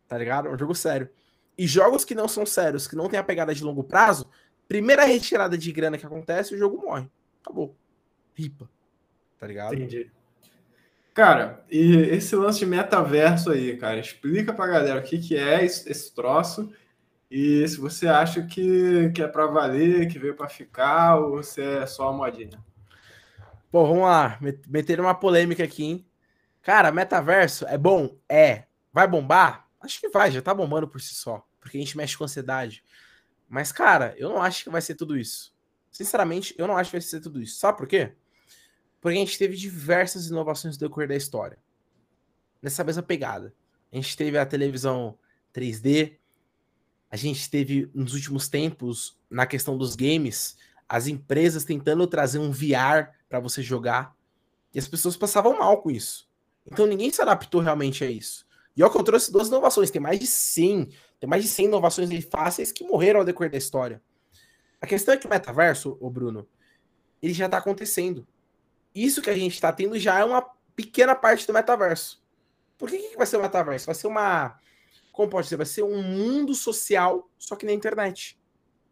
Tá 0.07 0.17
ligado? 0.17 0.47
É 0.49 0.51
um 0.51 0.57
jogo 0.57 0.75
sério. 0.75 1.09
E 1.57 1.67
jogos 1.67 2.05
que 2.05 2.15
não 2.15 2.27
são 2.27 2.45
sérios, 2.45 2.87
que 2.87 2.95
não 2.95 3.09
tem 3.09 3.19
a 3.19 3.23
pegada 3.23 3.53
de 3.53 3.63
longo 3.63 3.83
prazo, 3.83 4.29
primeira 4.67 5.05
retirada 5.05 5.57
de 5.57 5.71
grana 5.71 5.97
que 5.97 6.05
acontece, 6.05 6.55
o 6.55 6.57
jogo 6.57 6.81
morre. 6.81 7.09
Acabou. 7.41 7.75
Ripa. 8.33 8.69
Tá 9.37 9.47
ligado? 9.47 9.75
Entendi. 9.75 10.11
Cara, 11.13 11.63
e 11.69 11.93
esse 11.93 12.35
lance 12.35 12.59
de 12.59 12.65
metaverso 12.65 13.51
aí, 13.51 13.75
cara, 13.75 13.99
explica 13.99 14.53
pra 14.53 14.67
galera 14.67 14.99
o 14.99 15.03
que, 15.03 15.19
que 15.19 15.35
é 15.35 15.63
esse, 15.65 16.15
troço 16.15 16.71
e 17.29 17.67
se 17.67 17.77
você 17.77 18.07
acha 18.07 18.43
que, 18.43 19.09
que 19.13 19.21
é 19.21 19.27
para 19.27 19.45
valer, 19.47 20.07
que 20.07 20.17
veio 20.17 20.35
para 20.35 20.47
ficar 20.47 21.17
ou 21.17 21.43
se 21.43 21.61
é 21.61 21.85
só 21.85 22.09
uma 22.09 22.25
modinha. 22.25 22.63
Pô, 23.69 23.85
vamos 23.85 24.03
lá, 24.03 24.39
meter 24.67 25.01
uma 25.01 25.13
polêmica 25.13 25.63
aqui, 25.63 25.83
hein? 25.83 26.05
Cara, 26.61 26.91
metaverso 26.91 27.65
é 27.67 27.77
bom? 27.77 28.15
É. 28.29 28.63
Vai 28.93 29.07
bombar? 29.07 29.60
Acho 29.81 29.99
que 29.99 30.09
vai, 30.09 30.31
já 30.31 30.41
tá 30.41 30.53
bombando 30.53 30.87
por 30.87 31.01
si 31.01 31.15
só, 31.15 31.45
porque 31.59 31.77
a 31.77 31.79
gente 31.79 31.97
mexe 31.97 32.17
com 32.17 32.23
ansiedade. 32.23 32.83
Mas, 33.49 33.71
cara, 33.71 34.13
eu 34.17 34.29
não 34.29 34.41
acho 34.41 34.63
que 34.63 34.69
vai 34.69 34.81
ser 34.81 34.95
tudo 34.95 35.17
isso. 35.17 35.53
Sinceramente, 35.91 36.55
eu 36.57 36.67
não 36.67 36.77
acho 36.77 36.91
que 36.91 36.97
vai 36.97 37.01
ser 37.01 37.19
tudo 37.19 37.41
isso. 37.41 37.59
Sabe 37.59 37.77
por 37.77 37.87
quê? 37.87 38.13
Porque 39.01 39.17
a 39.17 39.19
gente 39.19 39.37
teve 39.37 39.57
diversas 39.57 40.27
inovações 40.27 40.75
no 40.75 40.79
decorrer 40.79 41.09
da 41.09 41.15
história. 41.15 41.57
Nessa 42.61 42.83
mesma 42.83 43.03
pegada. 43.03 43.53
A 43.91 43.95
gente 43.95 44.15
teve 44.15 44.37
a 44.37 44.45
televisão 44.45 45.17
3D, 45.53 46.17
a 47.09 47.17
gente 47.17 47.49
teve 47.49 47.91
nos 47.93 48.13
últimos 48.13 48.47
tempos, 48.47 49.19
na 49.29 49.45
questão 49.45 49.77
dos 49.77 49.97
games, 49.97 50.55
as 50.87 51.07
empresas 51.07 51.65
tentando 51.65 52.07
trazer 52.07 52.39
um 52.39 52.51
VR 52.51 53.11
para 53.27 53.39
você 53.39 53.61
jogar. 53.61 54.15
E 54.73 54.79
as 54.79 54.87
pessoas 54.87 55.17
passavam 55.17 55.57
mal 55.57 55.81
com 55.81 55.91
isso. 55.91 56.29
Então 56.65 56.85
ninguém 56.85 57.11
se 57.11 57.21
adaptou 57.21 57.59
realmente 57.59 58.03
a 58.03 58.09
isso. 58.09 58.47
E 58.75 58.81
eu 58.81 58.89
trouxe 59.03 59.31
duas 59.31 59.47
inovações, 59.47 59.91
tem 59.91 60.01
mais 60.01 60.19
de 60.19 60.27
100, 60.27 60.89
tem 61.19 61.29
mais 61.29 61.43
de 61.43 61.49
100 61.49 61.65
inovações 61.65 62.25
fáceis 62.25 62.71
que 62.71 62.83
morreram 62.83 63.19
ao 63.19 63.25
decorrer 63.25 63.51
da 63.51 63.57
história. 63.57 64.01
A 64.79 64.87
questão 64.87 65.13
é 65.13 65.17
que 65.17 65.27
o 65.27 65.29
metaverso, 65.29 65.97
o 65.99 66.09
Bruno, 66.09 66.47
ele 67.21 67.33
já 67.33 67.45
está 67.45 67.57
acontecendo. 67.57 68.27
Isso 68.95 69.21
que 69.21 69.29
a 69.29 69.35
gente 69.35 69.53
está 69.53 69.71
tendo 69.71 69.97
já 69.99 70.19
é 70.19 70.23
uma 70.23 70.41
pequena 70.75 71.13
parte 71.13 71.45
do 71.45 71.53
metaverso. 71.53 72.21
Por 72.77 72.89
que, 72.89 72.97
que 72.97 73.17
vai 73.17 73.27
ser 73.27 73.37
o 73.37 73.41
metaverso? 73.41 73.85
Vai 73.85 73.95
ser 73.95 74.07
uma. 74.07 74.59
Como 75.11 75.29
pode 75.29 75.47
ser? 75.47 75.57
Vai 75.57 75.65
ser 75.65 75.83
um 75.83 76.01
mundo 76.01 76.55
social, 76.55 77.29
só 77.37 77.55
que 77.55 77.65
na 77.65 77.73
internet. 77.73 78.39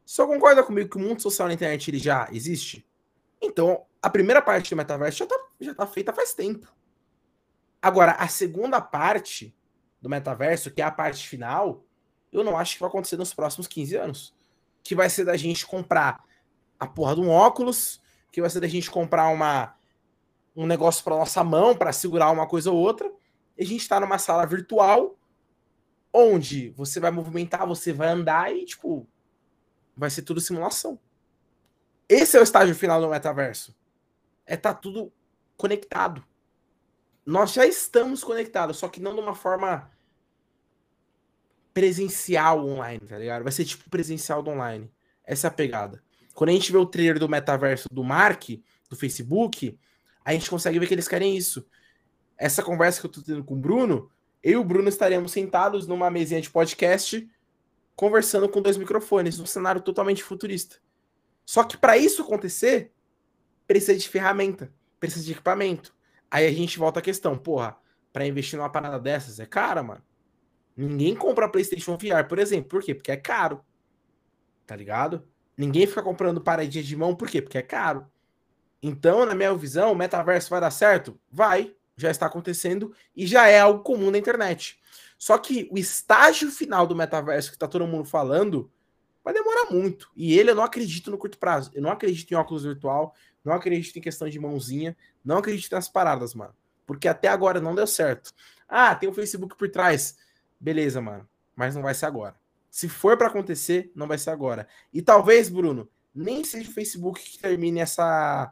Só 0.05 0.27
concorda 0.27 0.63
comigo 0.63 0.89
que 0.89 0.97
o 0.97 0.99
mundo 0.99 1.21
social 1.21 1.47
na 1.47 1.53
internet 1.53 1.89
ele 1.89 1.97
já 1.97 2.27
existe? 2.31 2.85
Então, 3.41 3.85
a 4.01 4.09
primeira 4.09 4.41
parte 4.41 4.69
do 4.69 4.75
metaverso 4.75 5.19
já 5.19 5.25
está 5.25 5.39
já 5.61 5.73
tá 5.73 5.87
feita 5.87 6.13
faz 6.13 6.33
tempo. 6.33 6.71
Agora, 7.81 8.11
a 8.11 8.27
segunda 8.27 8.81
parte 8.81 9.55
do 10.01 10.09
metaverso, 10.09 10.71
que 10.71 10.81
é 10.81 10.85
a 10.85 10.91
parte 10.91 11.27
final, 11.27 11.83
eu 12.31 12.43
não 12.43 12.57
acho 12.57 12.75
que 12.75 12.79
vai 12.79 12.89
acontecer 12.89 13.17
nos 13.17 13.33
próximos 13.33 13.67
15 13.67 13.95
anos. 13.95 14.35
Que 14.83 14.95
vai 14.95 15.09
ser 15.09 15.25
da 15.25 15.35
gente 15.35 15.65
comprar 15.65 16.23
a 16.79 16.87
porra 16.87 17.15
de 17.15 17.21
um 17.21 17.29
óculos, 17.29 18.01
que 18.31 18.41
vai 18.41 18.49
ser 18.49 18.59
da 18.59 18.67
gente 18.67 18.89
comprar 18.89 19.27
uma 19.29 19.75
um 20.55 20.65
negócio 20.65 21.03
para 21.03 21.15
nossa 21.15 21.43
mão, 21.43 21.75
para 21.75 21.93
segurar 21.93 22.31
uma 22.31 22.45
coisa 22.45 22.69
ou 22.69 22.77
outra, 22.77 23.09
e 23.57 23.63
a 23.63 23.65
gente 23.65 23.81
está 23.81 23.99
numa 23.99 24.17
sala 24.17 24.45
virtual 24.45 25.17
onde 26.11 26.71
você 26.71 26.99
vai 26.99 27.11
movimentar, 27.11 27.65
você 27.65 27.93
vai 27.93 28.09
andar 28.09 28.53
e, 28.53 28.65
tipo, 28.65 29.07
vai 29.95 30.09
ser 30.09 30.23
tudo 30.23 30.41
simulação. 30.41 30.99
Esse 32.09 32.35
é 32.35 32.39
o 32.39 32.43
estágio 32.43 32.75
final 32.75 32.99
do 32.99 33.07
metaverso. 33.07 33.75
É 34.45 34.57
tá 34.57 34.73
tudo 34.73 35.13
conectado 35.55 36.25
nós 37.29 37.53
já 37.53 37.63
estamos 37.65 38.23
conectados, 38.23 38.77
só 38.77 38.87
que 38.87 38.99
não 38.99 39.13
de 39.13 39.21
uma 39.21 39.35
forma 39.35 39.87
presencial 41.71 42.65
online, 42.67 43.01
tá 43.01 43.19
ligado? 43.19 43.43
Vai 43.43 43.51
ser 43.51 43.65
tipo 43.65 43.87
presencial 43.87 44.41
do 44.41 44.49
online. 44.49 44.91
Essa 45.23 45.45
é 45.45 45.49
a 45.49 45.51
pegada. 45.51 46.03
Quando 46.33 46.49
a 46.49 46.53
gente 46.53 46.71
vê 46.71 46.77
o 46.79 46.87
trailer 46.87 47.19
do 47.19 47.29
metaverso 47.29 47.87
do 47.91 48.03
Mark, 48.03 48.45
do 48.89 48.95
Facebook, 48.95 49.77
a 50.25 50.33
gente 50.33 50.49
consegue 50.49 50.79
ver 50.79 50.87
que 50.87 50.93
eles 50.95 51.07
querem 51.07 51.37
isso. 51.37 51.67
Essa 52.35 52.63
conversa 52.63 52.99
que 52.99 53.05
eu 53.05 53.11
tô 53.11 53.21
tendo 53.21 53.43
com 53.43 53.53
o 53.53 53.57
Bruno, 53.57 54.09
eu 54.41 54.53
e 54.53 54.55
o 54.55 54.63
Bruno 54.63 54.89
estaremos 54.89 55.31
sentados 55.31 55.85
numa 55.85 56.09
mesinha 56.09 56.41
de 56.41 56.49
podcast, 56.49 57.29
conversando 57.95 58.49
com 58.49 58.59
dois 58.59 58.75
microfones, 58.75 59.37
num 59.37 59.45
cenário 59.45 59.81
totalmente 59.81 60.23
futurista. 60.23 60.77
Só 61.45 61.63
que 61.63 61.77
para 61.77 61.95
isso 61.95 62.23
acontecer, 62.23 62.91
precisa 63.67 63.95
de 63.95 64.09
ferramenta, 64.09 64.73
precisa 64.99 65.23
de 65.23 65.33
equipamento. 65.33 65.93
Aí 66.31 66.45
a 66.45 66.51
gente 66.51 66.77
volta 66.77 66.99
à 66.99 67.01
questão, 67.01 67.37
porra, 67.37 67.77
para 68.11 68.25
investir 68.25 68.57
numa 68.57 68.69
parada 68.69 68.99
dessas 68.99 69.39
é 69.39 69.45
cara, 69.45 69.81
mano. 69.81 70.03
Ninguém 70.75 71.15
compra 71.15 71.49
PlayStation 71.49 71.97
VR, 71.97 72.27
por 72.27 72.39
exemplo. 72.39 72.69
Por 72.69 72.83
quê? 72.83 72.95
Porque 72.95 73.11
é 73.11 73.17
caro. 73.17 73.63
Tá 74.65 74.75
ligado? 74.75 75.27
Ninguém 75.57 75.85
fica 75.85 76.01
comprando 76.01 76.39
paradinha 76.39 76.83
de 76.83 76.95
mão, 76.95 77.15
por 77.15 77.29
quê? 77.29 77.41
Porque 77.41 77.57
é 77.57 77.61
caro. 77.61 78.07
Então, 78.81 79.25
na 79.25 79.35
minha 79.35 79.53
visão, 79.55 79.91
o 79.91 79.95
metaverso 79.95 80.49
vai 80.49 80.61
dar 80.61 80.71
certo? 80.71 81.19
Vai. 81.29 81.75
Já 81.97 82.09
está 82.09 82.27
acontecendo 82.27 82.93
e 83.13 83.27
já 83.27 83.47
é 83.49 83.59
algo 83.59 83.83
comum 83.83 84.09
na 84.09 84.17
internet. 84.17 84.79
Só 85.17 85.37
que 85.37 85.67
o 85.69 85.77
estágio 85.77 86.49
final 86.49 86.87
do 86.87 86.95
metaverso 86.95 87.51
que 87.51 87.57
tá 87.57 87.67
todo 87.67 87.85
mundo 87.85 88.05
falando 88.05 88.71
vai 89.21 89.33
demorar 89.33 89.69
muito. 89.69 90.09
E 90.15 90.39
ele 90.39 90.51
eu 90.51 90.55
não 90.55 90.63
acredito 90.63 91.11
no 91.11 91.17
curto 91.17 91.37
prazo. 91.37 91.71
Eu 91.73 91.81
não 91.81 91.91
acredito 91.91 92.31
em 92.31 92.35
óculos 92.35 92.63
virtual, 92.63 93.13
não 93.43 93.53
acredito 93.53 93.97
em 93.97 94.01
questão 94.01 94.29
de 94.29 94.39
mãozinha, 94.39 94.95
não 95.23 95.37
acredito 95.37 95.71
nas 95.71 95.87
paradas, 95.87 96.33
mano. 96.33 96.53
Porque 96.85 97.07
até 97.07 97.27
agora 97.27 97.61
não 97.61 97.75
deu 97.75 97.87
certo. 97.87 98.33
Ah, 98.67 98.95
tem 98.95 99.07
o 99.07 99.13
Facebook 99.13 99.55
por 99.55 99.69
trás. 99.69 100.17
Beleza, 100.59 100.99
mano. 101.01 101.27
Mas 101.55 101.75
não 101.75 101.81
vai 101.81 101.93
ser 101.93 102.05
agora. 102.05 102.35
Se 102.69 102.87
for 102.87 103.17
para 103.17 103.27
acontecer, 103.27 103.91
não 103.95 104.07
vai 104.07 104.17
ser 104.17 104.29
agora. 104.29 104.67
E 104.93 105.01
talvez, 105.01 105.49
Bruno, 105.49 105.89
nem 106.13 106.43
seja 106.43 106.69
o 106.69 106.73
Facebook 106.73 107.21
que 107.21 107.39
termine 107.39 107.79
essa, 107.79 108.51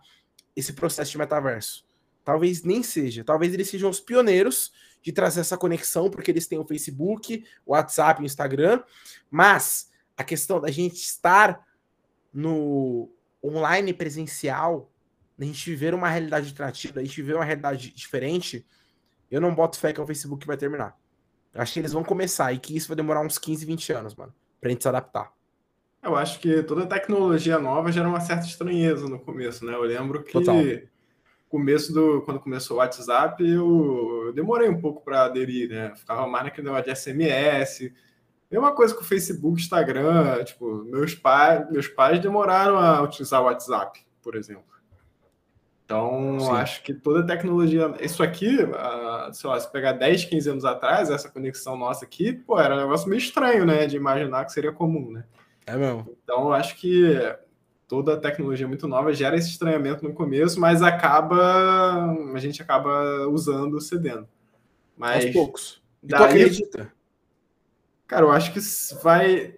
esse 0.56 0.74
processo 0.74 1.12
de 1.12 1.18
metaverso. 1.18 1.86
Talvez 2.24 2.64
nem 2.64 2.84
seja. 2.84 3.24
Talvez 3.24 3.54
eles 3.54 3.70
sejam 3.70 3.90
os 3.90 4.00
pioneiros 4.00 4.72
de 5.02 5.12
trazer 5.12 5.42
essa 5.42 5.58
conexão, 5.58 6.10
porque 6.10 6.32
eles 6.32 6.48
têm 6.48 6.60
o 6.60 6.66
Facebook, 6.66 7.46
o 7.66 7.72
WhatsApp, 7.72 8.22
o 8.22 8.26
Instagram. 8.26 8.84
Mas 9.30 9.90
a 10.18 10.24
questão 10.24 10.60
da 10.60 10.70
gente 10.70 10.96
estar 10.96 11.66
no 12.34 13.10
online 13.44 13.94
presencial, 13.94 14.92
a 15.40 15.44
gente 15.44 15.70
viver 15.70 15.94
uma 15.94 16.10
realidade 16.10 16.50
alternativa, 16.50 17.00
a 17.00 17.04
gente 17.04 17.22
viver 17.22 17.36
uma 17.36 17.46
realidade 17.46 17.92
diferente, 17.92 18.66
eu 19.30 19.40
não 19.40 19.54
boto 19.54 19.80
fé 19.80 19.94
que 19.94 20.02
o 20.02 20.06
Facebook 20.08 20.46
vai 20.46 20.58
terminar. 20.58 20.98
Acho 21.54 21.74
que 21.74 21.80
eles 21.80 21.94
vão 21.94 22.04
começar 22.04 22.54
e 22.54 22.60
que 22.60 22.76
isso 22.76 22.88
vai 22.88 22.96
demorar 22.96 23.22
uns 23.22 23.38
15, 23.38 23.66
20 23.66 23.94
anos, 23.94 24.16
mano, 24.16 24.34
pra 24.60 24.70
gente 24.70 24.82
se 24.82 24.88
adaptar. 24.88 25.32
Eu 26.04 26.16
acho 26.16 26.40
que 26.40 26.64
toda 26.64 26.86
tecnologia 26.86 27.60
nova 27.60 27.92
gera 27.92 28.08
uma 28.08 28.20
certa 28.20 28.46
estranheza 28.46 29.10
no 29.10 29.20
começo, 29.20 29.66
né? 29.66 29.74
Eu 29.74 29.82
lembro 29.82 30.24
que 30.24 30.34
Total. 30.34 30.56
começo 31.50 31.92
do 31.92 32.22
quando 32.22 32.40
começou 32.40 32.78
o 32.78 32.80
WhatsApp, 32.80 33.44
eu, 33.44 34.26
eu 34.28 34.34
demorei 34.34 34.70
um 34.70 34.80
pouco 34.80 35.04
para 35.04 35.26
aderir, 35.26 35.70
né? 35.70 35.94
Ficava 35.96 36.28
mais 36.28 36.46
naquele 36.46 36.68
negócio 36.68 36.86
de 36.86 36.96
SMS. 36.96 37.92
Mesma 38.50 38.72
coisa 38.74 38.96
com 38.96 39.02
o 39.02 39.06
Facebook, 39.06 39.60
Instagram, 39.60 40.44
tipo, 40.46 40.84
meus 40.86 41.14
pais, 41.14 41.70
meus 41.70 41.88
pais 41.88 42.20
demoraram 42.20 42.78
a 42.78 43.02
utilizar 43.02 43.42
o 43.42 43.46
WhatsApp, 43.46 44.00
por 44.24 44.36
exemplo. 44.36 44.64
Então, 45.88 46.38
Sim. 46.40 46.52
acho 46.52 46.84
que 46.84 46.94
toda 46.94 47.26
tecnologia. 47.26 47.94
Isso 48.02 48.22
aqui, 48.22 48.58
ah, 48.76 49.30
sei 49.32 49.50
lá, 49.50 49.58
se 49.58 49.72
pegar 49.72 49.94
10, 49.94 50.26
15 50.26 50.50
anos 50.50 50.66
atrás, 50.66 51.10
essa 51.10 51.30
conexão 51.30 51.78
nossa 51.78 52.04
aqui, 52.04 52.34
pô, 52.34 52.60
era 52.60 52.76
um 52.76 52.80
negócio 52.80 53.08
meio 53.08 53.20
estranho, 53.20 53.66
né? 53.66 53.86
De 53.86 53.96
imaginar 53.96 54.44
que 54.44 54.52
seria 54.52 54.74
comum, 54.74 55.12
né? 55.12 55.24
É 55.66 55.78
mesmo. 55.78 56.06
Então, 56.24 56.48
eu 56.48 56.54
acho 56.54 56.76
que 56.76 57.18
toda 57.88 58.18
tecnologia 58.18 58.68
muito 58.68 58.86
nova 58.86 59.14
gera 59.14 59.38
esse 59.38 59.50
estranhamento 59.50 60.04
no 60.04 60.14
começo, 60.14 60.60
mas 60.60 60.82
acaba. 60.82 62.14
A 62.34 62.40
gente 62.40 62.62
acaba 62.62 63.26
usando, 63.30 63.80
cedendo. 63.80 64.28
Mas. 64.98 65.24
Aos 65.24 65.34
poucos. 65.34 65.82
E 66.04 66.08
tu 66.08 66.16
acredita? 66.16 66.94
Cara, 68.08 68.24
eu 68.26 68.32
acho 68.32 68.54
que 68.54 68.60
vai. 69.04 69.56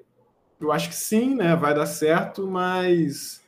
Eu 0.59 0.71
acho 0.71 0.89
que 0.89 0.95
sim, 0.95 1.35
né? 1.35 1.55
Vai 1.55 1.73
dar 1.73 1.85
certo, 1.85 2.47
mas 2.47 3.41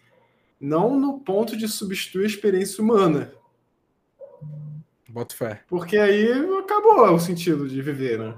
não 0.60 0.98
no 0.98 1.20
ponto 1.20 1.58
de 1.58 1.68
substituir 1.68 2.24
a 2.24 2.28
experiência 2.28 2.84
humana. 2.84 3.34
Boto 5.10 5.36
fé. 5.36 5.62
Porque 5.68 5.98
aí 5.98 6.32
acabou 6.60 7.14
o 7.14 7.20
sentido 7.20 7.68
de 7.68 7.82
viver, 7.82 8.20
né? 8.20 8.34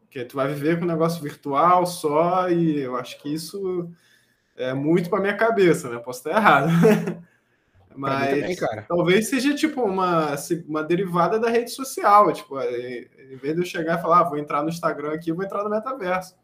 Porque 0.00 0.24
tu 0.24 0.36
vai 0.36 0.52
viver 0.52 0.78
com 0.78 0.84
um 0.84 0.88
negócio 0.88 1.22
virtual 1.22 1.86
só, 1.86 2.50
e 2.50 2.80
eu 2.80 2.96
acho 2.96 3.20
que 3.22 3.32
isso 3.32 3.90
é 4.56 4.74
muito 4.74 5.08
para 5.08 5.20
minha 5.20 5.36
cabeça, 5.36 5.88
né? 5.88 5.98
Posso 5.98 6.18
estar 6.18 6.38
errado. 6.38 6.68
Também, 8.06 8.40
Mas 8.42 8.60
cara. 8.60 8.84
talvez 8.88 9.28
seja 9.28 9.54
tipo 9.54 9.82
uma, 9.82 10.34
uma 10.66 10.82
derivada 10.82 11.38
da 11.38 11.50
rede 11.50 11.70
social. 11.70 12.32
Tipo, 12.32 12.60
em 12.60 13.08
em 13.30 13.36
vez 13.36 13.54
de 13.54 13.60
eu 13.60 13.66
chegar 13.66 13.98
e 13.98 14.02
falar, 14.02 14.20
ah, 14.20 14.24
vou 14.24 14.38
entrar 14.38 14.62
no 14.62 14.68
Instagram 14.68 15.12
aqui, 15.12 15.32
vou 15.32 15.44
entrar 15.44 15.62
no 15.62 15.70
metaverso. 15.70 16.34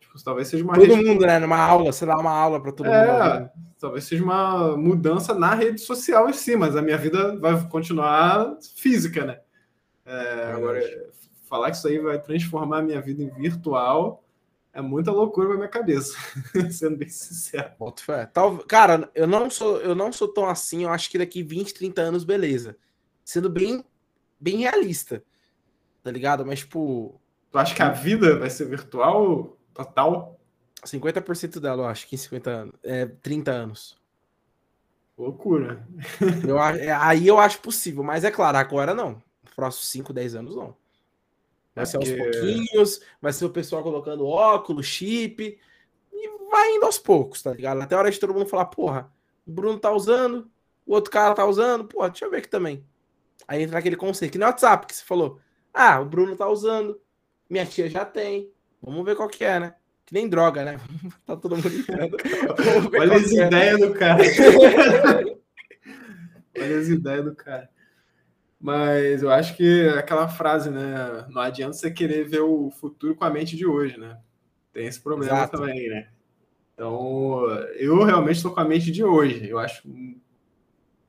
Tipo, 0.00 0.22
talvez 0.24 0.48
seja 0.48 0.62
uma 0.62 0.74
Todo 0.74 0.94
rede 0.94 1.04
mundo, 1.04 1.26
né? 1.26 1.38
Numa 1.38 1.58
aula, 1.58 1.92
você 1.92 2.06
dá 2.06 2.16
uma 2.16 2.30
aula 2.30 2.60
pra 2.60 2.70
todo 2.70 2.86
mundo. 2.86 2.96
é, 2.96 3.50
talvez 3.80 4.04
seja 4.04 4.22
uma 4.22 4.76
mudança 4.76 5.34
na 5.34 5.54
rede 5.54 5.80
social 5.80 6.28
em 6.30 6.32
si, 6.32 6.56
mas 6.56 6.76
a 6.76 6.82
minha 6.82 6.96
vida 6.96 7.36
vai 7.36 7.60
continuar 7.68 8.56
física, 8.76 9.24
né? 9.24 9.40
É, 10.06 10.52
agora, 10.54 10.80
falar 11.48 11.70
que 11.70 11.76
isso 11.76 11.88
aí 11.88 11.98
vai 11.98 12.20
transformar 12.20 12.78
a 12.78 12.82
minha 12.82 13.00
vida 13.00 13.22
em 13.22 13.30
virtual 13.30 14.23
é 14.74 14.82
muita 14.82 15.12
loucura 15.12 15.50
na 15.50 15.54
minha 15.54 15.68
cabeça, 15.68 16.16
sendo 16.70 16.96
bem 16.96 17.08
sincero. 17.08 17.72
Boto 17.78 18.04
fé. 18.04 18.26
Tal, 18.26 18.58
cara, 18.58 19.10
eu 19.14 19.26
não 19.26 19.48
sou, 19.48 19.80
eu 19.80 19.94
não 19.94 20.12
sou 20.12 20.28
tão 20.28 20.48
assim, 20.48 20.84
eu 20.84 20.90
acho 20.90 21.10
que 21.10 21.16
daqui 21.16 21.42
20, 21.42 21.72
30 21.72 22.02
anos, 22.02 22.24
beleza. 22.24 22.76
Sendo 23.24 23.48
bem, 23.48 23.84
bem 24.38 24.58
realista. 24.58 25.22
Tá 26.02 26.10
ligado? 26.10 26.44
Mas, 26.44 26.58
tipo, 26.58 27.18
Tu 27.54 27.58
acha 27.58 27.72
que 27.72 27.82
a 27.82 27.90
vida 27.90 28.36
vai 28.36 28.50
ser 28.50 28.64
virtual 28.64 29.56
total? 29.72 30.40
50% 30.84 31.60
dela, 31.60 31.84
eu 31.84 31.86
acho 31.86 32.08
que 32.08 32.16
em 32.16 32.18
50 32.18 32.50
anos. 32.50 32.74
É, 32.82 33.06
30 33.06 33.52
anos. 33.52 33.96
Loucura. 35.16 35.86
Eu, 36.44 36.58
é, 36.58 36.90
aí 36.90 37.28
eu 37.28 37.38
acho 37.38 37.60
possível, 37.60 38.02
mas 38.02 38.24
é 38.24 38.30
claro, 38.32 38.58
agora 38.58 38.92
não. 38.92 39.22
Nos 39.44 39.54
próximos 39.54 39.86
5, 39.86 40.12
10 40.12 40.34
anos 40.34 40.56
não. 40.56 40.76
Vai 41.74 41.82
É 41.82 41.86
ser 41.86 41.96
aos 41.96 42.10
pouquinhos, 42.10 43.00
vai 43.20 43.32
ser 43.32 43.44
o 43.44 43.50
pessoal 43.50 43.82
colocando 43.82 44.26
óculos, 44.26 44.86
chip, 44.86 45.58
e 46.12 46.28
vai 46.50 46.76
indo 46.76 46.86
aos 46.86 46.98
poucos, 46.98 47.42
tá 47.42 47.52
ligado? 47.52 47.80
Até 47.80 47.94
a 47.94 47.98
hora 47.98 48.10
de 48.10 48.20
todo 48.20 48.32
mundo 48.32 48.46
falar, 48.46 48.66
porra, 48.66 49.12
o 49.46 49.50
Bruno 49.50 49.78
tá 49.78 49.90
usando, 49.92 50.48
o 50.86 50.94
outro 50.94 51.10
cara 51.10 51.34
tá 51.34 51.44
usando, 51.44 51.84
porra, 51.84 52.10
deixa 52.10 52.24
eu 52.24 52.30
ver 52.30 52.38
aqui 52.38 52.48
também. 52.48 52.84
Aí 53.48 53.62
entra 53.62 53.78
aquele 53.78 53.96
conceito, 53.96 54.32
que 54.32 54.38
nem 54.38 54.46
o 54.46 54.50
WhatsApp 54.50 54.86
que 54.86 54.94
você 54.94 55.04
falou. 55.04 55.40
Ah, 55.72 56.00
o 56.00 56.04
Bruno 56.04 56.36
tá 56.36 56.48
usando, 56.48 57.00
minha 57.50 57.66
tia 57.66 57.90
já 57.90 58.04
tem, 58.04 58.50
vamos 58.80 59.04
ver 59.04 59.16
qual 59.16 59.28
que 59.28 59.44
é, 59.44 59.58
né? 59.58 59.74
Que 60.06 60.14
nem 60.14 60.28
droga, 60.28 60.64
né? 60.64 60.78
tá 61.26 61.36
todo 61.36 61.56
mundo 61.56 61.68
Olha 63.00 63.16
as 63.16 63.32
é. 63.32 63.46
ideias 63.46 63.80
do 63.80 63.94
cara. 63.94 64.22
Olha 66.56 66.78
as 66.78 66.88
ideias 66.88 67.24
do 67.24 67.34
cara. 67.34 67.73
Mas 68.64 69.22
eu 69.22 69.30
acho 69.30 69.54
que 69.58 69.88
aquela 69.88 70.26
frase, 70.26 70.70
né? 70.70 71.26
Não 71.28 71.42
adianta 71.42 71.74
você 71.74 71.90
querer 71.90 72.26
ver 72.26 72.40
o 72.40 72.70
futuro 72.70 73.14
com 73.14 73.22
a 73.22 73.28
mente 73.28 73.58
de 73.58 73.66
hoje, 73.66 73.98
né? 73.98 74.18
Tem 74.72 74.86
esse 74.86 74.98
problema 74.98 75.36
Exato. 75.36 75.58
também, 75.58 75.90
né? 75.90 76.08
Então, 76.72 77.44
eu 77.74 78.02
realmente 78.04 78.36
estou 78.36 78.54
com 78.54 78.60
a 78.60 78.64
mente 78.64 78.90
de 78.90 79.04
hoje. 79.04 79.46
Eu 79.46 79.58
acho. 79.58 79.86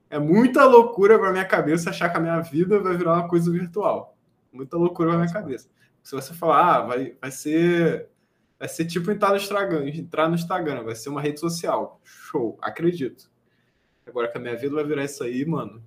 É 0.10 0.20
muita 0.20 0.66
loucura 0.66 1.18
para 1.18 1.32
minha 1.32 1.46
cabeça 1.46 1.92
achar 1.92 2.10
que 2.10 2.18
a 2.18 2.20
minha 2.20 2.42
vida 2.42 2.78
vai 2.82 2.98
virar 2.98 3.14
uma 3.14 3.30
coisa 3.30 3.50
virtual. 3.50 4.18
Muita 4.52 4.76
loucura 4.76 5.12
para 5.12 5.20
minha 5.20 5.32
cabeça. 5.32 5.70
Se 6.04 6.14
você 6.14 6.34
falar, 6.34 6.76
ah, 6.76 6.82
vai, 6.82 7.16
vai 7.22 7.32
ser. 7.32 8.10
Vai 8.60 8.68
ser 8.68 8.84
tipo 8.84 9.10
entrar 9.10 9.30
no 9.30 9.38
Instagram, 9.38 9.88
entrar 9.88 10.28
no 10.28 10.36
Instagram, 10.36 10.84
vai 10.84 10.96
ser 10.96 11.08
uma 11.08 11.22
rede 11.22 11.40
social. 11.40 12.02
Show, 12.04 12.58
acredito. 12.62 13.32
Agora 14.06 14.28
que 14.28 14.38
a 14.38 14.42
minha 14.42 14.58
vida 14.58 14.76
vai 14.76 14.84
virar 14.84 15.06
isso 15.06 15.24
aí, 15.24 15.46
mano, 15.46 15.82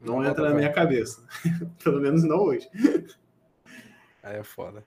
não, 0.00 0.16
Não 0.16 0.24
entra 0.24 0.48
na 0.48 0.54
minha 0.54 0.72
cabeça. 0.72 1.26
Pelo 1.82 2.00
menos 2.00 2.22
não 2.22 2.38
hoje. 2.38 2.68
Aí 4.22 4.36
é 4.36 4.42
foda. 4.42 4.84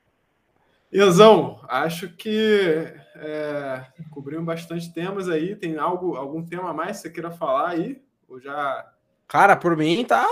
Ianzão, 0.91 1.61
acho 1.69 2.09
que 2.09 2.93
é, 3.15 3.85
cobrimos 4.09 4.45
bastante 4.45 4.93
temas 4.93 5.29
aí. 5.29 5.55
Tem 5.55 5.77
algo, 5.77 6.15
algum 6.15 6.43
tema 6.43 6.69
a 6.69 6.73
mais 6.73 6.97
que 6.97 7.03
você 7.03 7.09
queira 7.09 7.31
falar 7.31 7.69
aí? 7.69 8.01
Ou 8.27 8.39
já, 8.39 8.91
Cara, 9.31 9.55
por 9.55 9.77
mim 9.77 10.03
tá. 10.03 10.27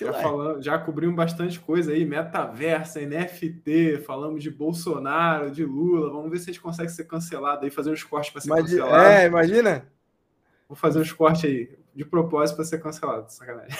já, 0.00 0.10
falando, 0.14 0.62
já 0.62 0.78
cobrimos 0.78 1.14
bastante 1.14 1.60
coisa 1.60 1.92
aí? 1.92 2.06
Metaverso, 2.06 2.98
NFT, 2.98 3.98
falamos 4.06 4.42
de 4.42 4.50
Bolsonaro, 4.50 5.50
de 5.50 5.62
Lula. 5.62 6.10
Vamos 6.10 6.30
ver 6.30 6.38
se 6.38 6.44
a 6.44 6.52
gente 6.54 6.62
consegue 6.62 6.90
ser 6.90 7.04
cancelado 7.04 7.64
aí, 7.66 7.70
fazer 7.70 7.90
uns 7.90 8.02
cortes 8.02 8.30
para 8.30 8.40
ser 8.40 8.48
Mas, 8.48 8.62
cancelado. 8.62 9.04
é, 9.04 9.26
imagina. 9.26 9.86
Vou 10.66 10.74
fazer 10.74 11.00
uns 11.00 11.12
cortes 11.12 11.44
aí, 11.44 11.70
de 11.94 12.04
propósito 12.04 12.56
para 12.56 12.64
ser 12.64 12.82
cancelado. 12.82 13.30
Sacanagem. 13.32 13.76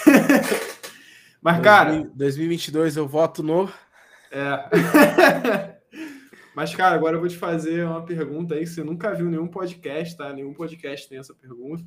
Mas, 1.42 1.60
cara. 1.60 1.90
2000 1.90 2.14
2022 2.14 2.96
eu 2.96 3.06
voto 3.06 3.42
no. 3.42 3.70
É. 4.30 5.74
Mas, 6.54 6.74
cara, 6.74 6.94
agora 6.94 7.16
eu 7.16 7.20
vou 7.20 7.28
te 7.28 7.36
fazer 7.36 7.84
uma 7.84 8.04
pergunta 8.04 8.54
aí 8.54 8.60
que 8.60 8.66
você 8.66 8.84
nunca 8.84 9.12
viu 9.12 9.26
nenhum 9.26 9.48
podcast, 9.48 10.16
tá? 10.16 10.32
Nenhum 10.32 10.54
podcast 10.54 11.08
tem 11.08 11.18
essa 11.18 11.34
pergunta. 11.34 11.84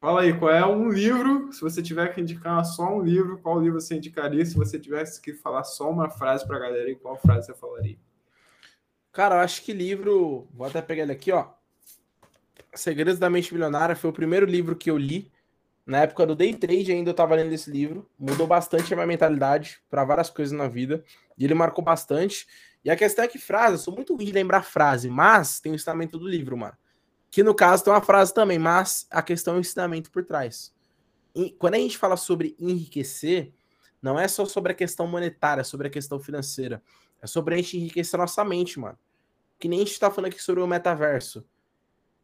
Fala 0.00 0.22
aí, 0.22 0.36
qual 0.36 0.50
é 0.50 0.66
um 0.66 0.88
livro? 0.88 1.52
Se 1.52 1.60
você 1.60 1.80
tiver 1.80 2.12
que 2.12 2.20
indicar 2.20 2.64
só 2.64 2.92
um 2.92 3.00
livro, 3.00 3.38
qual 3.38 3.60
livro 3.60 3.80
você 3.80 3.94
indicaria? 3.94 4.44
Se 4.44 4.56
você 4.56 4.76
tivesse 4.76 5.22
que 5.22 5.32
falar 5.32 5.62
só 5.62 5.88
uma 5.88 6.10
frase 6.10 6.44
pra 6.44 6.58
galera 6.58 6.88
aí, 6.88 6.96
qual 6.96 7.16
frase 7.16 7.46
você 7.46 7.54
falaria? 7.54 7.96
Cara, 9.12 9.36
eu 9.36 9.40
acho 9.40 9.62
que 9.62 9.72
livro. 9.72 10.48
Vou 10.52 10.66
até 10.66 10.82
pegar 10.82 11.04
ele 11.04 11.12
aqui, 11.12 11.30
ó. 11.30 11.50
Segredos 12.74 13.18
da 13.18 13.28
Mente 13.28 13.52
Milionária 13.52 13.94
foi 13.94 14.10
o 14.10 14.12
primeiro 14.12 14.46
livro 14.46 14.74
que 14.74 14.90
eu 14.90 14.96
li. 14.96 15.30
Na 15.84 15.98
época 15.98 16.24
do 16.24 16.34
Day 16.34 16.54
Trade 16.54 16.92
ainda 16.92 17.10
eu 17.10 17.14
tava 17.14 17.34
lendo 17.34 17.52
esse 17.52 17.70
livro. 17.70 18.08
Mudou 18.18 18.46
bastante 18.46 18.92
a 18.92 18.96
minha 18.96 19.06
mentalidade 19.06 19.82
para 19.90 20.04
várias 20.04 20.30
coisas 20.30 20.56
na 20.56 20.68
vida. 20.68 21.04
E 21.36 21.44
ele 21.44 21.54
marcou 21.54 21.84
bastante. 21.84 22.46
E 22.84 22.90
a 22.90 22.96
questão 22.96 23.24
é 23.24 23.28
que 23.28 23.38
frase, 23.38 23.74
eu 23.74 23.78
sou 23.78 23.94
muito 23.94 24.14
ruim 24.14 24.24
de 24.24 24.32
lembrar 24.32 24.62
frase, 24.62 25.08
mas 25.08 25.60
tem 25.60 25.70
o 25.70 25.74
ensinamento 25.74 26.18
do 26.18 26.26
livro, 26.26 26.56
mano. 26.56 26.76
Que 27.30 27.42
no 27.42 27.54
caso 27.54 27.84
tem 27.84 27.92
uma 27.92 28.02
frase 28.02 28.34
também, 28.34 28.58
mas 28.58 29.06
a 29.10 29.22
questão 29.22 29.54
é 29.54 29.56
o 29.58 29.60
ensinamento 29.60 30.10
por 30.10 30.24
trás. 30.24 30.74
E 31.34 31.50
quando 31.50 31.74
a 31.74 31.78
gente 31.78 31.96
fala 31.96 32.16
sobre 32.16 32.56
enriquecer, 32.58 33.52
não 34.00 34.18
é 34.18 34.26
só 34.26 34.44
sobre 34.44 34.72
a 34.72 34.74
questão 34.74 35.06
monetária, 35.06 35.60
é 35.60 35.64
sobre 35.64 35.86
a 35.86 35.90
questão 35.90 36.18
financeira. 36.18 36.82
É 37.22 37.26
sobre 37.26 37.54
a 37.54 37.56
gente 37.56 37.76
enriquecer 37.76 38.18
a 38.18 38.22
nossa 38.24 38.44
mente, 38.44 38.80
mano. 38.80 38.98
Que 39.58 39.68
nem 39.68 39.80
a 39.80 39.84
gente 39.84 39.98
tá 39.98 40.10
falando 40.10 40.32
aqui 40.32 40.42
sobre 40.42 40.60
o 40.60 40.66
metaverso. 40.66 41.44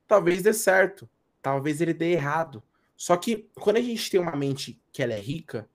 Talvez 0.08 0.42
dê 0.42 0.54
certo, 0.54 1.08
talvez 1.42 1.80
ele 1.80 1.94
dê 1.94 2.12
errado. 2.12 2.62
Só 2.96 3.16
que 3.16 3.48
quando 3.54 3.76
a 3.76 3.80
gente 3.80 4.10
tem 4.10 4.18
uma 4.18 4.34
mente 4.34 4.82
que 4.90 5.02
ela 5.02 5.12
é 5.12 5.20
rica, 5.20 5.68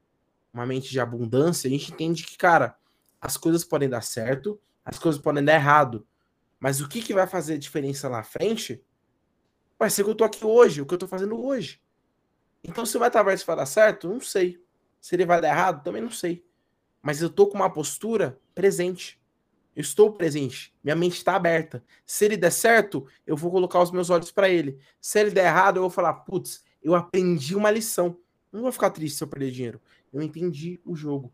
uma 0.51 0.65
mente 0.65 0.89
de 0.89 0.99
abundância, 0.99 1.67
a 1.67 1.71
gente 1.71 1.93
entende 1.93 2.25
que, 2.25 2.35
cara, 2.35 2.75
as 3.21 3.37
coisas 3.37 3.63
podem 3.63 3.87
dar 3.87 4.01
certo, 4.01 4.59
as 4.83 4.99
coisas 4.99 5.21
podem 5.21 5.45
dar 5.45 5.53
errado. 5.53 6.05
Mas 6.59 6.81
o 6.81 6.89
que, 6.89 7.01
que 7.01 7.13
vai 7.13 7.27
fazer 7.27 7.57
diferença 7.57 8.09
lá 8.09 8.17
na 8.17 8.23
frente 8.23 8.83
vai 9.77 9.89
ser 9.89 10.01
o 10.01 10.05
que 10.05 10.11
eu 10.11 10.15
tô 10.15 10.23
aqui 10.23 10.45
hoje, 10.45 10.81
o 10.81 10.85
que 10.85 10.93
eu 10.93 10.97
tô 10.97 11.07
fazendo 11.07 11.39
hoje. 11.39 11.81
Então, 12.63 12.85
se 12.85 12.97
o 12.97 12.99
metaverso 12.99 13.45
vai 13.45 13.55
dar 13.55 13.65
certo, 13.65 14.09
não 14.09 14.19
sei. 14.19 14.61
Se 14.99 15.15
ele 15.15 15.25
vai 15.25 15.39
dar 15.39 15.49
errado, 15.49 15.83
também 15.83 16.01
não 16.01 16.09
sei. 16.09 16.45
Mas 17.01 17.21
eu 17.21 17.29
tô 17.29 17.47
com 17.47 17.55
uma 17.55 17.69
postura 17.69 18.39
presente. 18.55 19.21
Eu 19.75 19.81
estou 19.81 20.11
presente. 20.11 20.73
Minha 20.83 20.95
mente 20.95 21.17
está 21.17 21.35
aberta. 21.35 21.83
Se 22.05 22.25
ele 22.25 22.37
der 22.37 22.51
certo, 22.51 23.07
eu 23.25 23.35
vou 23.35 23.51
colocar 23.51 23.81
os 23.81 23.91
meus 23.91 24.09
olhos 24.09 24.31
para 24.31 24.49
ele. 24.49 24.79
Se 25.01 25.19
ele 25.19 25.31
der 25.31 25.45
errado, 25.45 25.77
eu 25.77 25.81
vou 25.81 25.89
falar, 25.89 26.13
putz, 26.13 26.63
eu 26.81 26.93
aprendi 26.93 27.55
uma 27.55 27.71
lição. 27.71 28.17
Não 28.51 28.61
vou 28.61 28.71
ficar 28.71 28.91
triste 28.91 29.17
se 29.17 29.23
eu 29.23 29.27
perder 29.27 29.51
dinheiro. 29.51 29.81
Eu 30.11 30.21
entendi 30.21 30.79
o 30.85 30.95
jogo. 30.95 31.33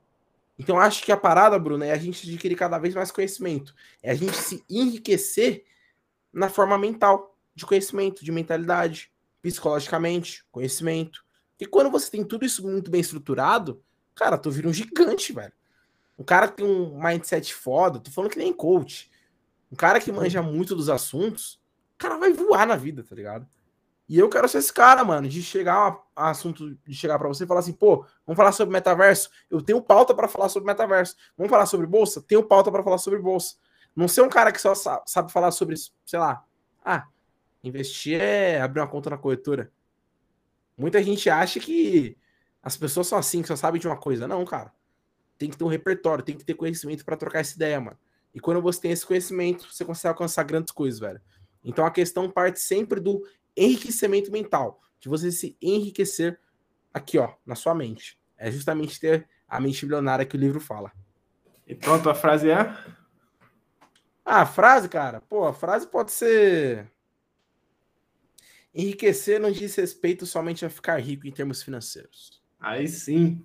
Então, 0.58 0.78
acho 0.78 1.04
que 1.04 1.12
a 1.12 1.18
parada, 1.18 1.58
Bruno, 1.58 1.84
é 1.84 1.92
a 1.92 1.98
gente 1.98 2.28
adquirir 2.28 2.56
cada 2.56 2.78
vez 2.78 2.94
mais 2.94 3.12
conhecimento. 3.12 3.74
É 4.04 4.12
a 4.12 4.16
gente 4.16 4.36
se 4.36 4.64
enriquecer 4.70 5.66
na 6.32 6.50
forma 6.50 6.78
mental, 6.78 7.38
de 7.56 7.66
conhecimento, 7.66 8.24
de 8.24 8.32
mentalidade, 8.32 9.12
psicologicamente, 9.42 10.46
conhecimento. 10.52 11.24
E 11.60 11.66
quando 11.66 11.90
você 11.90 12.10
tem 12.10 12.24
tudo 12.24 12.46
isso 12.46 12.66
muito 12.66 12.92
bem 12.92 13.02
estruturado, 13.02 13.82
cara, 14.16 14.38
tu 14.38 14.52
vira 14.52 14.68
um 14.68 14.74
gigante, 14.74 15.34
velho. 15.34 15.54
Um 16.20 16.24
cara 16.26 16.50
que 16.50 16.58
tem 16.58 16.66
um 16.66 17.02
mindset 17.02 17.54
foda, 17.54 17.98
tô 17.98 18.12
falando 18.12 18.30
que 18.30 18.38
nem 18.38 18.52
coach. 18.52 19.10
Um 19.72 19.76
cara 19.76 20.02
que 20.02 20.12
manja 20.12 20.42
muito 20.42 20.76
dos 20.76 20.90
assuntos, 20.90 21.54
o 21.96 21.98
cara 21.98 22.18
vai 22.18 22.34
voar 22.34 22.68
na 22.68 22.76
vida, 22.76 23.02
tá 23.02 23.16
ligado? 23.16 23.48
E 24.08 24.20
eu 24.20 24.28
quero 24.28 24.50
ser 24.50 24.58
esse 24.58 24.74
cara, 24.74 25.04
mano, 25.06 25.30
de 25.30 25.42
chegar 25.42 25.98
a 26.16 26.32
assunto, 26.32 26.76
de 26.86 26.94
chegar 26.94 27.18
para 27.18 27.28
você 27.28 27.46
e 27.46 27.48
falar 27.48 27.62
assim, 27.62 27.72
pô, 27.72 28.06
vamos 28.26 28.36
falar 28.36 28.52
sobre 28.52 28.74
metaverso. 28.74 29.30
Eu 29.50 29.62
tenho 29.62 29.82
pauta 29.82 30.14
para 30.14 30.28
falar 30.28 30.50
sobre 30.50 30.68
metaverso. 30.68 31.16
Vamos 31.38 31.50
falar 31.50 31.68
sobre 31.68 31.86
bolsa? 31.86 32.22
Tenho 32.22 32.44
pauta 32.44 32.72
para 32.72 32.84
falar 32.84 32.98
sobre 32.98 33.20
bolsa. 33.20 33.56
Não 33.96 34.08
ser 34.08 34.22
um 34.22 34.30
cara 34.30 34.52
que 34.52 34.60
só 34.60 34.74
sabe 34.76 35.32
falar 35.32 35.52
sobre, 35.52 35.76
sei 36.06 36.20
lá, 36.20 36.44
ah, 36.84 37.08
investir 37.64 38.20
é 38.20 38.60
abrir 38.60 38.82
uma 38.82 38.88
conta 38.88 39.12
na 39.12 39.18
corretora. 39.18 39.72
Muita 40.76 41.02
gente 41.04 41.30
acha 41.30 41.60
que 41.60 42.18
as 42.64 42.76
pessoas 42.76 43.08
são 43.08 43.18
assim, 43.18 43.42
que 43.42 43.48
só 43.48 43.56
sabem 43.56 43.80
de 43.80 43.88
uma 43.88 43.98
coisa. 43.98 44.28
Não, 44.28 44.44
cara. 44.44 44.74
Tem 45.40 45.50
que 45.50 45.58
ter 45.58 45.64
um 45.64 45.68
repertório, 45.68 46.24
tem 46.24 46.38
que 46.38 46.46
ter 46.46 46.54
conhecimento 46.54 47.04
para 47.04 47.18
trocar 47.18 47.40
essa 47.40 47.56
ideia, 47.56 47.82
mano. 47.82 47.98
E 48.32 48.40
quando 48.40 48.62
você 48.62 48.82
tem 48.82 48.92
esse 48.92 49.04
conhecimento, 49.04 49.66
você 49.74 49.84
consegue 49.84 50.10
alcançar 50.10 50.44
grandes 50.44 50.72
coisas, 50.72 51.00
velho. 51.00 51.20
Então 51.64 51.84
a 51.84 51.90
questão 51.90 52.30
parte 52.30 52.60
sempre 52.60 53.00
do 53.00 53.26
enriquecimento 53.58 54.32
mental, 54.32 54.80
de 55.00 55.10
você 55.10 55.32
se 55.32 55.58
enriquecer 55.60 56.40
aqui, 56.94 57.18
ó, 57.18 57.34
na 57.44 57.56
sua 57.56 57.74
mente. 57.74 58.20
É 58.38 58.52
justamente 58.52 59.00
ter 59.00 59.28
a 59.48 59.60
mente 59.60 59.84
bilionária 59.84 60.26
que 60.26 60.36
o 60.36 60.40
livro 60.40 60.60
fala. 60.60 60.92
E 61.66 61.74
pronto, 61.74 62.08
a 62.08 62.14
frase 62.14 62.52
é? 62.52 62.60
Ah, 64.24 64.42
a 64.42 64.46
frase, 64.46 64.88
cara, 64.88 65.20
pô, 65.22 65.48
a 65.48 65.54
frase 65.54 65.88
pode 65.88 66.12
ser 66.12 66.88
Enriquecer 68.74 69.40
não 69.40 69.52
diz 69.52 69.76
respeito 69.76 70.26
somente 70.26 70.66
a 70.66 70.70
ficar 70.70 70.98
rico 70.98 71.28
em 71.28 71.32
termos 71.32 71.64
financeiros. 71.64 72.42
Aí 72.60 72.88
sim. 72.88 73.44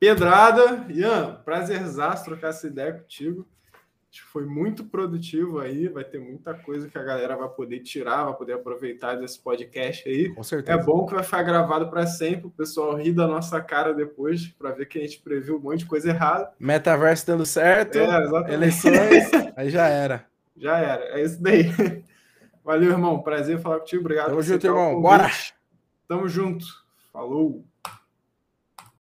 Pedrada, 0.00 0.86
Ian, 0.88 1.40
prazerzaço 1.44 2.24
trocar 2.24 2.48
essa 2.48 2.66
ideia 2.66 2.92
contigo. 2.92 3.46
Acho 4.10 4.24
que 4.24 4.32
foi 4.32 4.46
muito 4.46 4.84
produtivo 4.84 5.58
aí, 5.58 5.86
vai 5.86 6.02
ter 6.02 6.18
muita 6.18 6.54
coisa 6.54 6.88
que 6.88 6.96
a 6.96 7.02
galera 7.02 7.36
vai 7.36 7.48
poder 7.48 7.80
tirar, 7.80 8.24
vai 8.24 8.34
poder 8.34 8.54
aproveitar 8.54 9.16
desse 9.16 9.38
podcast 9.38 10.08
aí. 10.08 10.30
Com 10.34 10.42
certeza. 10.42 10.80
É 10.80 10.82
bom 10.82 11.04
que 11.04 11.14
vai 11.14 11.22
ficar 11.22 11.42
gravado 11.42 11.90
para 11.90 12.06
sempre, 12.06 12.46
o 12.46 12.50
pessoal 12.50 12.96
ri 12.96 13.12
da 13.12 13.26
nossa 13.26 13.60
cara 13.60 13.92
depois, 13.92 14.46
para 14.48 14.70
ver 14.70 14.86
que 14.86 14.98
a 14.98 15.02
gente 15.02 15.20
previu 15.20 15.56
um 15.56 15.60
monte 15.60 15.80
de 15.80 15.86
coisa 15.86 16.08
errada. 16.08 16.50
Metaverso 16.58 17.26
dando 17.26 17.44
certo, 17.44 17.98
é, 17.98 18.54
eleições, 18.54 19.30
aí 19.54 19.68
já 19.68 19.88
era. 19.88 20.24
Já 20.56 20.78
era, 20.78 21.04
é 21.18 21.22
isso 21.22 21.42
daí. 21.42 21.70
Valeu, 22.64 22.90
irmão. 22.90 23.22
Prazer 23.22 23.58
falar 23.60 23.80
contigo. 23.80 24.02
Obrigado. 24.02 24.28
Tamo 24.28 24.42
junto, 24.42 24.66
irmão. 24.66 25.00
Bora! 25.00 25.30
Tamo 26.06 26.28
junto. 26.28 26.66
Falou. 27.12 27.64